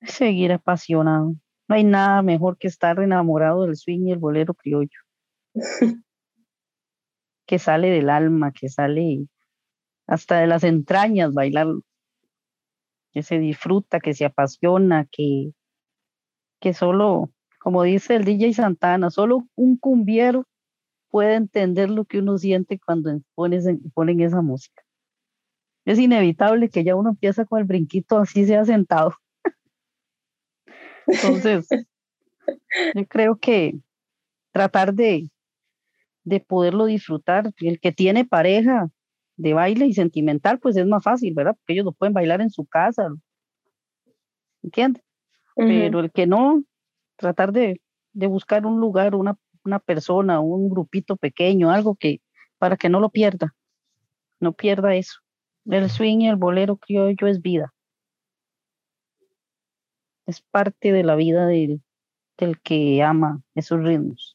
Seguir 0.01 0.51
apasionado. 0.51 1.35
No 1.67 1.75
hay 1.75 1.83
nada 1.83 2.21
mejor 2.21 2.57
que 2.57 2.67
estar 2.67 2.99
enamorado 2.99 3.65
del 3.65 3.75
swing 3.75 4.07
y 4.07 4.11
el 4.11 4.19
bolero 4.19 4.53
criollo. 4.53 4.99
que 7.53 7.59
sale 7.59 7.91
del 7.91 8.09
alma, 8.09 8.51
que 8.51 8.67
sale 8.67 9.27
hasta 10.07 10.39
de 10.39 10.47
las 10.47 10.63
entrañas 10.63 11.35
bailar, 11.35 11.67
que 13.11 13.21
se 13.21 13.37
disfruta, 13.37 13.99
que 13.99 14.15
se 14.15 14.25
apasiona, 14.25 15.05
que, 15.11 15.51
que 16.59 16.73
solo, 16.73 17.29
como 17.59 17.83
dice 17.83 18.15
el 18.15 18.25
DJ 18.25 18.55
Santana, 18.55 19.11
solo 19.11 19.47
un 19.53 19.77
cumbiero 19.77 20.47
puede 21.11 21.35
entender 21.35 21.91
lo 21.91 22.05
que 22.05 22.17
uno 22.17 22.39
siente 22.39 22.79
cuando 22.79 23.21
ponen 23.35 24.19
esa 24.19 24.41
música. 24.41 24.81
Es 25.85 25.99
inevitable 25.99 26.69
que 26.69 26.83
ya 26.83 26.95
uno 26.95 27.11
empieza 27.11 27.45
con 27.45 27.59
el 27.59 27.65
brinquito 27.65 28.17
así 28.17 28.47
sea 28.47 28.65
sentado. 28.65 29.13
Entonces, 31.05 31.67
yo 32.95 33.07
creo 33.07 33.35
que 33.35 33.75
tratar 34.51 34.95
de, 34.95 35.29
de 36.23 36.39
poderlo 36.39 36.85
disfrutar, 36.85 37.51
el 37.59 37.79
que 37.79 37.91
tiene 37.91 38.25
pareja 38.25 38.89
de 39.35 39.53
baile 39.53 39.85
y 39.87 39.93
sentimental, 39.93 40.59
pues 40.59 40.77
es 40.77 40.85
más 40.85 41.03
fácil, 41.03 41.33
¿verdad? 41.33 41.55
Porque 41.55 41.73
ellos 41.73 41.85
lo 41.85 41.91
pueden 41.91 42.13
bailar 42.13 42.41
en 42.41 42.49
su 42.49 42.65
casa, 42.65 43.09
¿entiendes? 44.61 45.03
Pero 45.55 45.99
el 45.99 46.11
que 46.11 46.25
no, 46.25 46.63
tratar 47.15 47.51
de, 47.51 47.81
de 48.13 48.27
buscar 48.27 48.65
un 48.65 48.79
lugar, 48.79 49.15
una, 49.15 49.37
una 49.63 49.79
persona, 49.79 50.39
un 50.39 50.69
grupito 50.69 51.15
pequeño, 51.17 51.71
algo 51.71 51.95
que 51.95 52.21
para 52.57 52.77
que 52.77 52.89
no 52.89 52.99
lo 52.99 53.09
pierda, 53.09 53.53
no 54.39 54.53
pierda 54.53 54.95
eso. 54.95 55.19
El 55.65 55.89
swing 55.89 56.19
y 56.21 56.29
el 56.29 56.35
bolero 56.35 56.77
criollo 56.77 57.27
es 57.27 57.41
vida. 57.41 57.73
Es 60.25 60.41
parte 60.41 60.91
de 60.91 61.03
la 61.03 61.15
vida 61.15 61.45
del, 61.45 61.81
del 62.37 62.59
que 62.61 63.01
ama 63.03 63.41
esos 63.55 63.81
ritmos. 63.81 64.32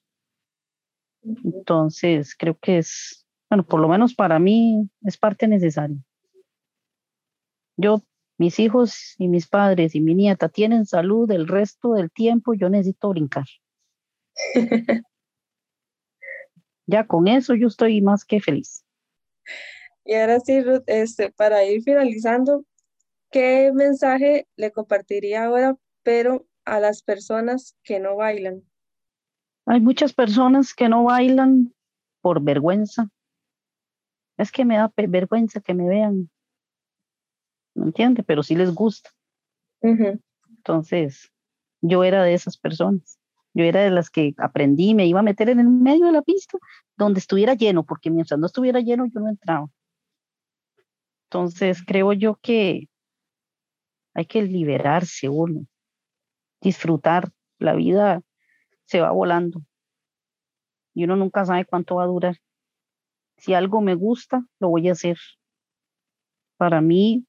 Entonces, 1.45 2.35
creo 2.37 2.59
que 2.59 2.79
es, 2.79 3.27
bueno, 3.51 3.67
por 3.67 3.81
lo 3.81 3.89
menos 3.89 4.15
para 4.15 4.39
mí 4.39 4.89
es 5.03 5.17
parte 5.17 5.49
necesaria. 5.49 5.99
Yo, 7.77 8.03
mis 8.39 8.59
hijos 8.59 9.15
y 9.19 9.29
mis 9.29 9.47
padres 9.47 9.95
y 9.95 10.01
mi 10.01 10.15
nieta 10.15 10.49
tienen 10.49 10.87
salud 10.87 11.31
el 11.31 11.47
resto 11.47 11.93
del 11.93 12.11
tiempo, 12.11 12.55
yo 12.55 12.69
necesito 12.69 13.11
brincar. 13.11 13.47
ya 16.87 17.07
con 17.07 17.29
eso 17.29 17.55
yo 17.55 17.69
estoy 17.69 18.01
más 18.01 18.25
que 18.25 18.41
feliz. 18.41 18.85
Y 20.05 20.15
ahora 20.15 20.41
sí, 20.41 20.63
Ruth, 20.63 20.85
este, 20.87 21.31
para 21.31 21.65
ir 21.65 21.83
finalizando, 21.83 22.65
¿qué 23.31 23.71
mensaje 23.75 24.49
le 24.57 24.73
compartiría 24.73 25.45
ahora, 25.45 25.77
pero 26.03 26.47
a 26.65 26.81
las 26.81 27.03
personas 27.03 27.77
que 27.83 28.01
no 28.01 28.17
bailan? 28.17 28.63
Hay 29.71 29.83
muchas 29.83 30.15
personas 30.15 30.73
que 30.73 30.89
no 30.89 31.05
bailan 31.05 31.75
por 32.23 32.43
vergüenza. 32.43 33.11
Es 34.39 34.51
que 34.51 34.65
me 34.65 34.79
da 34.79 34.91
vergüenza 34.97 35.61
que 35.61 35.75
me 35.75 35.87
vean. 35.87 36.31
¿Me 37.75 37.85
entiende? 37.85 38.23
Pero 38.23 38.43
sí 38.43 38.57
les 38.57 38.75
gusta. 38.75 39.11
Entonces, 40.49 41.31
yo 41.83 42.03
era 42.03 42.23
de 42.23 42.33
esas 42.33 42.57
personas. 42.57 43.19
Yo 43.53 43.65
era 43.65 43.83
de 43.83 43.91
las 43.91 44.09
que 44.09 44.35
aprendí, 44.39 44.95
me 44.95 45.07
iba 45.07 45.21
a 45.21 45.23
meter 45.23 45.51
en 45.51 45.61
el 45.61 45.69
medio 45.69 46.07
de 46.07 46.13
la 46.13 46.23
pista 46.23 46.57
donde 46.97 47.21
estuviera 47.21 47.53
lleno, 47.53 47.85
porque 47.85 48.11
mientras 48.11 48.41
no 48.41 48.47
estuviera 48.47 48.81
lleno 48.81 49.05
yo 49.05 49.21
no 49.21 49.29
entraba. 49.29 49.69
Entonces, 51.27 51.83
creo 51.85 52.15
yo 52.15 52.37
que 52.37 52.89
hay 54.15 54.25
que 54.25 54.43
liberarse 54.43 55.29
uno, 55.29 55.67
disfrutar. 56.63 57.31
La 57.61 57.75
vida 57.75 58.23
se 58.89 59.01
va 59.01 59.11
volando 59.11 59.61
y 60.95 61.05
uno 61.05 61.15
nunca 61.15 61.45
sabe 61.45 61.65
cuánto 61.65 61.97
va 61.97 62.05
a 62.05 62.07
durar. 62.07 62.37
Si 63.37 63.55
algo 63.55 63.81
me 63.81 63.95
gusta, 63.95 64.45
lo 64.59 64.71
voy 64.71 64.89
a 64.89 64.93
hacer. 64.93 65.17
Para 66.57 66.81
mí, 66.81 67.25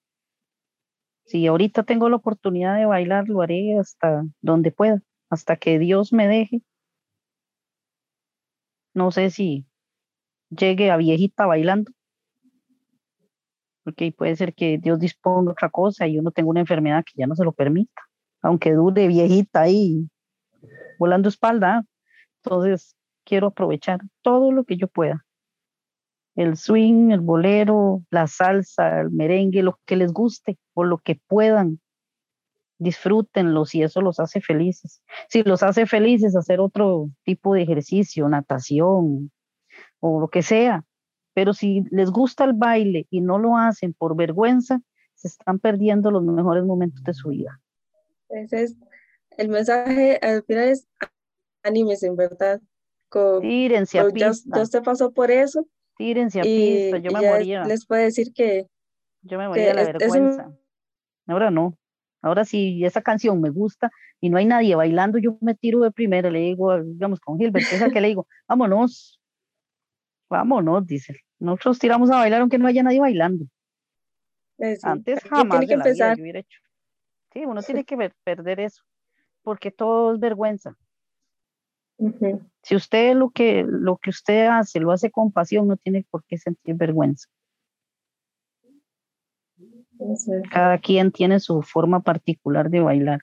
si 1.25 1.45
ahorita 1.45 1.83
tengo 1.83 2.09
la 2.09 2.15
oportunidad 2.15 2.77
de 2.77 2.85
bailar, 2.85 3.27
lo 3.27 3.41
haré 3.41 3.77
hasta 3.77 4.23
donde 4.41 4.71
pueda, 4.71 5.03
hasta 5.29 5.57
que 5.57 5.77
Dios 5.77 6.13
me 6.13 6.27
deje. 6.27 6.63
No 8.95 9.11
sé 9.11 9.29
si 9.29 9.67
llegue 10.49 10.89
a 10.89 10.97
viejita 10.97 11.45
bailando, 11.45 11.91
porque 13.83 14.11
puede 14.11 14.35
ser 14.35 14.55
que 14.55 14.79
Dios 14.79 14.97
disponga 14.97 15.51
otra 15.51 15.69
cosa 15.69 16.07
y 16.07 16.17
uno 16.17 16.31
tenga 16.31 16.49
una 16.49 16.61
enfermedad 16.61 17.03
que 17.05 17.13
ya 17.17 17.27
no 17.27 17.35
se 17.35 17.43
lo 17.43 17.51
permita, 17.51 18.01
aunque 18.41 18.71
dure 18.71 19.07
viejita 19.07 19.61
ahí 19.61 20.09
volando 20.99 21.29
espalda. 21.29 21.83
Entonces, 22.43 22.95
quiero 23.25 23.47
aprovechar 23.47 24.01
todo 24.21 24.51
lo 24.51 24.65
que 24.65 24.77
yo 24.77 24.87
pueda. 24.87 25.25
El 26.35 26.57
swing, 26.57 27.11
el 27.11 27.21
bolero, 27.21 28.03
la 28.11 28.27
salsa, 28.27 29.01
el 29.01 29.11
merengue, 29.11 29.63
lo 29.63 29.79
que 29.85 29.95
les 29.95 30.13
guste 30.13 30.57
o 30.73 30.83
lo 30.83 30.99
que 30.99 31.19
puedan. 31.27 31.79
Disfrútenlo 32.77 33.65
si 33.65 33.83
eso 33.83 34.01
los 34.01 34.19
hace 34.19 34.39
felices. 34.39 35.01
Si 35.27 35.43
los 35.43 35.63
hace 35.63 35.85
felices 35.85 36.35
hacer 36.35 36.59
otro 36.59 37.09
tipo 37.23 37.53
de 37.53 37.63
ejercicio, 37.63 38.29
natación 38.29 39.31
o 39.99 40.21
lo 40.21 40.27
que 40.29 40.43
sea. 40.43 40.85
Pero 41.33 41.53
si 41.53 41.83
les 41.91 42.09
gusta 42.09 42.45
el 42.45 42.53
baile 42.53 43.07
y 43.09 43.21
no 43.21 43.37
lo 43.37 43.57
hacen 43.57 43.93
por 43.93 44.15
vergüenza, 44.15 44.81
se 45.15 45.27
están 45.27 45.59
perdiendo 45.59 46.11
los 46.11 46.23
mejores 46.23 46.63
momentos 46.63 47.03
de 47.03 47.13
su 47.13 47.29
vida. 47.29 47.59
Ese 48.29 48.63
es 48.63 48.77
el 49.39 49.47
mensaje 49.47 50.19
al 50.21 50.43
final 50.43 50.65
es 50.65 50.87
anímese, 51.63 52.07
en 52.07 52.15
verdad. 52.15 52.61
Con, 53.07 53.41
Tírense 53.41 53.99
a. 53.99 54.07
Ya, 54.13 54.31
usted 54.31 54.83
pasó 54.83 55.11
por 55.13 55.31
eso. 55.31 55.65
Tírense 55.97 56.41
a 56.41 56.43
pista, 56.43 56.97
yo 56.97 57.11
me 57.11 57.27
moría. 57.27 57.63
Les 57.63 57.85
puedo 57.85 58.01
decir 58.01 58.33
que... 58.33 58.67
Yo 59.21 59.37
me 59.37 59.47
moría 59.47 59.67
de 59.67 59.73
la 59.73 59.83
vergüenza. 59.91 60.51
Ahora 61.27 61.51
no. 61.51 61.77
Ahora 62.21 62.43
sí, 62.43 62.83
esa 62.83 63.01
canción 63.01 63.41
me 63.41 63.49
gusta 63.49 63.91
y 64.19 64.29
no 64.29 64.37
hay 64.37 64.45
nadie 64.45 64.75
bailando, 64.75 65.17
yo 65.17 65.37
me 65.39 65.55
tiro 65.55 65.79
de 65.79 65.91
primera, 65.91 66.29
le 66.29 66.39
digo, 66.39 66.77
digamos, 66.83 67.21
con 67.21 67.37
Gilbert, 67.37 67.65
es 67.71 67.93
que 67.93 68.01
le 68.01 68.09
digo, 68.09 68.27
vámonos, 68.45 69.21
vámonos, 70.29 70.85
dice. 70.85 71.21
Nosotros 71.39 71.79
tiramos 71.79 72.11
a 72.11 72.17
bailar 72.17 72.41
aunque 72.41 72.57
no 72.57 72.67
haya 72.67 72.83
nadie 72.83 72.99
bailando. 72.99 73.45
Antes 74.83 75.23
jamás 75.23 75.65
que 75.65 75.73
empezar. 75.73 76.17
Vida 76.17 76.23
hubiera 76.23 76.39
hecho. 76.39 76.59
Sí, 77.31 77.45
uno 77.45 77.61
tiene 77.61 77.85
que 77.85 78.11
perder 78.25 78.59
eso 78.59 78.83
porque 79.43 79.71
todo 79.71 80.13
es 80.13 80.19
vergüenza. 80.19 80.77
Si 82.63 82.75
usted 82.75 83.13
lo 83.15 83.29
que, 83.29 83.65
lo 83.67 83.97
que 83.97 84.09
usted 84.09 84.47
hace 84.47 84.79
lo 84.79 84.91
hace 84.91 85.11
con 85.11 85.31
pasión, 85.31 85.67
no 85.67 85.75
tiene 85.75 86.05
por 86.09 86.23
qué 86.23 86.37
sentir 86.37 86.75
vergüenza. 86.75 87.27
Cada 90.51 90.77
quien 90.77 91.11
tiene 91.11 91.41
su 91.41 91.61
forma 91.61 92.01
particular 92.01 92.69
de 92.69 92.79
bailar. 92.79 93.21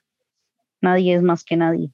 Nadie 0.82 1.14
es 1.14 1.22
más 1.22 1.42
que 1.42 1.56
nadie. 1.56 1.90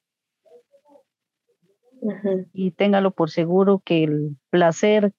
Y 2.52 2.72
téngalo 2.72 3.12
por 3.12 3.30
seguro 3.30 3.80
que 3.84 4.02
el 4.02 4.36
placer 4.50 5.12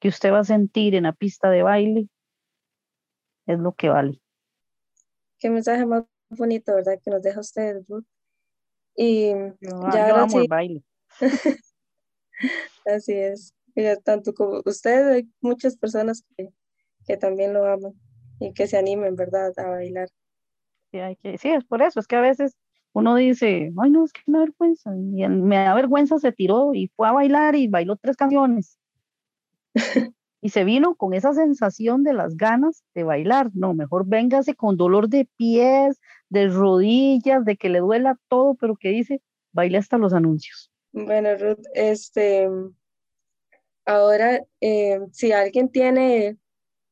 que 0.00 0.08
usted 0.08 0.32
va 0.32 0.38
a 0.38 0.44
sentir 0.44 0.94
en 0.94 1.02
la 1.02 1.12
pista 1.12 1.50
de 1.50 1.62
baile 1.62 2.08
es 3.46 3.58
lo 3.58 3.72
que 3.72 3.90
vale. 3.90 4.22
Qué 5.38 5.50
mensaje 5.50 5.84
más 5.84 6.04
bonito, 6.30 6.74
¿verdad? 6.74 6.98
Que 7.02 7.10
nos 7.10 7.22
deja 7.22 7.40
usted, 7.40 7.82
Ruth. 7.88 8.06
Y 9.00 9.32
ya 9.92 10.10
ahora 10.10 10.28
sí. 10.28 10.46
baile. 10.48 10.82
Así 12.84 13.12
es. 13.12 13.54
tanto 14.02 14.34
como 14.34 14.60
usted, 14.64 15.12
hay 15.12 15.30
muchas 15.40 15.76
personas 15.76 16.24
que, 16.36 16.48
que, 17.06 17.16
también 17.16 17.54
lo 17.54 17.64
aman 17.64 17.92
y 18.40 18.52
que 18.52 18.66
se 18.66 18.76
animen, 18.76 19.14
¿verdad?, 19.14 19.52
a 19.56 19.68
bailar. 19.68 20.08
Sí, 20.90 20.98
hay 20.98 21.14
que, 21.14 21.38
sí, 21.38 21.48
es 21.48 21.64
por 21.64 21.80
eso, 21.80 22.00
es 22.00 22.08
que 22.08 22.16
a 22.16 22.20
veces 22.20 22.56
uno 22.92 23.14
dice, 23.14 23.72
ay, 23.80 23.90
no, 23.90 24.04
es 24.04 24.12
que 24.12 24.22
me 24.26 24.38
da 24.38 24.44
vergüenza. 24.46 24.96
Y 24.96 25.28
me 25.28 25.56
da 25.58 25.74
vergüenza, 25.74 26.18
se 26.18 26.32
tiró 26.32 26.74
y 26.74 26.88
fue 26.88 27.06
a 27.06 27.12
bailar 27.12 27.54
y 27.54 27.68
bailó 27.68 27.94
tres 27.94 28.16
canciones. 28.16 28.80
y 30.40 30.48
se 30.48 30.64
vino 30.64 30.96
con 30.96 31.14
esa 31.14 31.34
sensación 31.34 32.02
de 32.02 32.14
las 32.14 32.36
ganas 32.36 32.82
de 32.96 33.04
bailar. 33.04 33.50
No, 33.54 33.74
mejor 33.74 34.08
véngase 34.08 34.56
con 34.56 34.76
dolor 34.76 35.08
de 35.08 35.28
pies, 35.36 36.00
de 36.28 36.48
rodillas, 36.48 37.44
de 37.44 37.56
que 37.56 37.68
le 37.68 37.80
duela 37.80 38.18
todo, 38.28 38.54
pero 38.54 38.76
que 38.76 38.90
dice, 38.90 39.22
baile 39.52 39.78
hasta 39.78 39.98
los 39.98 40.12
anuncios. 40.12 40.70
Bueno, 40.92 41.36
Ruth, 41.36 41.64
este, 41.74 42.48
ahora, 43.84 44.42
eh, 44.60 45.00
si 45.12 45.32
alguien 45.32 45.68
tiene 45.70 46.38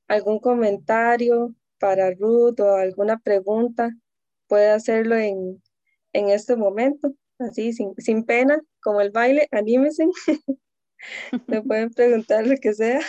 algún 0.08 0.38
comentario 0.38 1.54
para 1.78 2.10
Ruth 2.12 2.60
o 2.60 2.76
alguna 2.76 3.18
pregunta, 3.18 3.90
puede 4.46 4.70
hacerlo 4.70 5.16
en, 5.16 5.62
en 6.12 6.28
este 6.30 6.56
momento, 6.56 7.14
así, 7.38 7.72
sin, 7.72 7.94
sin 7.98 8.24
pena, 8.24 8.60
como 8.80 9.00
el 9.00 9.10
baile, 9.10 9.48
anímese. 9.50 10.08
Me 11.46 11.62
pueden 11.62 11.90
preguntar 11.90 12.46
lo 12.46 12.56
que 12.56 12.72
sea. 12.72 13.00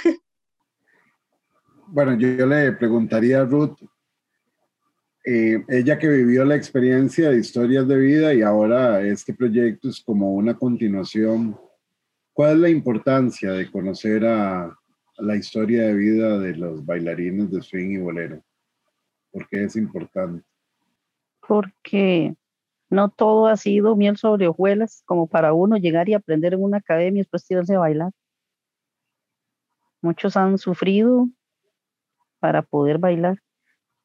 Bueno, 1.88 2.18
yo, 2.18 2.46
le 2.46 2.74
preguntaría 2.74 3.42
a 3.42 3.46
Ruth, 3.46 3.78
eh, 5.30 5.62
ella 5.68 6.00
que 6.00 6.08
vivió 6.08 6.46
la 6.46 6.56
experiencia 6.56 7.30
de 7.30 7.40
historias 7.40 7.86
de 7.86 7.98
vida 7.98 8.34
y 8.34 8.42
ahora 8.42 9.02
este 9.02 9.34
proyecto 9.34 9.90
es 9.90 10.02
como 10.02 10.34
una 10.34 10.58
continuación, 10.58 11.60
¿cuál 12.32 12.54
es 12.54 12.60
la 12.60 12.70
importancia 12.70 13.52
de 13.52 13.70
conocer 13.70 14.26
a, 14.26 14.74
la 15.18 15.36
historia 15.36 15.88
de 15.88 15.96
vida 15.96 16.40
de 16.40 16.56
los 16.56 16.86
bailarines 16.86 17.52
de 17.52 17.62
swing 17.62 17.90
y 17.90 17.98
bolero? 17.98 18.42
¿Por 19.30 19.50
qué 19.50 19.66
es 19.66 19.76
importante? 19.76 20.46
Porque 21.46 22.34
no 22.90 23.10
todo 23.10 23.48
ha 23.48 23.58
sido 23.58 23.98
miel 23.98 24.16
sobre 24.16 24.48
hojuelas 24.48 25.04
como 25.06 25.28
para 25.28 25.52
uno 25.52 25.76
llegar 25.76 26.08
y 26.08 26.14
aprender 26.14 26.54
en 26.54 26.64
una 26.64 26.78
academia 26.78 27.20
y 27.20 27.24
después 27.24 27.46
tirarse 27.46 27.76
a 27.76 27.80
bailar. 27.80 28.14
Muchos 30.02 30.38
han 30.38 30.58
sufrido, 30.58 31.28
para 32.40 32.62
poder 32.62 32.98
bailar. 32.98 33.40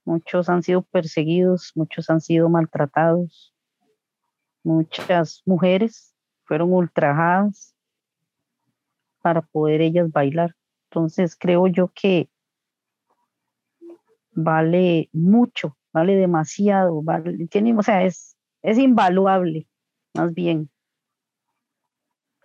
Muchos 0.04 0.48
han 0.48 0.62
sido 0.62 0.82
perseguidos, 0.82 1.72
muchos 1.74 2.10
han 2.10 2.20
sido 2.20 2.48
maltratados, 2.48 3.54
muchas 4.64 5.42
mujeres 5.46 6.14
fueron 6.44 6.72
ultrajadas 6.72 7.76
para 9.22 9.42
poder 9.42 9.80
ellas 9.80 10.10
bailar. 10.10 10.54
Entonces 10.90 11.36
creo 11.38 11.68
yo 11.68 11.88
que 11.94 12.28
vale 14.32 15.08
mucho, 15.12 15.76
vale 15.92 16.16
demasiado, 16.16 17.02
vale, 17.02 17.46
tiene, 17.46 17.76
o 17.76 17.82
sea, 17.82 18.04
es, 18.04 18.36
es 18.62 18.78
invaluable, 18.78 19.68
más 20.14 20.34
bien 20.34 20.68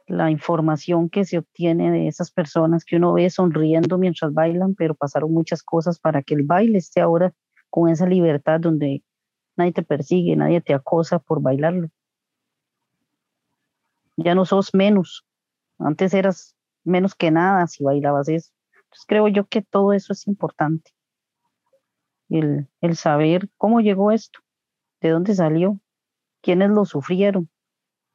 la 0.08 0.32
información 0.32 1.10
que 1.10 1.26
se 1.26 1.38
obtiene 1.38 1.92
de 1.92 2.08
esas 2.08 2.32
personas 2.32 2.86
que 2.86 2.96
uno 2.96 3.14
ve 3.14 3.30
sonriendo 3.30 3.98
mientras 3.98 4.34
bailan, 4.34 4.74
pero 4.74 4.96
pasaron 4.96 5.34
muchas 5.34 5.62
cosas 5.62 6.00
para 6.00 6.24
que 6.24 6.34
el 6.34 6.44
baile 6.44 6.78
esté 6.78 7.02
ahora 7.02 7.34
con 7.78 7.90
esa 7.90 8.08
libertad 8.08 8.60
donde 8.60 9.04
nadie 9.56 9.72
te 9.72 9.84
persigue, 9.84 10.36
nadie 10.36 10.62
te 10.62 10.74
acosa 10.74 11.20
por 11.20 11.44
bailarlo. 11.44 11.90
Ya 14.16 14.34
no 14.34 14.46
sos 14.46 14.74
menos. 14.74 15.28
Antes 15.78 16.16
eras 16.16 16.56
menos 16.84 17.14
que 17.14 17.30
nada 17.30 17.68
si 17.68 17.84
bailabas 17.84 18.30
eso. 18.30 18.52
Entonces 18.74 19.06
creo 19.08 19.28
yo 19.28 19.46
que 19.46 19.62
todo 19.62 19.94
eso 19.94 20.12
es 20.12 20.26
importante. 20.26 20.90
El, 22.30 22.68
el 22.82 22.96
saber 22.98 23.48
cómo 23.58 23.80
llegó 23.80 24.12
esto, 24.12 24.40
de 25.00 25.12
dónde 25.12 25.36
salió, 25.36 25.80
quiénes 26.42 26.72
lo 26.72 26.84
sufrieron, 26.84 27.48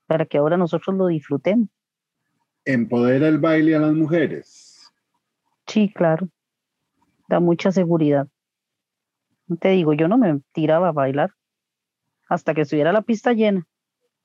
para 0.06 0.26
que 0.26 0.38
ahora 0.38 0.56
nosotros 0.56 0.96
lo 0.96 1.06
disfrutemos 1.06 1.68
empodera 2.64 3.28
el 3.28 3.38
baile 3.38 3.76
a 3.76 3.80
las 3.80 3.92
mujeres. 3.92 4.92
Sí, 5.68 5.92
claro. 5.92 6.28
Da 7.28 7.38
mucha 7.38 7.70
seguridad. 7.70 8.28
Te 9.60 9.70
digo, 9.70 9.92
yo 9.92 10.08
no 10.08 10.18
me 10.18 10.40
tiraba 10.52 10.88
a 10.88 10.92
bailar 10.92 11.32
hasta 12.28 12.54
que 12.54 12.62
estuviera 12.62 12.92
la 12.92 13.02
pista 13.02 13.32
llena. 13.32 13.66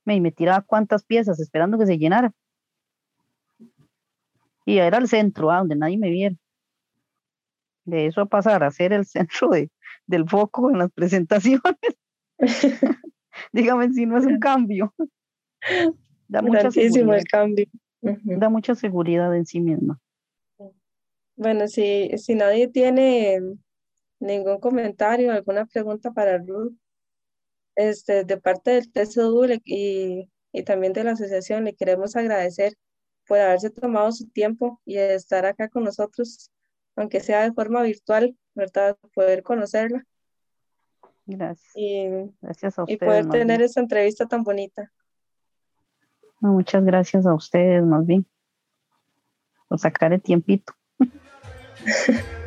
Me, 0.06 0.20
me 0.22 0.32
tiraba 0.32 0.62
cuantas 0.62 1.04
piezas 1.04 1.40
esperando 1.40 1.78
que 1.78 1.86
se 1.86 1.98
llenara. 1.98 2.34
Y 4.66 4.78
era 4.78 4.98
el 4.98 5.08
centro, 5.08 5.52
ah, 5.52 5.60
donde 5.60 5.76
nadie 5.76 5.98
me 5.98 6.10
viera. 6.10 6.36
De 7.86 8.06
eso 8.06 8.22
a 8.22 8.26
pasar 8.26 8.64
a 8.64 8.72
ser 8.72 8.94
el 8.94 9.06
centro 9.06 9.50
de, 9.50 9.72
del 10.06 10.28
foco 10.28 10.70
en 10.70 10.80
las 10.80 10.92
presentaciones. 10.92 11.62
Dígame 13.52 13.92
si 13.94 14.06
no 14.06 14.18
es 14.18 14.26
un 14.26 14.40
cambio. 14.40 14.94
Da 16.28 16.42
mucha 16.42 16.70
el 16.76 17.24
cambio. 17.26 17.68
Da 18.02 18.50
mucha 18.50 18.76
seguridad 18.76 19.36
en 19.36 19.46
sí 19.46 19.60
misma. 19.62 20.00
Bueno, 21.36 21.68
si, 21.68 22.10
si 22.18 22.36
nadie 22.36 22.68
tiene 22.68 23.40
ningún 24.20 24.60
comentario, 24.60 25.32
alguna 25.32 25.66
pregunta 25.66 26.12
para 26.12 26.38
Ruth, 26.38 26.74
este, 27.76 28.24
de 28.24 28.38
parte 28.38 28.72
del 28.72 28.92
TSU 28.92 29.46
y, 29.64 30.30
y 30.52 30.64
también 30.64 30.94
de 30.94 31.04
la 31.04 31.12
asociación, 31.12 31.66
le 31.66 31.76
queremos 31.76 32.16
agradecer 32.16 32.74
por 33.28 33.40
haberse 33.40 33.70
tomado 33.70 34.12
su 34.12 34.28
tiempo 34.30 34.82
y 34.86 34.98
estar 34.98 35.46
acá 35.46 35.70
con 35.70 35.84
nosotros, 35.84 36.52
aunque 36.96 37.20
sea 37.20 37.44
de 37.44 37.54
forma 37.54 37.82
virtual, 37.84 38.36
¿verdad? 38.56 38.98
Poder 39.14 39.44
conocerla. 39.44 40.04
Gracias. 41.26 41.72
Y, 41.76 42.08
Gracias 42.42 42.80
a 42.80 42.86
y 42.88 42.98
poder 42.98 43.28
tener 43.28 43.62
esta 43.62 43.82
entrevista 43.82 44.26
tan 44.26 44.44
bonita. 44.44 44.92
Muchas 46.40 46.84
gracias 46.86 47.26
a 47.26 47.34
ustedes, 47.34 47.84
más 47.84 48.06
bien, 48.06 48.26
por 49.68 49.78
sacar 49.80 50.14
el 50.14 50.22
tiempito. 50.22 50.74